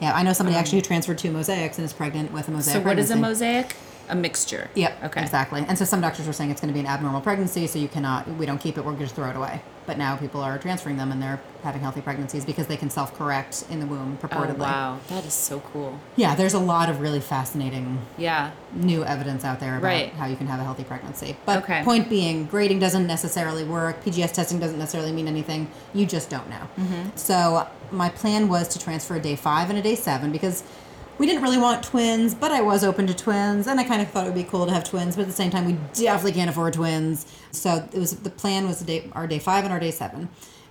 Yeah, 0.00 0.14
I 0.14 0.24
know 0.24 0.32
somebody 0.32 0.56
actually 0.58 0.78
who 0.78 0.82
transferred 0.82 1.18
two 1.18 1.30
mosaics 1.30 1.78
and 1.78 1.84
is 1.84 1.92
pregnant 1.92 2.32
with 2.32 2.48
a 2.48 2.50
mosaic. 2.50 2.82
So 2.82 2.88
what 2.88 2.98
is 2.98 3.12
a 3.12 3.16
mosaic? 3.16 3.76
A 4.10 4.14
mixture. 4.14 4.68
Yep. 4.74 5.04
Okay. 5.04 5.20
Exactly. 5.22 5.64
And 5.68 5.76
so 5.78 5.84
some 5.84 6.00
doctors 6.00 6.26
were 6.26 6.32
saying 6.32 6.50
it's 6.50 6.60
going 6.60 6.68
to 6.72 6.74
be 6.74 6.80
an 6.80 6.86
abnormal 6.86 7.20
pregnancy, 7.20 7.66
so 7.66 7.78
you 7.78 7.88
cannot, 7.88 8.26
we 8.36 8.46
don't 8.46 8.58
keep 8.58 8.76
it, 8.78 8.80
we're 8.80 8.92
going 8.92 8.98
to 8.98 9.04
just 9.04 9.14
throw 9.14 9.28
it 9.28 9.36
away. 9.36 9.60
But 9.86 9.96
now 9.98 10.16
people 10.16 10.42
are 10.42 10.58
transferring 10.58 10.96
them 10.98 11.12
and 11.12 11.22
they're 11.22 11.40
having 11.62 11.80
healthy 11.80 12.00
pregnancies 12.02 12.44
because 12.44 12.66
they 12.66 12.76
can 12.76 12.90
self 12.90 13.14
correct 13.16 13.64
in 13.70 13.80
the 13.80 13.86
womb 13.86 14.18
Oh 14.22 14.26
purportedly. 14.26 14.58
wow, 14.58 14.98
that 15.08 15.24
is 15.24 15.32
so 15.32 15.60
cool. 15.72 15.98
Yeah, 16.16 16.34
there's 16.34 16.52
a 16.54 16.58
lot 16.58 16.90
of 16.90 17.00
really 17.00 17.20
fascinating 17.20 17.98
Yeah. 18.18 18.50
new 18.74 19.02
evidence 19.04 19.44
out 19.44 19.60
there 19.60 19.76
about 19.78 19.86
Right. 19.86 20.12
how 20.14 20.26
you 20.26 20.36
can 20.36 20.46
have 20.46 20.60
a 20.60 20.64
healthy 20.64 20.84
pregnancy. 20.84 21.36
But 21.46 21.62
Okay. 21.64 21.82
point 21.84 22.10
being, 22.10 22.44
grading 22.46 22.80
doesn't 22.80 23.06
necessarily 23.06 23.64
work. 23.64 24.04
PGS 24.04 24.32
testing 24.32 24.58
doesn't 24.58 24.78
necessarily 24.78 25.12
mean 25.12 25.26
anything. 25.26 25.68
You 25.94 26.04
just 26.04 26.28
don't 26.28 26.48
know. 26.50 26.68
Mm-hmm. 26.78 27.08
So 27.14 27.66
my 27.90 28.10
plan 28.10 28.48
was 28.48 28.68
to 28.68 28.78
transfer 28.78 29.16
a 29.16 29.20
day 29.20 29.36
five 29.36 29.70
and 29.70 29.78
a 29.78 29.82
day 29.82 29.94
seven 29.94 30.32
because 30.32 30.64
we 31.18 31.26
didn't 31.26 31.42
really 31.42 31.58
want 31.58 31.82
twins, 31.82 32.34
but 32.34 32.52
I 32.52 32.60
was 32.60 32.84
open 32.84 33.06
to 33.08 33.14
twins, 33.14 33.66
and 33.66 33.78
I 33.78 33.84
kind 33.84 34.00
of 34.00 34.08
thought 34.08 34.24
it 34.24 34.28
would 34.28 34.34
be 34.34 34.44
cool 34.44 34.66
to 34.66 34.72
have 34.72 34.84
twins. 34.84 35.16
But 35.16 35.22
at 35.22 35.28
the 35.28 35.34
same 35.34 35.50
time, 35.50 35.66
we 35.66 35.76
definitely 35.92 36.32
can't 36.32 36.48
afford 36.48 36.74
twins. 36.74 37.26
So 37.50 37.88
it 37.92 37.98
was 37.98 38.16
the 38.16 38.30
plan 38.30 38.66
was 38.66 38.80
day, 38.80 39.10
our 39.12 39.26
day 39.26 39.38
five 39.38 39.64
and 39.64 39.72
our 39.72 39.80
day 39.80 39.90
seven. 39.90 40.28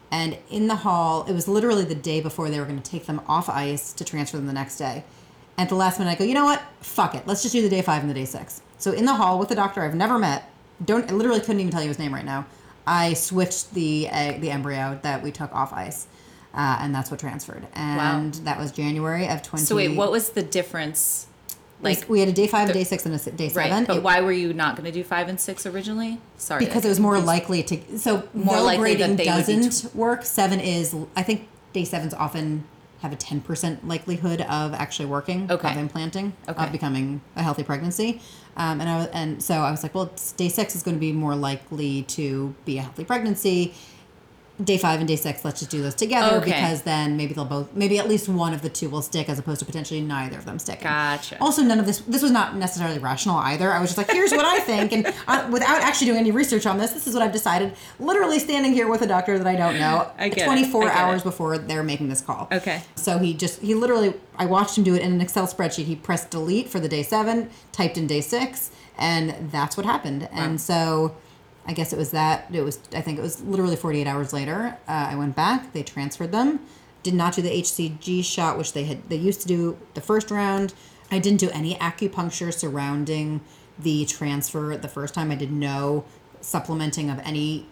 And 0.10 0.38
in 0.49 0.67
the 0.67 0.75
hall, 0.75 1.25
it 1.27 1.33
was 1.33 1.47
literally 1.47 1.83
the 1.83 1.95
day 1.95 2.21
before 2.21 2.49
they 2.49 2.60
were 2.60 2.65
going 2.65 2.81
to 2.81 2.91
take 2.91 3.07
them 3.07 3.21
off 3.27 3.49
ice 3.49 3.91
to 3.93 4.05
transfer 4.05 4.38
them 4.38 4.47
the 4.47 4.53
next 4.53 4.77
day. 4.77 5.03
At 5.57 5.69
the 5.69 5.75
last 5.75 5.99
minute, 5.99 6.12
I 6.12 6.15
go, 6.15 6.23
you 6.23 6.33
know 6.33 6.45
what? 6.45 6.63
Fuck 6.79 7.15
it. 7.15 7.27
Let's 7.27 7.41
just 7.41 7.53
do 7.53 7.62
the 7.62 7.69
day 7.69 7.81
five 7.81 8.01
and 8.01 8.10
the 8.10 8.13
day 8.13 8.25
six. 8.25 8.62
So 8.77 8.91
in 8.91 9.05
the 9.05 9.15
hall 9.15 9.39
with 9.39 9.49
the 9.49 9.55
doctor 9.55 9.81
I've 9.81 9.95
never 9.95 10.17
met, 10.17 10.49
don't 10.86 11.10
I 11.10 11.13
literally 11.13 11.39
couldn't 11.41 11.60
even 11.60 11.71
tell 11.71 11.81
you 11.81 11.89
his 11.89 11.99
name 11.99 12.13
right 12.13 12.23
now. 12.23 12.45
I 12.86 13.13
switched 13.13 13.73
the 13.73 14.07
uh, 14.10 14.38
the 14.38 14.51
embryo 14.51 14.99
that 15.01 15.21
we 15.21 15.31
took 15.31 15.53
off 15.53 15.73
ice, 15.73 16.07
uh, 16.58 16.80
and 16.82 16.93
that's 16.93 17.10
what 17.12 17.20
transferred. 17.20 17.65
And 17.74 18.34
that 18.34 18.58
was 18.60 18.72
January 18.74 19.28
of 19.30 19.41
twenty. 19.43 19.63
So 19.65 19.76
wait, 19.76 19.96
what 19.96 20.12
was 20.12 20.32
the 20.32 20.43
difference? 20.43 21.28
Like 21.80 22.10
we 22.10 22.20
had 22.20 22.28
a 22.28 22.34
day 22.34 22.48
five, 22.48 22.70
a 22.70 22.74
day 22.74 22.84
six, 22.84 23.06
and 23.06 23.13
a 23.13 23.20
day 23.32 23.46
right, 23.54 23.70
seven. 23.70 23.86
but 23.86 23.98
It- 23.98 24.04
why 24.04 24.20
were 24.22 24.32
you 24.32 24.52
not 24.54 24.76
going 24.76 24.86
to 24.86 24.91
do 24.91 25.04
five 25.04 25.30
and 25.30 25.39
six 25.39 25.65
originally? 25.67 26.20
Sorry, 26.38 26.65
because 26.65 26.84
it 26.84 26.89
was 26.89 27.00
more 27.00 27.20
likely 27.20 27.62
to. 27.63 28.00
So 28.00 28.28
More 28.34 28.60
likely 28.60 28.96
that 28.96 28.98
grading 29.10 29.15
they 29.17 29.32
would 29.32 29.46
be 29.46 29.54
doesn't 29.54 29.96
work. 29.96 30.26
Seven 30.26 30.60
is. 30.60 30.96
I 31.15 31.22
think 31.22 31.48
day 31.74 31.84
sevens 31.86 32.15
often 32.15 32.63
have 33.04 33.13
a 33.13 33.15
ten 33.15 33.41
percent 33.41 33.88
likelihood 33.88 34.41
of 34.41 34.74
actually 34.74 35.06
working. 35.06 35.52
Okay. 35.52 35.70
Of 35.70 35.78
implanting. 35.78 36.34
Okay. 36.50 36.65
Of 36.65 36.72
becoming 36.72 37.22
a 37.36 37.43
healthy 37.43 37.62
pregnancy. 37.63 38.22
Um, 38.56 38.82
and 38.82 38.89
I 38.89 38.98
was, 38.98 39.08
and 39.13 39.43
so 39.43 39.54
I 39.54 39.70
was 39.70 39.84
like, 39.84 39.93
well, 39.93 40.12
day 40.36 40.50
six 40.50 40.76
is 40.76 40.82
going 40.82 40.96
to 40.98 41.00
be 41.00 41.12
more 41.12 41.36
likely 41.36 42.02
to 42.17 42.56
be 42.65 42.80
a 42.80 42.82
healthy 42.82 43.04
pregnancy. 43.06 43.76
Day 44.63 44.80
five 44.80 45.00
and 45.00 45.08
day 45.08 45.15
six, 45.15 45.46
let's 45.46 45.60
just 45.60 45.70
do 45.70 45.84
those 45.84 45.93
together 45.93 46.38
Okay. 46.38 46.46
because 46.50 46.82
then 46.82 47.15
maybe 47.15 47.36
they'll 47.36 47.46
both, 47.46 47.76
maybe 47.76 48.00
at 48.00 48.08
least 48.10 48.28
one 48.28 48.54
of 48.56 48.63
the 48.63 48.70
two 48.70 48.89
will 48.89 49.04
stick 49.04 49.30
as 49.30 49.38
opposed 49.38 49.60
to 49.60 49.65
potentially 49.65 50.02
neither 50.02 50.36
of 50.36 50.46
them 50.46 50.58
sticking. 50.58 50.82
Gotcha. 50.86 51.38
Also, 51.39 51.62
none 51.62 51.80
of 51.80 51.86
this 51.86 52.00
this 52.00 52.24
was 52.24 52.32
not 52.32 52.56
necessarily 52.56 52.98
rational 52.98 53.38
either. 53.38 53.72
I 53.72 53.80
was 53.80 53.89
just 53.89 54.00
like, 54.00 54.10
here's 54.10 54.32
what 54.32 54.46
I 54.46 54.60
think, 54.62 54.93
and 54.93 55.13
uh, 55.28 55.48
without 55.52 55.82
actually 55.82 56.08
doing 56.08 56.20
any 56.22 56.32
research 56.32 56.65
on 56.65 56.80
this, 56.80 56.91
this 56.93 57.06
is 57.06 57.13
what 57.13 57.22
I've 57.22 57.32
decided. 57.32 57.76
Literally 58.00 58.39
standing 58.39 58.74
here 58.74 58.88
with 58.88 59.04
a 59.04 59.08
doctor 59.08 59.38
that 59.38 59.46
I 59.46 59.56
don't 59.56 59.78
know, 59.78 60.12
I 60.17 60.30
get 60.30 60.46
24 60.46 60.82
I 60.82 60.86
get 60.88 60.96
hours 60.96 61.22
it. 61.22 61.26
before 61.26 61.60
they're 61.60 61.84
making 61.84 62.10
this 62.10 62.22
call. 62.22 62.48
Okay. 62.52 62.82
So 62.96 63.20
he 63.20 63.36
just 63.36 63.62
he 63.62 63.76
literally 63.76 64.15
I 64.38 64.48
watched 64.48 64.76
him 64.76 64.84
do 64.84 64.96
it 64.96 65.04
in 65.04 65.12
an 65.12 65.22
Excel 65.22 65.46
spreadsheet. 65.46 65.86
He 65.86 65.96
pressed 65.96 66.32
delete 66.32 66.67
for 66.67 66.80
the 66.80 66.89
day 66.89 67.04
seven, 67.04 67.52
typed 67.72 67.96
in 67.96 68.08
day 68.08 68.22
six, 68.22 68.72
and 68.98 69.52
that's 69.52 69.78
what 69.78 69.86
happened. 69.86 70.28
And 70.32 70.60
so. 70.60 71.15
I 71.67 71.73
guess 71.73 71.91
it 71.91 71.97
was 71.97 72.12
that. 72.12 72.47
It 72.51 72.62
was. 72.62 72.80
I 72.93 73.01
think 73.01 73.19
it 73.19 73.21
was 73.21 73.41
literally 73.43 73.75
48 73.75 74.08
hours 74.08 74.34
later. 74.34 74.77
Uh, 74.88 75.10
I 75.12 75.15
went 75.15 75.36
back. 75.36 75.73
They 75.73 75.84
transferred 75.84 76.32
them. 76.32 76.62
Did 77.03 77.13
not 77.13 77.36
do 77.36 77.41
the 77.41 77.49
HCG 77.49 78.23
shot, 78.23 78.58
which 78.58 78.73
they 78.73 78.86
had. 78.86 79.10
They 79.10 79.17
used 79.17 79.41
to 79.41 79.47
do 79.47 79.77
the 79.93 80.01
first 80.01 80.32
round. 80.32 80.73
I 81.12 81.19
didn't 81.19 81.39
do 81.39 81.49
any 81.51 81.75
acupuncture 81.75 82.53
surrounding 82.53 83.41
the 83.77 84.06
transfer 84.06 84.77
the 84.77 84.88
first 84.88 85.13
time. 85.13 85.30
I 85.30 85.36
did 85.36 85.51
no 85.51 86.06
supplementing 86.41 87.10
of 87.10 87.19
any 87.19 87.65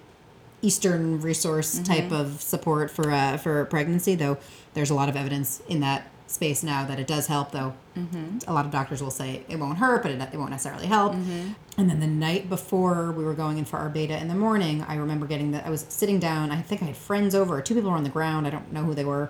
Eastern 0.62 1.22
resource 1.22 1.80
type 1.80 2.12
of 2.12 2.42
support 2.42 2.92
for 2.92 3.12
uh, 3.12 3.38
for 3.38 3.66
pregnancy. 3.66 4.16
Though 4.16 4.38
there's 4.74 4.90
a 4.90 4.96
lot 4.96 5.08
of 5.08 5.16
evidence 5.16 5.62
in 5.70 5.80
that 5.80 6.10
space 6.28 6.64
now 6.64 6.86
that 6.86 7.00
it 7.00 7.08
does 7.08 7.28
help. 7.28 7.52
Though 7.52 7.74
a 8.48 8.54
lot 8.54 8.66
of 8.66 8.72
doctors 8.72 9.02
will 9.02 9.12
say 9.12 9.44
it 9.48 9.58
won't 9.58 9.78
hurt, 9.78 10.02
but 10.02 10.12
it, 10.12 10.22
it 10.34 10.38
won't 10.38 10.52
necessarily 10.52 10.88
help. 10.88 11.14
And 11.78 11.90
then 11.90 12.00
the 12.00 12.08
night 12.08 12.50
before 12.50 13.12
we 13.12 13.24
were 13.24 13.34
going 13.34 13.58
in 13.58 13.66
for 13.66 13.78
our 13.78 13.90
beta 13.90 14.18
in 14.18 14.28
the 14.28 14.36
morning, 14.36 14.84
I 14.88 14.96
remember 14.96 15.26
getting 15.28 15.52
that 15.52 15.66
I 15.66 15.70
was 15.70 15.86
sitting 15.90 16.20
down. 16.20 16.52
I 16.52 16.62
think 16.62 16.82
I 16.82 16.86
had 16.86 16.98
friends 16.98 17.36
over. 17.36 17.62
Two 17.62 17.76
people 17.76 17.92
were 17.92 17.98
on 17.98 18.04
the 18.04 18.10
ground. 18.10 18.48
I 18.48 18.50
don't 18.50 18.72
know 18.72 18.84
who 18.84 18.94
they 18.94 19.06
were, 19.06 19.30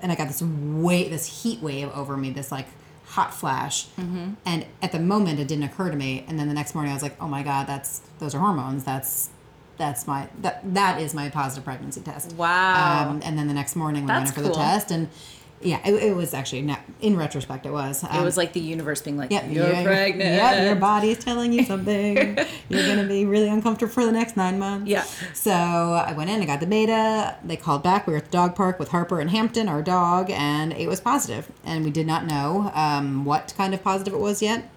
and 0.00 0.10
I 0.10 0.14
got 0.14 0.28
this 0.28 0.42
wave, 0.42 1.10
this 1.10 1.42
heat 1.42 1.60
wave 1.60 1.90
over 1.94 2.16
me. 2.16 2.30
This 2.30 2.50
like 2.50 2.66
hot 3.06 3.34
flash, 3.34 3.88
and 4.46 4.66
at 4.80 4.92
the 4.92 5.00
moment 5.00 5.40
it 5.40 5.48
didn't 5.48 5.64
occur 5.64 5.90
to 5.90 5.96
me. 5.96 6.24
And 6.28 6.38
then 6.38 6.46
the 6.48 6.54
next 6.54 6.74
morning 6.74 6.92
I 6.92 6.94
was 6.94 7.02
like, 7.02 7.16
oh 7.20 7.28
my 7.28 7.42
god, 7.42 7.66
that's 7.66 8.00
those 8.18 8.34
are 8.34 8.38
hormones. 8.38 8.84
That's 8.84 9.30
that's 9.76 10.06
my 10.06 10.28
that 10.42 10.62
that 10.74 11.00
is 11.00 11.12
my 11.14 11.28
positive 11.28 11.64
pregnancy 11.64 12.02
test. 12.02 12.34
Wow. 12.34 13.10
Um, 13.10 13.20
and 13.24 13.36
then 13.36 13.48
the 13.48 13.54
next 13.54 13.74
morning 13.76 14.04
we 14.04 14.12
went 14.12 14.28
in 14.28 14.32
for 14.34 14.42
the 14.42 14.52
test, 14.52 14.90
and 14.90 15.08
Yeah, 15.62 15.86
it, 15.86 15.92
it 16.02 16.16
was 16.16 16.32
actually 16.32 16.62
not, 16.62 16.80
in 17.02 17.16
retrospect 17.18 17.66
it 17.66 17.70
was. 17.72 18.02
It 18.02 18.10
Um, 18.14 18.24
was 18.24 18.38
like 18.38 18.54
the 18.54 18.60
universe 18.60 19.02
being 19.02 19.18
like, 19.18 19.30
yeah, 19.30 19.46
"You're 19.46 19.68
yeah, 19.68 19.82
pregnant." 19.84 20.34
Yeah, 20.34 20.64
your 20.64 20.74
body's 20.76 21.18
telling 21.18 21.52
you 21.52 21.64
something. 21.64 22.16
You're 22.70 22.86
gonna 22.86 23.06
be 23.06 23.26
really 23.26 23.48
uncomfortable 23.48 23.92
for 23.92 24.06
the 24.06 24.12
next 24.12 24.38
nine 24.38 24.58
months. 24.58 24.88
Yeah. 24.88 25.04
So 25.34 25.50
I 25.52 26.14
went 26.14 26.30
in, 26.30 26.40
I 26.40 26.46
got 26.46 26.60
the 26.60 26.66
beta. 26.66 27.36
They 27.44 27.56
called 27.56 27.82
back. 27.82 28.06
We 28.06 28.12
were 28.14 28.18
at 28.20 28.24
the 28.26 28.30
dog 28.30 28.54
park 28.56 28.78
with 28.78 28.88
Harper 28.88 29.20
and 29.20 29.28
Hampton, 29.30 29.68
our 29.68 29.82
dog, 29.82 30.30
and 30.30 30.72
it 30.72 30.88
was 30.88 30.98
positive. 31.00 31.50
And 31.62 31.84
we 31.84 31.90
did 31.90 32.06
not 32.06 32.26
know 32.26 32.70
um, 32.74 33.26
what 33.26 33.52
kind 33.56 33.74
of 33.74 33.82
positive 33.84 34.14
it 34.14 34.20
was 34.20 34.40
yet. 34.40 34.70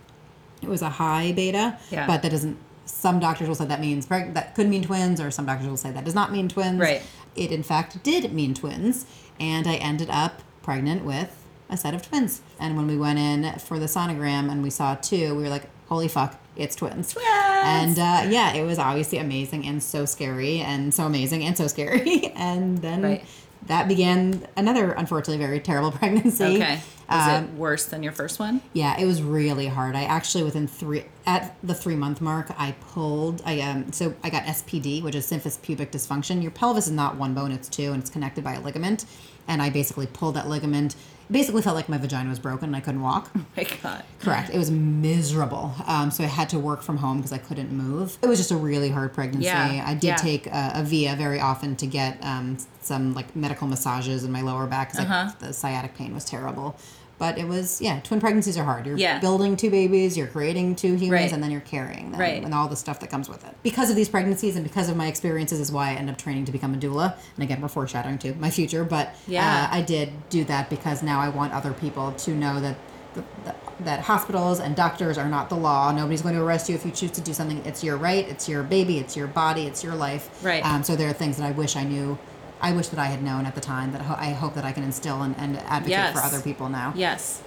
It 0.61 0.67
was 0.67 0.81
a 0.81 0.89
high 0.89 1.31
beta, 1.31 1.77
Yeah. 1.91 2.07
but 2.07 2.21
that 2.23 2.31
doesn't. 2.31 2.57
Some 2.85 3.21
doctors 3.21 3.47
will 3.47 3.55
say 3.55 3.65
that 3.65 3.79
means 3.79 4.05
preg- 4.05 4.33
that 4.33 4.53
could 4.55 4.67
mean 4.67 4.83
twins, 4.83 5.21
or 5.21 5.31
some 5.31 5.45
doctors 5.45 5.67
will 5.69 5.77
say 5.77 5.91
that 5.91 6.03
does 6.03 6.15
not 6.15 6.33
mean 6.33 6.49
twins. 6.49 6.79
Right. 6.79 7.01
It 7.37 7.51
in 7.53 7.63
fact 7.63 8.03
did 8.03 8.33
mean 8.33 8.53
twins, 8.53 9.05
and 9.39 9.65
I 9.65 9.75
ended 9.75 10.09
up 10.11 10.41
pregnant 10.63 11.05
with 11.05 11.29
a 11.69 11.77
set 11.77 11.93
of 11.93 12.01
twins. 12.07 12.41
And 12.59 12.75
when 12.75 12.87
we 12.87 12.97
went 12.97 13.19
in 13.19 13.59
for 13.59 13.77
the 13.79 13.85
sonogram 13.85 14.51
and 14.51 14.63
we 14.63 14.69
saw 14.69 14.95
two, 14.95 15.35
we 15.35 15.43
were 15.43 15.49
like, 15.49 15.69
"Holy 15.87 16.07
fuck, 16.07 16.39
it's 16.55 16.75
twins!" 16.75 17.13
Twins! 17.13 17.27
And 17.29 17.99
uh, 17.99 18.29
yeah, 18.29 18.53
it 18.53 18.63
was 18.63 18.79
obviously 18.79 19.17
amazing 19.19 19.65
and 19.65 19.81
so 19.81 20.05
scary, 20.05 20.59
and 20.59 20.93
so 20.93 21.05
amazing 21.05 21.43
and 21.43 21.57
so 21.57 21.67
scary. 21.67 22.27
and 22.35 22.79
then 22.79 23.01
Right. 23.03 23.25
That 23.67 23.87
began 23.87 24.47
another, 24.57 24.91
unfortunately, 24.91 25.43
very 25.43 25.59
terrible 25.59 25.91
pregnancy. 25.99 26.43
Okay. 26.43 26.81
Was 27.09 27.27
Um, 27.27 27.43
it 27.43 27.49
worse 27.53 27.85
than 27.85 28.01
your 28.01 28.13
first 28.13 28.39
one? 28.39 28.61
yeah, 28.73 28.99
it 28.99 29.05
was 29.05 29.21
really 29.21 29.67
hard. 29.67 29.95
I 29.95 30.03
actually 30.03 30.43
within 30.43 30.67
three 30.67 31.05
at 31.25 31.55
the 31.61 31.73
three 31.75 31.95
month 31.95 32.21
mark, 32.21 32.51
I 32.57 32.71
pulled. 32.91 33.41
I 33.45 33.59
um 33.61 33.91
so 33.91 34.13
I 34.23 34.29
got 34.29 34.43
SPD, 34.43 35.03
which 35.03 35.13
is 35.15 35.29
symphysis 35.29 35.61
pubic 35.61 35.91
dysfunction. 35.91 36.41
Your 36.41 36.51
pelvis 36.51 36.87
is 36.87 36.93
not 36.93 37.17
one 37.17 37.33
bone; 37.33 37.51
it's 37.51 37.67
two, 37.69 37.91
and 37.93 38.01
it's 38.01 38.09
connected 38.09 38.43
by 38.43 38.53
a 38.53 38.61
ligament. 38.61 39.05
And 39.47 39.61
I 39.61 39.69
basically 39.69 40.07
pulled 40.07 40.35
that 40.35 40.47
ligament. 40.47 40.95
It 41.29 41.33
basically 41.33 41.61
felt 41.61 41.75
like 41.75 41.87
my 41.89 41.97
vagina 41.97 42.29
was 42.29 42.39
broken 42.39 42.65
and 42.69 42.75
I 42.75 42.79
couldn't 42.79 43.01
walk. 43.01 43.31
Oh 43.35 43.45
my 43.57 43.63
God. 43.83 44.03
Correct. 44.19 44.49
It 44.49 44.57
was 44.57 44.71
miserable. 44.71 45.73
Um, 45.85 46.09
so 46.11 46.23
I 46.23 46.27
had 46.27 46.49
to 46.49 46.59
work 46.59 46.81
from 46.81 46.97
home 46.97 47.17
because 47.17 47.31
I 47.31 47.37
couldn't 47.37 47.71
move. 47.71 48.17
It 48.21 48.27
was 48.27 48.39
just 48.39 48.51
a 48.51 48.55
really 48.55 48.89
hard 48.89 49.13
pregnancy. 49.13 49.45
Yeah, 49.45 49.83
I 49.85 49.93
did 49.93 50.03
yeah. 50.03 50.15
take 50.15 50.47
a, 50.47 50.71
a 50.75 50.83
VIA 50.83 51.15
very 51.15 51.39
often 51.39 51.75
to 51.77 51.85
get 51.87 52.17
um, 52.23 52.57
some 52.81 53.13
like 53.13 53.35
medical 53.35 53.67
massages 53.67 54.23
in 54.23 54.31
my 54.31 54.41
lower 54.41 54.65
back 54.65 54.91
because 54.91 55.05
Uh-huh. 55.05 55.31
the 55.39 55.53
sciatic 55.53 55.95
pain 55.95 56.13
was 56.13 56.25
terrible. 56.25 56.75
But 57.19 57.37
it 57.37 57.47
was 57.47 57.79
yeah. 57.81 57.99
Twin 58.01 58.19
pregnancies 58.19 58.57
are 58.57 58.63
hard. 58.63 58.85
You're 58.85 58.97
Yeah. 58.97 59.19
building 59.19 59.55
two 59.55 59.69
babies. 59.69 60.17
You're 60.17 60.27
creating 60.27 60.75
two 60.75 60.95
humans, 60.95 61.11
Right. 61.11 61.31
and 61.31 61.41
then 61.43 61.51
you're 61.51 61.61
carrying 61.61 62.11
them, 62.11 62.19
Right. 62.19 62.43
and 62.43 62.53
all 62.53 62.67
the 62.67 62.75
stuff 62.75 62.99
that 63.01 63.09
comes 63.09 63.29
with 63.29 63.45
it. 63.45 63.55
Because 63.63 63.89
of 63.89 63.95
these 63.95 64.09
pregnancies 64.09 64.55
and 64.55 64.63
because 64.63 64.89
of 64.89 64.97
my 64.97 65.07
experiences, 65.07 65.59
is 65.59 65.71
why 65.71 65.89
I 65.91 65.93
end 65.93 66.09
up 66.09 66.17
training 66.17 66.45
to 66.45 66.51
become 66.51 66.73
a 66.73 66.77
doula. 66.77 67.13
And 67.35 67.43
again, 67.43 67.61
we're 67.61 67.67
foreshadowing 67.67 68.17
to 68.19 68.33
my 68.35 68.49
future. 68.49 68.83
But 68.83 69.15
Yeah. 69.27 69.67
uh, 69.71 69.75
I 69.75 69.81
did 69.81 70.09
do 70.29 70.43
that 70.45 70.69
because 70.69 71.01
now 71.03 71.19
I 71.21 71.29
want 71.29 71.53
other 71.53 71.71
people 71.71 72.11
to 72.11 72.31
know 72.31 72.59
that 72.59 72.75
the, 73.13 73.23
the, 73.45 73.53
that 73.85 73.99
hospitals 74.01 74.59
and 74.59 74.75
doctors 74.75 75.17
are 75.19 75.29
not 75.29 75.49
the 75.49 75.55
law. 75.55 75.91
Nobody's 75.91 76.23
going 76.23 76.33
to 76.35 76.41
arrest 76.41 76.67
you 76.67 76.73
if 76.75 76.83
you 76.83 76.91
choose 76.91 77.11
to 77.11 77.21
do 77.21 77.31
something. 77.33 77.61
It's 77.63 77.83
your 77.83 77.95
right. 77.95 78.27
It's 78.27 78.49
your 78.49 78.63
baby. 78.63 78.97
It's 78.97 79.15
your 79.15 79.27
body. 79.27 79.63
It's 79.67 79.83
your 79.83 79.93
life. 79.95 80.29
Right. 80.43 80.65
Um, 80.65 80.83
so 80.83 80.95
there 80.95 81.09
are 81.09 81.13
things 81.13 81.37
that 81.37 81.45
I 81.45 81.51
wish 81.51 81.75
I 81.75 81.83
knew. 81.83 82.17
I 82.63 82.71
wish 82.71 82.87
that 82.87 82.97
I 82.99 83.05
had 83.07 83.21
known 83.21 83.45
at 83.45 83.53
the 83.55 83.61
time 83.61 83.91
that 83.91 84.01
ho- 84.01 84.15
I 84.17 84.31
hope 84.31 84.55
that 84.55 84.63
I 84.65 84.71
can 84.71 84.83
instill 84.83 85.21
and, 85.21 85.35
and 85.37 85.57
advocate 85.57 86.13
for 86.13 86.19
other 86.21 86.39
people 86.41 86.69
now. 86.69 86.93
Yes. 86.95 87.43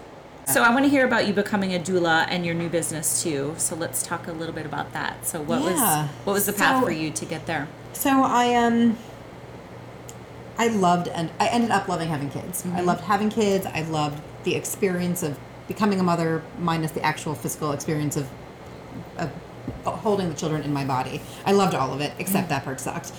So 0.46 0.62
I 0.62 0.70
want 0.72 0.84
to 0.84 0.88
hear 0.88 1.04
about 1.04 1.26
you 1.26 1.32
becoming 1.34 1.74
a 1.74 1.78
doula 1.80 2.26
and 2.28 2.46
your 2.46 2.54
new 2.54 2.68
business 2.68 3.22
too. 3.22 3.54
So 3.56 3.74
let's 3.74 4.02
talk 4.04 4.28
a 4.28 4.32
little 4.32 4.54
bit 4.54 4.64
about 4.66 4.92
that. 4.92 5.26
So 5.26 5.40
what 5.40 5.60
Yeah. 5.62 6.02
was 6.02 6.10
what 6.24 6.32
was 6.34 6.46
the 6.46 6.52
path 6.52 6.80
So- 6.80 6.86
for 6.86 6.92
you 6.92 7.10
to 7.10 7.24
get 7.24 7.46
there? 7.46 7.66
So 7.94 8.22
I 8.22 8.54
um 8.54 8.96
I 10.58 10.68
loved 10.68 11.08
and 11.08 11.30
I 11.40 11.48
ended 11.48 11.70
up 11.70 11.88
loving 11.88 12.08
having 12.08 12.30
kids. 12.30 12.64
I 12.74 12.80
loved 12.82 13.00
having 13.04 13.30
kids. 13.30 13.66
I 13.66 13.82
loved 13.82 14.22
the 14.44 14.54
experience 14.54 15.22
of 15.22 15.38
becoming 15.66 15.98
a 15.98 16.02
mother 16.02 16.42
minus 16.58 16.92
the 16.92 17.02
actual 17.02 17.34
physical 17.34 17.72
experience 17.72 18.16
of 18.16 18.28
of 19.18 19.30
holding 19.84 20.28
the 20.28 20.34
children 20.34 20.62
in 20.62 20.72
my 20.72 20.84
body. 20.84 21.20
I 21.44 21.52
loved 21.52 21.74
all 21.74 21.92
of 21.92 22.00
it 22.00 22.12
except 22.18 22.50
that 22.50 22.64
part 22.64 22.80
sucked. 22.80 23.12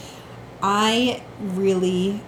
I 0.61 1.23
really 1.39 2.21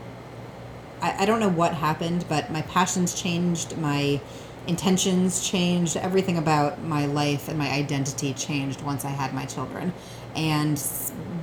I, 1.01 1.23
I 1.23 1.25
don't 1.25 1.39
know 1.39 1.49
what 1.49 1.73
happened, 1.73 2.25
but 2.27 2.51
my 2.51 2.61
passions 2.63 3.19
changed, 3.19 3.77
my 3.77 4.21
intentions 4.67 5.47
changed, 5.47 5.97
everything 5.97 6.37
about 6.37 6.81
my 6.83 7.05
life 7.05 7.47
and 7.47 7.57
my 7.57 7.69
identity 7.69 8.33
changed 8.33 8.81
once 8.81 9.05
I 9.05 9.09
had 9.09 9.33
my 9.33 9.45
children. 9.45 9.93
And 10.35 10.81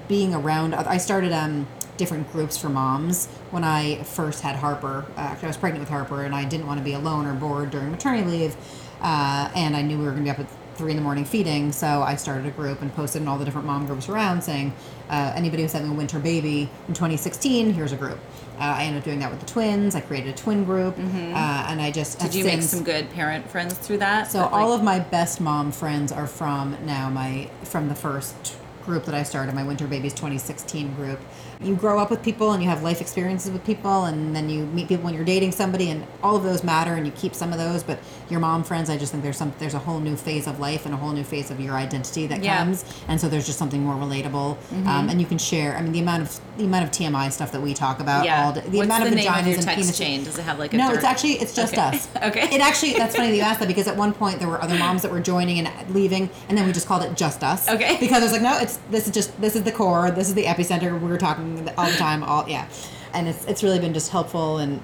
being 0.08 0.34
around, 0.34 0.74
I 0.74 0.98
started 0.98 1.32
um, 1.32 1.66
different 1.96 2.30
groups 2.30 2.56
for 2.56 2.68
moms 2.68 3.26
when 3.50 3.64
I 3.64 4.02
first 4.04 4.42
had 4.42 4.56
Harper. 4.56 5.06
Uh, 5.16 5.36
I 5.40 5.46
was 5.46 5.56
pregnant 5.56 5.80
with 5.80 5.88
Harper, 5.88 6.22
and 6.22 6.34
I 6.34 6.44
didn't 6.44 6.66
want 6.66 6.78
to 6.78 6.84
be 6.84 6.92
alone 6.92 7.26
or 7.26 7.34
bored 7.34 7.70
during 7.70 7.90
maternity 7.90 8.28
leave. 8.28 8.56
Uh, 9.00 9.50
and 9.54 9.76
I 9.76 9.82
knew 9.82 9.98
we 9.98 10.04
were 10.04 10.12
going 10.12 10.24
to 10.24 10.24
be 10.24 10.30
up 10.30 10.38
at 10.38 10.48
three 10.76 10.90
in 10.92 10.96
the 10.96 11.02
morning 11.02 11.24
feeding, 11.24 11.72
so 11.72 12.02
I 12.02 12.16
started 12.16 12.46
a 12.46 12.50
group 12.50 12.82
and 12.82 12.94
posted 12.94 13.22
in 13.22 13.28
all 13.28 13.38
the 13.38 13.44
different 13.44 13.66
mom 13.66 13.86
groups 13.86 14.08
around 14.08 14.42
saying, 14.42 14.72
uh, 15.08 15.32
anybody 15.34 15.62
who's 15.62 15.72
having 15.72 15.90
a 15.90 15.94
winter 15.94 16.18
baby 16.18 16.68
in 16.88 16.94
2016, 16.94 17.72
here's 17.72 17.92
a 17.92 17.96
group. 17.96 18.18
Uh, 18.58 18.62
I 18.78 18.84
ended 18.84 19.00
up 19.00 19.04
doing 19.04 19.18
that 19.20 19.30
with 19.30 19.40
the 19.40 19.46
twins. 19.46 19.94
I 19.94 20.00
created 20.00 20.34
a 20.34 20.36
twin 20.36 20.64
group, 20.64 20.96
uh, 20.98 21.00
and 21.02 21.80
I 21.80 21.90
just 21.90 22.18
Mm-hmm. 22.18 22.26
Did 22.26 22.34
you 22.34 22.44
make 22.44 22.62
some 22.62 22.82
good 22.84 23.10
parent 23.10 23.48
friends 23.50 23.74
through 23.74 23.98
that? 23.98 24.30
so 24.30 24.38
That, 24.38 24.52
all 24.52 24.70
like- 24.70 24.78
of 24.78 24.84
my 24.84 24.98
best 25.00 25.40
mom 25.40 25.72
friends 25.72 26.12
are 26.12 26.26
from 26.26 26.76
now 26.84 27.08
my 27.10 27.50
from 27.64 27.88
the 27.88 27.94
first 27.94 28.56
group 28.84 29.04
that 29.04 29.14
I 29.14 29.22
started, 29.24 29.54
my 29.54 29.64
Winter 29.64 29.86
Babies 29.86 30.12
2016 30.14 30.94
group. 30.94 31.18
You 31.60 31.74
grow 31.74 31.98
up 31.98 32.10
with 32.10 32.22
people 32.22 32.52
and 32.52 32.62
you 32.62 32.68
have 32.68 32.82
life 32.82 33.00
experiences 33.00 33.50
with 33.50 33.64
people, 33.64 34.04
and 34.04 34.36
then 34.36 34.50
you 34.50 34.66
meet 34.66 34.88
people 34.88 35.04
when 35.04 35.14
you're 35.14 35.24
dating 35.24 35.52
somebody, 35.52 35.90
and 35.90 36.06
all 36.22 36.36
of 36.36 36.42
those 36.42 36.62
matter, 36.62 36.94
and 36.94 37.06
you 37.06 37.12
keep 37.12 37.34
some 37.34 37.50
of 37.50 37.58
those. 37.58 37.82
But 37.82 37.98
your 38.28 38.40
mom 38.40 38.62
friends, 38.62 38.90
I 38.90 38.98
just 38.98 39.10
think 39.10 39.24
there's 39.24 39.38
some 39.38 39.54
there's 39.58 39.72
a 39.74 39.78
whole 39.78 39.98
new 39.98 40.16
phase 40.16 40.46
of 40.46 40.60
life 40.60 40.84
and 40.84 40.94
a 40.94 40.98
whole 40.98 41.12
new 41.12 41.24
phase 41.24 41.50
of 41.50 41.58
your 41.58 41.74
identity 41.74 42.26
that 42.26 42.42
Yeah. 42.42 42.58
comes, 42.58 42.84
and 43.08 43.18
so 43.20 43.28
there's 43.28 43.46
just 43.46 43.58
something 43.58 43.82
more 43.82 43.94
relatable, 43.94 44.58
um, 44.86 45.08
and 45.08 45.18
you 45.18 45.26
can 45.26 45.38
share. 45.38 45.76
I 45.76 45.80
mean, 45.80 45.92
the 45.92 46.00
amount 46.00 46.22
of 46.24 46.40
the 46.58 46.64
amount 46.64 46.84
of 46.84 46.90
TMI 46.90 47.30
stuff 47.30 47.52
that 47.52 47.60
we 47.62 47.72
talk 47.74 48.00
about 48.00 48.24
yeah. 48.26 48.44
all 48.46 48.52
day, 48.52 48.60
the 48.60 48.78
What's 48.78 48.86
amount 48.86 49.04
the 49.04 49.08
of 49.10 49.14
vaginas 49.14 49.40
of 49.40 49.46
your 49.46 49.54
and 49.56 49.62
text 49.64 49.90
penises. 49.90 49.98
chain? 49.98 50.24
Does 50.24 50.38
it 50.38 50.42
have 50.42 50.58
like 50.58 50.74
a 50.74 50.76
No, 50.76 50.88
dirt- 50.88 50.96
it's 50.96 51.04
actually 51.04 51.32
it's 51.34 51.54
just 51.54 51.72
Okay. 51.72 51.82
us. 51.82 52.08
Okay. 52.22 52.54
It 52.54 52.60
actually 52.60 52.92
that's 52.94 53.16
funny 53.16 53.30
that 53.30 53.36
you 53.36 53.42
asked 53.42 53.60
that 53.60 53.68
because 53.68 53.86
at 53.88 53.96
one 53.96 54.12
point 54.12 54.38
there 54.40 54.48
were 54.48 54.62
other 54.62 54.74
moms 54.78 55.02
that 55.02 55.10
were 55.10 55.20
joining 55.20 55.58
and 55.66 55.94
leaving, 55.94 56.28
and 56.48 56.56
then 56.58 56.66
we 56.66 56.72
just 56.72 56.86
called 56.86 57.02
it 57.02 57.14
just 57.16 57.42
us. 57.42 57.66
Okay. 57.68 57.96
Because 57.98 58.20
I 58.20 58.24
was 58.24 58.32
like, 58.32 58.42
no, 58.42 58.58
it's 58.58 58.78
this 58.90 59.06
is 59.06 59.14
just 59.14 59.38
this 59.40 59.56
is 59.56 59.62
the 59.62 59.72
core, 59.72 60.10
this 60.10 60.28
is 60.28 60.34
the 60.34 60.44
epicenter. 60.44 60.98
We 61.00 61.08
were 61.08 61.18
talking 61.18 61.45
all 61.78 61.90
the 61.90 61.96
time, 61.96 62.22
all 62.22 62.48
yeah, 62.48 62.66
and 63.14 63.28
it's 63.28 63.44
it's 63.46 63.62
really 63.62 63.78
been 63.78 63.94
just 63.94 64.10
helpful 64.10 64.58
and. 64.58 64.80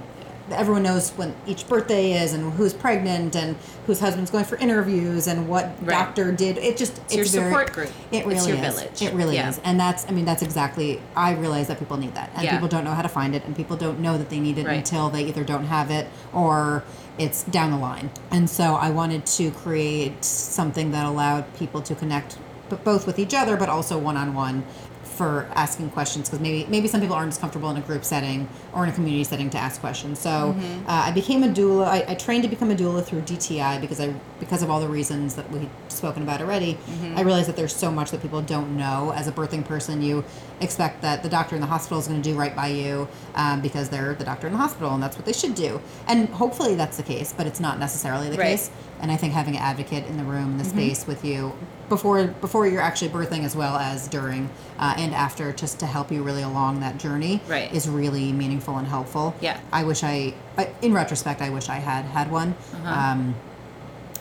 Everyone 0.51 0.83
knows 0.83 1.11
when 1.13 1.35
each 1.47 1.67
birthday 1.69 2.13
is 2.21 2.35
and 2.35 2.53
who's 2.55 2.75
pregnant 2.75 3.37
and 3.37 3.57
whose 3.87 4.01
husband's 4.01 4.31
going 4.31 4.45
for 4.45 4.57
interviews 4.57 5.29
and 5.29 5.49
what 5.49 5.67
Right. 5.81 5.91
doctor 5.91 6.33
did. 6.33 6.59
It 6.59 6.77
just 6.77 7.01
it's, 7.07 7.15
your 7.15 7.25
very, 7.25 7.51
support 7.51 7.73
group. 7.73 7.89
It 8.11 8.19
It's 8.19 8.27
really 8.27 8.49
your 8.59 8.67
is. 8.67 8.75
village. 8.75 9.03
It 9.03 9.15
really 9.15 9.37
Yeah. 9.37 9.49
is, 9.51 9.61
and 9.65 9.79
that's 9.79 10.05
I 10.09 10.11
mean 10.11 10.25
that's 10.25 10.43
exactly. 10.43 11.01
I 11.17 11.33
realize 11.35 11.69
that 11.69 11.79
people 11.79 11.97
need 11.97 12.15
that, 12.17 12.31
and 12.35 12.45
Yeah. 12.45 12.51
people 12.55 12.67
don't 12.69 12.83
know 12.85 12.91
how 12.93 13.03
to 13.03 13.09
find 13.09 13.35
it, 13.37 13.45
and 13.47 13.55
people 13.57 13.77
don't 13.77 14.01
know 14.01 14.19
that 14.19 14.29
they 14.31 14.41
need 14.41 14.59
it 14.59 14.67
Right. 14.67 14.79
until 14.79 15.09
they 15.11 15.23
either 15.23 15.45
don't 15.45 15.67
have 15.67 15.91
it 15.93 16.09
or 16.35 16.83
it's 17.19 17.45
down 17.45 17.71
the 17.71 17.79
line. 17.79 18.11
And 18.31 18.51
so 18.51 18.75
I 18.75 18.91
wanted 18.91 19.25
to 19.39 19.53
create 19.53 20.23
something 20.25 20.91
that 20.91 21.07
allowed 21.07 21.45
people 21.55 21.81
to 21.83 21.95
connect, 21.95 22.37
but 22.69 22.83
both 22.85 23.07
with 23.07 23.19
each 23.19 23.33
other, 23.33 23.57
but 23.57 23.69
also 23.69 23.97
one 23.97 24.17
on 24.17 24.35
one 24.35 24.65
for 25.13 25.47
asking 25.55 25.91
questions 25.91 26.29
because 26.29 26.41
maybe 26.41 26.67
maybe 26.71 26.89
some 26.89 27.01
people 27.01 27.15
aren't 27.15 27.29
as 27.33 27.39
comfortable 27.39 27.71
in 27.71 27.77
a 27.77 27.81
group 27.81 28.05
setting 28.05 28.49
or 28.73 28.83
in 28.85 28.91
a 28.91 28.93
community 28.93 29.25
setting 29.25 29.51
to 29.51 29.59
ask 29.59 29.81
questions. 29.81 30.19
So 30.19 30.31
Mm-hmm. 30.33 30.89
uh, 30.89 30.93
I 31.09 31.13
became 31.13 31.43
a 31.45 31.49
doula. 31.49 31.87
I, 31.87 32.05
I 32.09 32.15
trained 32.15 32.43
to 32.45 32.49
become 32.49 32.71
a 32.71 32.75
doula 32.75 33.05
through 33.05 33.23
DTI 33.23 33.81
because 33.81 34.01
I 34.01 34.15
because 34.41 34.63
of 34.63 34.71
all 34.71 34.81
the 34.81 34.89
reasons 34.89 35.35
that 35.37 35.49
we've 35.51 35.69
spoken 35.89 36.23
about 36.23 36.41
already. 36.41 36.75
Mm-hmm. 36.75 37.17
I 37.19 37.21
realized 37.23 37.49
that 37.49 37.57
there's 37.57 37.75
so 37.77 37.91
much 37.93 38.11
that 38.11 38.23
people 38.23 38.43
don't 38.43 38.77
know. 38.77 39.13
As 39.15 39.29
a 39.29 39.33
birthing 39.33 39.65
person, 39.65 40.03
you 40.03 40.25
expect 40.61 41.03
that 41.03 41.23
the 41.23 41.29
doctor 41.29 41.55
in 41.55 41.61
the 41.61 41.67
hospital 41.67 41.99
is 41.99 42.09
going 42.09 42.21
to 42.23 42.29
do 42.31 42.37
right 42.37 42.55
by 42.57 42.69
you 42.69 43.09
um, 43.35 43.61
because 43.61 43.89
they're 43.89 44.15
the 44.15 44.25
doctor 44.25 44.47
in 44.47 44.53
the 44.53 44.59
hospital 44.59 44.93
and 44.95 45.03
that's 45.03 45.17
what 45.17 45.27
they 45.27 45.33
should 45.33 45.55
do. 45.55 45.81
And 46.07 46.29
hopefully 46.31 46.75
that's 46.75 46.97
the 46.97 47.03
case, 47.03 47.33
but 47.37 47.47
it's 47.47 47.61
not 47.61 47.79
necessarily 47.79 48.29
the 48.31 48.37
Right. 48.37 48.53
case. 48.53 48.71
And 49.03 49.11
I 49.11 49.17
think 49.17 49.35
having 49.35 49.57
an 49.57 49.63
advocate 49.63 50.07
in 50.07 50.17
the 50.17 50.23
room, 50.25 50.53
in 50.53 50.59
the 50.59 50.63
Mm-hmm. 50.65 50.79
space 50.79 51.07
with 51.09 51.25
you 51.25 51.53
before 51.89 52.29
before 52.41 52.67
you're 52.69 52.81
actually 52.81 53.11
birthing, 53.11 53.43
as 53.45 53.55
well 53.57 53.77
as 53.77 54.07
during 54.09 54.49
uh, 54.79 54.95
and 54.97 55.13
after, 55.13 55.53
just 55.53 55.81
to 55.81 55.87
help 55.87 56.13
you 56.13 56.23
really 56.23 56.43
along 56.43 56.81
that 56.81 56.99
journey, 56.99 57.41
Right. 57.49 57.73
is 57.75 57.89
really 57.89 58.33
meaningful 58.33 58.79
and 58.79 58.87
helpful. 58.87 59.35
Yeah. 59.41 59.59
I 59.73 59.83
wish 59.85 60.05
I, 60.05 60.35
in 60.83 60.93
retrospect, 60.95 61.43
I 61.43 61.51
wish 61.51 61.69
I 61.69 61.77
had 61.77 62.05
had 62.07 62.31
one. 62.31 62.55
Uh-huh. 62.75 62.89
Um, 63.01 63.35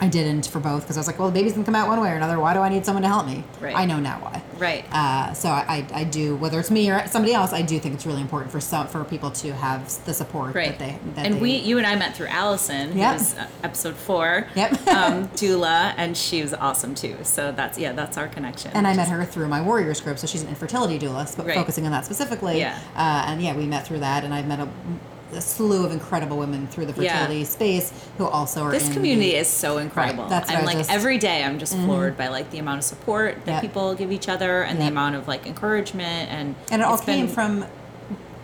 I 0.02 0.08
didn't 0.08 0.48
for 0.48 0.58
both 0.58 0.82
because 0.82 0.96
I 0.96 1.00
was 1.00 1.06
like, 1.06 1.20
well, 1.20 1.28
the 1.28 1.32
baby's 1.34 1.52
gonna 1.52 1.64
come 1.64 1.76
out 1.76 1.86
one 1.86 2.00
way 2.00 2.10
or 2.10 2.16
another. 2.16 2.40
Why 2.40 2.54
do 2.54 2.58
I 2.58 2.68
need 2.68 2.84
someone 2.84 3.02
to 3.02 3.08
help 3.08 3.24
me? 3.24 3.44
Right. 3.60 3.76
I 3.76 3.84
know 3.86 4.00
now 4.00 4.18
why. 4.18 4.42
Right. 4.58 4.84
Uh, 4.92 5.32
so 5.32 5.48
I, 5.48 5.86
I, 5.94 6.02
do 6.02 6.34
whether 6.34 6.58
it's 6.58 6.72
me 6.72 6.90
or 6.90 7.06
somebody 7.06 7.34
else, 7.34 7.52
I 7.52 7.62
do 7.62 7.78
think 7.78 7.94
it's 7.94 8.04
really 8.04 8.20
important 8.20 8.50
for 8.50 8.60
some 8.60 8.88
for 8.88 9.04
people 9.04 9.30
to 9.30 9.52
have 9.54 10.04
the 10.04 10.12
support 10.12 10.56
Right. 10.56 10.76
that 10.76 10.78
they 10.80 10.98
that 11.14 11.26
and 11.26 11.36
they, 11.36 11.40
we, 11.40 11.56
you 11.56 11.78
and 11.78 11.86
I 11.86 11.94
met 11.94 12.16
through 12.16 12.26
Allison, 12.26 12.96
Yep. 12.98 13.12
who 13.12 13.12
was 13.18 13.38
uh, 13.38 13.46
episode 13.62 13.94
four, 13.94 14.48
Yep. 14.56 14.72
um, 14.88 15.28
doula, 15.36 15.94
and 15.96 16.16
she 16.16 16.42
was 16.42 16.52
awesome 16.52 16.96
too. 16.96 17.16
So 17.22 17.52
that's 17.52 17.78
yeah, 17.78 17.92
that's 17.92 18.18
our 18.18 18.26
connection. 18.26 18.72
and 18.74 18.88
I 18.88 18.96
met 18.96 19.06
her 19.06 19.24
through 19.24 19.46
my 19.46 19.62
Warriors 19.62 20.00
group, 20.00 20.18
so 20.18 20.26
she's 20.26 20.42
an 20.42 20.48
infertility 20.48 20.98
doula, 20.98 21.32
but 21.36 21.46
Right. 21.46 21.54
focusing 21.54 21.84
on 21.86 21.92
that 21.92 22.04
specifically. 22.06 22.58
Yeah. 22.58 22.76
Uh, 22.96 23.26
and 23.28 23.40
yeah, 23.40 23.54
we 23.56 23.66
met 23.66 23.86
through 23.86 24.00
that, 24.00 24.24
and 24.24 24.34
I've 24.34 24.48
met 24.48 24.58
a, 24.58 24.68
a 25.32 25.40
slew 25.40 25.84
of 25.84 25.92
incredible 25.92 26.36
women 26.38 26.66
through 26.68 26.86
the 26.86 27.02
Yeah. 27.02 27.12
fertility 27.20 27.44
space 27.44 27.92
who 28.18 28.26
also 28.26 28.62
are 28.64 28.70
This 28.70 28.92
community 28.92 29.30
the- 29.30 29.36
is 29.36 29.48
so 29.48 29.78
incredible. 29.78 30.28
That's 30.28 30.48
what 30.48 30.56
I 30.56 30.60
I'm 30.60 30.66
like 30.66 30.78
just- 30.78 30.90
Mm-hmm. 30.90 30.98
every 30.98 31.18
day 31.18 31.42
I'm 31.44 31.58
just 31.58 31.74
floored 31.74 32.16
by 32.16 32.28
like 32.28 32.50
the 32.50 32.58
amount 32.58 32.78
of 32.78 32.84
support 32.84 33.44
that 33.46 33.52
Yep. 33.52 33.60
people 33.62 33.94
give 33.94 34.12
each 34.12 34.28
other 34.28 34.62
and 34.62 34.80
the 34.80 34.86
amount 34.86 35.14
of 35.16 35.28
like 35.28 35.46
encouragement 35.46 36.30
and 36.30 36.54
and 36.70 36.82
it 36.82 36.84
all 36.84 36.98
came 36.98 37.26
been- 37.26 37.34
from 37.34 37.64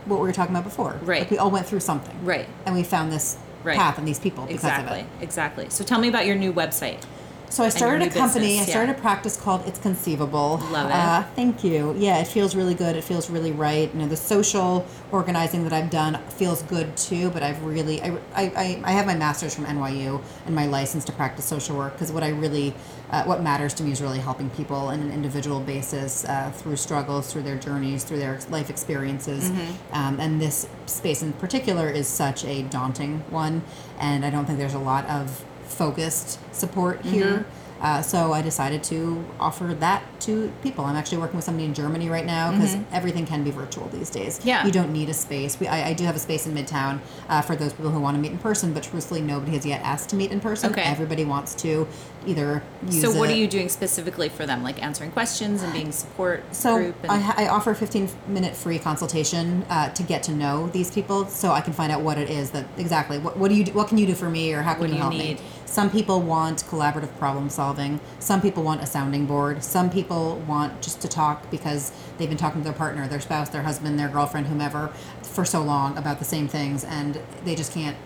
what 0.06 0.20
we 0.20 0.26
were 0.26 0.32
talking 0.32 0.54
about 0.54 0.64
before. 0.64 0.96
Right. 1.02 1.20
Like 1.20 1.30
we 1.30 1.38
all 1.38 1.50
went 1.50 1.66
through 1.66 1.80
something. 1.80 2.14
Right. 2.24 2.48
And 2.64 2.74
we 2.74 2.82
found 2.82 3.12
this 3.12 3.36
Right. 3.64 3.76
path 3.76 3.98
and 3.98 4.06
these 4.08 4.18
people 4.18 4.44
because 4.44 4.62
exactly 4.64 5.00
of 5.00 5.06
it. 5.06 5.24
exactly. 5.24 5.66
So 5.68 5.84
tell 5.84 5.98
me 5.98 6.08
about 6.08 6.24
your 6.26 6.36
new 6.36 6.52
website. 6.52 7.02
So 7.50 7.64
I 7.64 7.70
started 7.70 8.06
a 8.06 8.10
company. 8.10 8.46
business, 8.48 8.68
I 8.68 8.70
started 8.70 8.96
a 8.96 9.00
practice 9.00 9.36
called 9.36 9.66
It's 9.66 9.78
Conceivable. 9.78 10.58
Love 10.70 10.90
it. 10.90 10.94
Uh, 10.94 11.22
thank 11.34 11.64
you. 11.64 11.94
Yeah, 11.98 12.18
it 12.18 12.26
feels 12.26 12.54
really 12.54 12.74
good. 12.74 12.94
It 12.94 13.02
feels 13.04 13.30
really 13.30 13.52
right. 13.52 13.92
You 13.92 14.00
know, 14.00 14.06
the 14.06 14.16
social 14.16 14.86
organizing 15.10 15.64
that 15.64 15.72
I've 15.72 15.90
done 15.90 16.18
feels 16.28 16.62
good 16.62 16.96
too. 16.96 17.30
But 17.30 17.42
I've 17.42 17.62
really, 17.64 18.00
I, 18.02 18.08
I, 18.34 18.42
I- 18.56 18.82
I 18.84 18.92
have 18.92 19.06
my 19.06 19.14
master's 19.16 19.54
from 19.54 19.64
NYU 19.66 20.22
and 20.46 20.54
my 20.54 20.66
license 20.66 21.04
to 21.06 21.12
practice 21.12 21.44
social 21.46 21.76
work 21.76 21.94
because 21.94 22.12
what 22.12 22.22
I 22.22 22.28
really, 22.28 22.74
uh, 23.10 23.24
what 23.24 23.42
matters 23.42 23.74
to 23.74 23.82
me 23.82 23.92
is 23.92 24.00
really 24.02 24.18
helping 24.18 24.50
people 24.50 24.76
on 24.76 25.00
an 25.00 25.10
individual 25.12 25.58
basis 25.60 26.24
uh, 26.26 26.50
through 26.50 26.76
struggles, 26.76 27.32
through 27.32 27.42
their 27.42 27.56
journeys, 27.56 28.04
through 28.04 28.18
their 28.18 28.38
life 28.50 28.70
experiences. 28.70 29.50
Mm-hmm. 29.50 29.94
Um, 29.94 30.20
and 30.20 30.40
this 30.40 30.68
space 30.86 31.22
in 31.22 31.32
particular 31.34 31.88
is 31.88 32.06
such 32.06 32.44
a 32.44 32.62
daunting 32.64 33.20
one, 33.30 33.62
and 33.98 34.24
I 34.24 34.30
don't 34.30 34.44
think 34.46 34.58
there's 34.58 34.74
a 34.74 34.78
lot 34.78 35.06
of 35.06 35.44
focused 35.78 36.38
support 36.54 36.98
Mm-hmm. 36.98 37.10
here. 37.14 37.46
Uh, 37.80 38.02
so 38.02 38.32
I 38.32 38.42
decided 38.42 38.82
to 38.84 39.24
offer 39.38 39.72
that 39.78 40.02
to 40.22 40.50
people. 40.64 40.84
I'm 40.84 40.96
actually 40.96 41.18
working 41.18 41.36
with 41.36 41.44
somebody 41.44 41.64
in 41.64 41.74
Germany 41.74 42.08
right 42.08 42.26
now 42.26 42.50
because 42.50 42.76
everything 42.90 43.24
can 43.24 43.44
be 43.44 43.52
virtual 43.52 43.86
these 43.90 44.10
days. 44.10 44.40
Mm-hmm. 44.40 44.48
Yeah. 44.48 44.66
you 44.66 44.72
don't 44.72 44.92
need 44.92 45.08
a 45.08 45.14
space. 45.14 45.60
We, 45.60 45.68
I, 45.68 45.90
I 45.90 45.92
do 45.92 46.02
have 46.02 46.16
a 46.16 46.18
space 46.18 46.44
in 46.48 46.54
Midtown 46.56 46.98
uh, 47.28 47.40
for 47.40 47.54
those 47.54 47.72
people 47.72 47.92
who 47.92 48.00
want 48.00 48.16
to 48.16 48.20
meet 48.20 48.32
in 48.32 48.38
person, 48.38 48.74
but 48.74 48.82
truthfully, 48.82 49.20
nobody 49.20 49.52
has 49.52 49.64
yet 49.64 49.80
asked 49.82 50.08
to 50.10 50.16
meet 50.16 50.32
in 50.32 50.40
person. 50.40 50.72
Okay. 50.72 50.82
Everybody 50.82 51.24
wants 51.24 51.54
to 51.62 51.86
either 52.26 52.64
use. 52.90 53.00
So 53.00 53.16
what 53.16 53.30
a- 53.30 53.32
are 53.32 53.36
you 53.36 53.46
doing 53.46 53.68
specifically 53.68 54.28
for 54.28 54.44
them? 54.44 54.64
Like 54.64 54.82
answering 54.82 55.12
questions 55.12 55.62
and 55.62 55.72
being 55.72 55.92
support 55.92 56.42
so 56.52 56.78
group 56.78 56.96
and 57.04 57.12
I, 57.12 57.44
I 57.44 57.48
offer 57.48 57.70
a 57.70 57.76
15 57.76 58.08
minute 58.26 58.56
free 58.56 58.80
consultation 58.80 59.62
uh, 59.70 59.90
to 59.90 60.02
get 60.02 60.24
to 60.24 60.32
know 60.32 60.66
these 60.70 60.90
people, 60.90 61.26
so 61.26 61.52
I 61.52 61.60
can 61.60 61.72
find 61.74 61.92
out 61.92 62.00
what 62.00 62.18
it 62.18 62.28
is 62.28 62.50
that 62.50 62.66
exactly 62.76 63.20
what, 63.20 63.36
what 63.36 63.50
do 63.50 63.54
you 63.54 63.62
do, 63.66 63.72
what 63.72 63.86
can 63.86 63.98
you 63.98 64.06
do 64.06 64.16
for 64.16 64.28
me 64.28 64.52
or 64.52 64.62
how 64.62 64.72
can 64.72 64.80
What 64.80 64.88
you 64.90 64.96
you 64.96 65.00
help 65.02 65.12
need? 65.14 65.36
me. 65.38 65.42
Some 65.68 65.90
people 65.90 66.22
want 66.22 66.64
collaborative 66.64 67.16
problem 67.18 67.50
solving. 67.50 68.00
Some 68.20 68.40
people 68.40 68.62
want 68.62 68.82
a 68.82 68.86
sounding 68.86 69.26
board. 69.26 69.62
Some 69.62 69.90
people 69.90 70.38
want 70.48 70.80
just 70.80 71.02
to 71.02 71.08
talk 71.08 71.50
because 71.50 71.92
they've 72.16 72.28
been 72.28 72.38
talking 72.38 72.62
to 72.62 72.64
their 72.64 72.72
partner, 72.72 73.06
their 73.06 73.20
spouse, 73.20 73.50
their 73.50 73.62
husband, 73.62 73.98
their 73.98 74.08
girlfriend, 74.08 74.46
whomever, 74.46 74.88
for 75.22 75.44
so 75.44 75.62
long 75.62 75.96
about 75.98 76.20
the 76.20 76.24
same 76.24 76.48
things, 76.48 76.84
and 76.84 77.20
they 77.44 77.54
just 77.54 77.72
can't. 77.72 77.96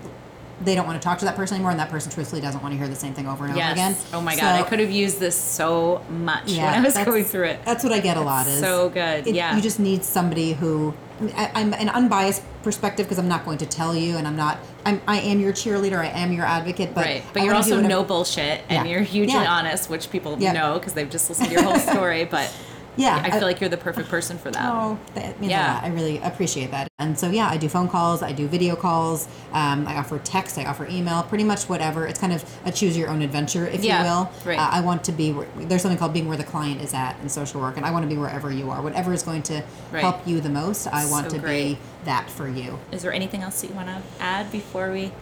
They 0.60 0.74
don't 0.74 0.86
want 0.86 1.00
to 1.00 1.04
talk 1.04 1.18
to 1.20 1.24
that 1.24 1.34
person 1.36 1.54
anymore, 1.54 1.70
and 1.70 1.80
that 1.80 1.88
person 1.88 2.10
truthfully 2.12 2.40
doesn't 2.40 2.62
want 2.62 2.72
to 2.72 2.78
hear 2.78 2.88
the 2.88 2.96
same 2.96 3.14
thing 3.14 3.26
over 3.28 3.46
and 3.46 3.56
yes. 3.56 3.70
over 3.70 3.72
again. 3.72 3.96
Oh 4.12 4.20
my 4.20 4.34
god, 4.36 4.60
I 4.60 4.68
could 4.68 4.80
have 4.80 4.90
used 4.90 5.20
this 5.20 5.36
so 5.36 6.04
much 6.10 6.48
when 6.48 6.60
I 6.60 6.80
was 6.80 6.98
going 6.98 7.24
through 7.24 7.46
it. 7.46 7.64
That's 7.64 7.84
what 7.84 7.92
I 7.92 8.00
get 8.00 8.16
a 8.16 8.20
lot. 8.20 8.48
Is 8.48 8.58
so 8.58 8.88
good, 8.90 9.26
it- 9.28 9.34
yeah. 9.34 9.54
you 9.54 9.62
just 9.62 9.78
need 9.78 10.02
somebody 10.02 10.52
who. 10.52 10.94
I 11.22 11.24
mean, 11.26 11.34
I, 11.36 11.50
I'm 11.54 11.72
an 11.74 11.88
unbiased 11.88 12.42
perspective 12.62 13.06
because 13.06 13.18
I'm 13.18 13.28
not 13.28 13.44
going 13.44 13.58
to 13.58 13.66
tell 13.66 13.94
you, 13.94 14.16
and 14.16 14.26
I'm 14.26 14.36
not. 14.36 14.58
I'm. 14.84 15.00
I 15.06 15.20
am 15.20 15.38
your 15.40 15.52
cheerleader. 15.52 15.98
I 15.98 16.06
am 16.08 16.32
your 16.32 16.44
advocate. 16.44 16.94
But 16.94 17.04
right, 17.04 17.24
but 17.32 17.42
I 17.42 17.44
you're 17.44 17.54
also 17.54 17.80
no 17.80 18.02
bullshit 18.02 18.62
and 18.68 18.86
Yeah. 18.86 18.92
you're 18.92 19.02
huge 19.02 19.30
and 19.30 19.46
honest, 19.46 19.88
which 19.88 20.10
people 20.10 20.36
Yeah. 20.40 20.52
know 20.52 20.78
because 20.78 20.94
they've 20.94 21.08
just 21.10 21.28
listened 21.28 21.48
to 21.48 21.54
your 21.54 21.62
whole 21.70 21.78
story. 21.78 22.24
But 22.24 22.52
Yeah, 22.96 23.20
I 23.24 23.28
I- 23.28 23.30
feel 23.30 23.42
like 23.48 23.60
you're 23.60 23.70
the 23.70 23.76
perfect 23.78 24.08
person 24.10 24.36
for 24.38 24.50
that. 24.50 24.64
Oh, 24.70 24.98
that 25.14 25.40
means 25.40 25.50
Yeah. 25.50 25.80
I 25.82 25.88
really 25.88 26.18
appreciate 26.18 26.70
that. 26.72 26.88
And 26.98 27.18
so, 27.18 27.30
yeah, 27.30 27.48
I 27.48 27.56
do 27.56 27.68
phone 27.68 27.88
calls, 27.88 28.22
I 28.22 28.32
do 28.32 28.46
video 28.46 28.76
calls, 28.76 29.28
um, 29.54 29.86
I 29.88 29.96
offer 29.96 30.18
text, 30.18 30.58
I 30.58 30.64
offer 30.66 30.86
email, 30.86 31.22
pretty 31.22 31.44
much 31.44 31.64
whatever. 31.70 32.06
It's 32.06 32.18
kind 32.18 32.32
of 32.32 32.44
a 32.66 32.70
choose 32.72 32.96
your 32.96 33.08
own 33.08 33.22
adventure, 33.22 33.66
if 33.66 33.82
Yeah, 33.82 33.98
you 33.98 34.04
will. 34.10 34.30
right. 34.44 34.58
Uh, 34.58 34.68
I 34.72 34.80
want 34.80 35.04
to 35.04 35.12
be, 35.12 35.32
where, 35.32 35.46
there's 35.56 35.80
something 35.82 35.98
called 35.98 36.12
being 36.12 36.28
where 36.28 36.36
the 36.36 36.44
client 36.44 36.82
is 36.82 36.92
at 36.92 37.16
in 37.22 37.28
social 37.28 37.60
work, 37.60 37.76
and 37.78 37.86
I 37.86 37.90
want 37.90 38.04
to 38.04 38.08
be 38.14 38.18
wherever 38.20 38.50
you 38.52 38.70
are. 38.70 38.82
Whatever 38.82 39.12
is 39.14 39.22
going 39.22 39.42
to 39.44 39.62
Right. 39.90 40.02
help 40.02 40.26
you 40.26 40.40
the 40.40 40.50
most, 40.50 40.86
I 40.86 41.06
want 41.06 41.30
So 41.30 41.36
to 41.36 41.38
great. 41.42 41.74
be 41.74 41.78
that 42.04 42.28
for 42.30 42.46
you. 42.48 42.78
Is 42.92 43.02
there 43.02 43.12
anything 43.12 43.42
else 43.42 43.60
that 43.62 43.68
you 43.70 43.74
want 43.74 43.88
to 43.88 44.02
add 44.22 44.52
before 44.52 44.90
we 44.92 45.12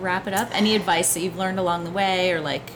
wrap 0.00 0.26
it 0.26 0.34
up? 0.34 0.48
Any 0.52 0.74
advice 0.74 1.14
that 1.14 1.20
you've 1.20 1.36
learned 1.38 1.58
along 1.60 1.84
the 1.84 1.90
way, 1.90 2.32
or 2.32 2.40
like 2.40 2.72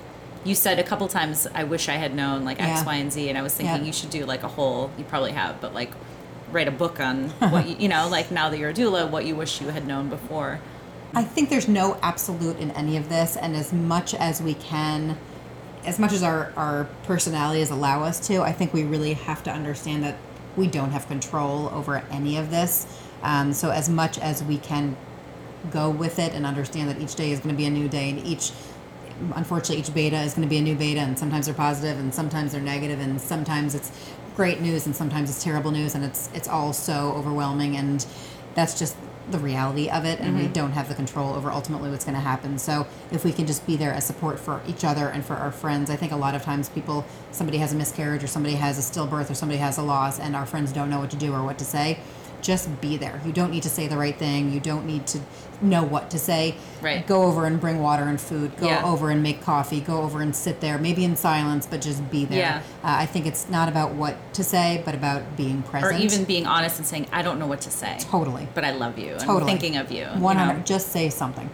you 0.47 0.55
said 0.55 0.79
a 0.79 0.83
couple 0.83 1.09
times, 1.09 1.47
I 1.55 1.65
wish 1.65 1.89
I 1.89 1.95
had 1.95 2.15
known 2.15 2.45
like 2.45 2.61
X, 2.61 2.81
Yeah. 2.81 2.87
Y, 2.87 2.95
and 2.97 3.13
Z, 3.13 3.29
and 3.29 3.37
I 3.37 3.43
was 3.43 3.55
thinking 3.55 3.77
Yeah. 3.81 3.83
you 3.87 3.93
should 3.93 4.11
do 4.11 4.25
like 4.25 4.43
a 4.43 4.49
whole. 4.49 4.91
You 4.97 5.05
probably 5.05 5.33
have, 5.33 5.61
but 5.61 5.75
like 5.75 5.91
write 6.53 6.69
a 6.69 6.73
book 6.73 7.01
on 7.01 7.31
what 7.51 7.69
you, 7.69 7.77
you 7.79 7.89
know, 7.89 8.09
like 8.09 8.31
now 8.31 8.49
that 8.51 8.59
you're 8.59 8.71
a 8.71 8.75
doula, 8.75 9.11
what 9.11 9.25
you 9.27 9.35
wish 9.35 9.61
you 9.61 9.69
had 9.69 9.87
known 9.87 10.09
before. 10.09 10.61
I 11.15 11.25
think 11.25 11.49
there's 11.51 11.69
no 11.69 11.99
absolute 12.03 12.59
in 12.59 12.71
any 12.73 12.97
of 12.97 13.09
this, 13.09 13.37
and 13.37 13.57
as 13.57 13.73
much 13.73 14.15
as 14.15 14.41
we 14.43 14.55
can, 14.55 15.17
as 15.85 15.99
much 15.99 16.13
as 16.13 16.23
our, 16.23 16.53
our 16.57 16.85
personalities 17.05 17.71
allow 17.71 18.03
us 18.03 18.25
to, 18.29 18.43
I 18.43 18.53
think 18.53 18.73
we 18.75 18.85
really 18.85 19.15
have 19.15 19.43
to 19.45 19.51
understand 19.53 20.03
that 20.05 20.17
we 20.57 20.67
don't 20.67 20.91
have 20.91 21.07
control 21.09 21.69
over 21.73 22.03
any 22.11 22.37
of 22.37 22.51
this. 22.51 22.87
Um, 23.23 23.53
so, 23.53 23.71
as 23.71 23.89
much 23.89 24.19
as 24.19 24.43
we 24.45 24.59
can 24.59 24.97
go 25.71 25.89
with 25.91 26.19
it 26.19 26.33
and 26.35 26.45
understand 26.45 26.89
that 26.91 27.01
each 27.01 27.15
day 27.15 27.33
is 27.33 27.39
going 27.41 27.55
to 27.55 27.57
be 27.57 27.67
a 27.67 27.71
new 27.71 27.89
day, 27.89 28.11
and 28.11 28.19
each, 28.27 28.53
unfortunately, 29.35 29.79
each 29.79 29.93
beta 29.93 30.21
is 30.21 30.35
going 30.35 30.47
to 30.47 30.51
be 30.51 30.59
a 30.59 30.63
new 30.63 30.75
beta, 30.75 31.01
and 31.01 31.19
sometimes 31.19 31.47
they're 31.47 31.55
positive, 31.55 31.99
and 31.99 32.15
sometimes 32.15 32.53
they're 32.53 32.61
negative, 32.61 33.01
and 33.01 33.21
sometimes 33.21 33.75
it's 33.75 33.91
great 34.35 34.61
news, 34.61 34.87
and 34.87 34.95
sometimes 34.95 35.31
it's 35.31 35.43
terrible 35.43 35.71
news, 35.71 35.95
and 35.95 36.05
it's 36.05 36.31
it's 36.35 36.49
all 36.49 36.73
so 36.73 37.13
overwhelming, 37.13 37.77
and 37.77 38.07
that's 38.55 38.79
just 38.79 38.97
the 39.31 39.39
reality 39.39 39.89
of 39.89 40.05
it, 40.05 40.21
and 40.21 40.37
we 40.37 40.45
mm-hmm. 40.45 40.53
don't 40.53 40.73
have 40.73 40.89
the 40.89 40.95
control 40.95 41.35
over 41.35 41.51
ultimately 41.51 41.91
what's 41.91 42.05
going 42.05 42.15
to 42.15 42.21
happen. 42.21 42.59
So 42.59 42.87
if 43.11 43.25
we 43.25 43.33
can 43.33 43.47
just 43.47 43.67
be 43.67 43.77
there 43.77 43.93
as 43.93 44.07
support 44.07 44.39
for 44.39 44.63
each 44.69 44.85
other 44.85 45.09
and 45.09 45.25
for 45.25 45.35
our 45.35 45.51
friends, 45.51 45.91
I 45.91 45.97
think 45.97 46.13
a 46.13 46.17
lot 46.17 46.35
of 46.37 46.43
times 46.43 46.69
people, 46.69 47.05
somebody 47.33 47.59
has 47.59 47.73
a 47.73 47.77
miscarriage 47.77 48.23
or 48.23 48.29
somebody 48.29 48.55
has 48.55 48.79
a 48.79 48.83
stillbirth 48.83 49.29
or 49.29 49.35
somebody 49.35 49.59
has 49.59 49.79
a 49.79 49.83
loss, 49.83 50.21
and 50.21 50.37
our 50.37 50.47
friends 50.47 50.73
don't 50.73 50.89
know 50.89 51.01
what 51.01 51.11
to 51.11 51.17
do 51.17 51.33
or 51.33 51.43
what 51.43 51.59
to 51.59 51.65
say. 51.65 51.99
Just 52.43 52.81
be 52.81 52.97
there. 52.97 53.21
You 53.25 53.33
don't 53.33 53.51
need 53.51 53.63
to 53.65 53.69
say 53.71 53.87
the 53.89 53.97
right 53.97 54.17
thing. 54.17 54.53
You 54.53 54.61
don't 54.61 54.87
need 54.87 55.07
to 55.09 55.21
know 55.63 55.83
what 55.83 56.11
to 56.11 56.19
say. 56.19 56.55
Right. 56.83 57.07
Go 57.07 57.23
over 57.25 57.47
and 57.47 57.59
bring 57.61 57.81
water 57.81 58.05
and 58.05 58.21
food. 58.21 58.57
Go 58.59 58.67
Yeah. 58.67 58.85
over 58.85 59.11
and 59.11 59.23
make 59.23 59.43
coffee. 59.43 59.81
Go 59.81 60.03
over 60.03 60.21
and 60.21 60.37
sit 60.37 60.61
there, 60.61 60.77
maybe 60.79 61.03
in 61.05 61.17
silence, 61.17 61.67
but 61.69 61.81
just 61.81 62.11
be 62.11 62.25
there. 62.27 62.39
Yeah. 62.39 62.57
Uh, 62.85 62.97
I 63.01 63.07
think 63.07 63.25
it's 63.27 63.49
not 63.49 63.69
about 63.69 63.93
what 63.95 64.17
to 64.35 64.45
say, 64.45 64.83
but 64.85 64.95
about 64.95 65.37
being 65.37 65.63
present. 65.63 65.95
Or 65.95 65.97
even 66.05 66.25
being 66.25 66.47
honest 66.47 66.77
and 66.79 66.87
saying, 66.87 67.07
I 67.13 67.23
don't 67.23 67.39
know 67.39 67.47
what 67.47 67.63
to 67.63 67.71
say, 67.71 67.97
totally. 68.01 68.47
but 68.55 68.65
I 68.65 68.73
love 68.73 68.99
you. 68.99 69.13
and 69.13 69.21
I'm 69.23 69.27
Totally. 69.27 69.51
thinking 69.53 69.77
of 69.79 69.91
you. 69.91 70.07
you 70.15 70.21
know? 70.35 70.63
Just 70.65 70.93
say 70.93 71.09
something. 71.09 71.49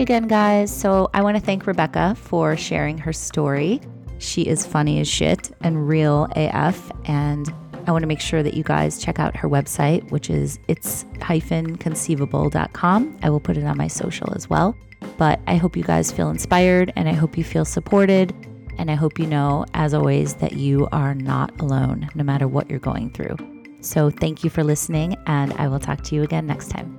Again, 0.00 0.28
guys. 0.28 0.74
So 0.74 1.10
I 1.12 1.20
want 1.22 1.36
to 1.36 1.42
thank 1.42 1.66
Rebecca 1.66 2.14
for 2.16 2.56
sharing 2.56 2.96
her 2.96 3.12
story. 3.12 3.82
She 4.18 4.42
is 4.42 4.64
funny 4.64 4.98
as 4.98 5.06
shit 5.06 5.50
and 5.60 5.86
real 5.86 6.26
AF. 6.36 6.90
And 7.04 7.52
I 7.86 7.92
want 7.92 8.02
to 8.02 8.06
make 8.06 8.20
sure 8.20 8.42
that 8.42 8.54
you 8.54 8.64
guys 8.64 8.98
check 8.98 9.18
out 9.18 9.36
her 9.36 9.46
website, 9.46 10.10
which 10.10 10.30
is 10.30 10.58
it's 10.68 11.04
conceivable.com. 11.20 13.18
I 13.22 13.28
will 13.28 13.40
put 13.40 13.58
it 13.58 13.64
on 13.64 13.76
my 13.76 13.88
social 13.88 14.32
as 14.34 14.48
well. 14.48 14.74
But 15.18 15.38
I 15.46 15.56
hope 15.56 15.76
you 15.76 15.84
guys 15.84 16.10
feel 16.10 16.30
inspired 16.30 16.94
and 16.96 17.06
I 17.06 17.12
hope 17.12 17.36
you 17.36 17.44
feel 17.44 17.66
supported. 17.66 18.34
And 18.78 18.90
I 18.90 18.94
hope 18.94 19.18
you 19.18 19.26
know, 19.26 19.66
as 19.74 19.92
always, 19.92 20.32
that 20.36 20.52
you 20.52 20.88
are 20.92 21.14
not 21.14 21.60
alone, 21.60 22.08
no 22.14 22.24
matter 22.24 22.48
what 22.48 22.70
you're 22.70 22.78
going 22.78 23.10
through. 23.10 23.36
So 23.82 24.08
thank 24.08 24.44
you 24.44 24.48
for 24.48 24.64
listening, 24.64 25.16
and 25.26 25.52
I 25.54 25.68
will 25.68 25.80
talk 25.80 26.02
to 26.04 26.14
you 26.14 26.22
again 26.22 26.46
next 26.46 26.68
time. 26.68 26.98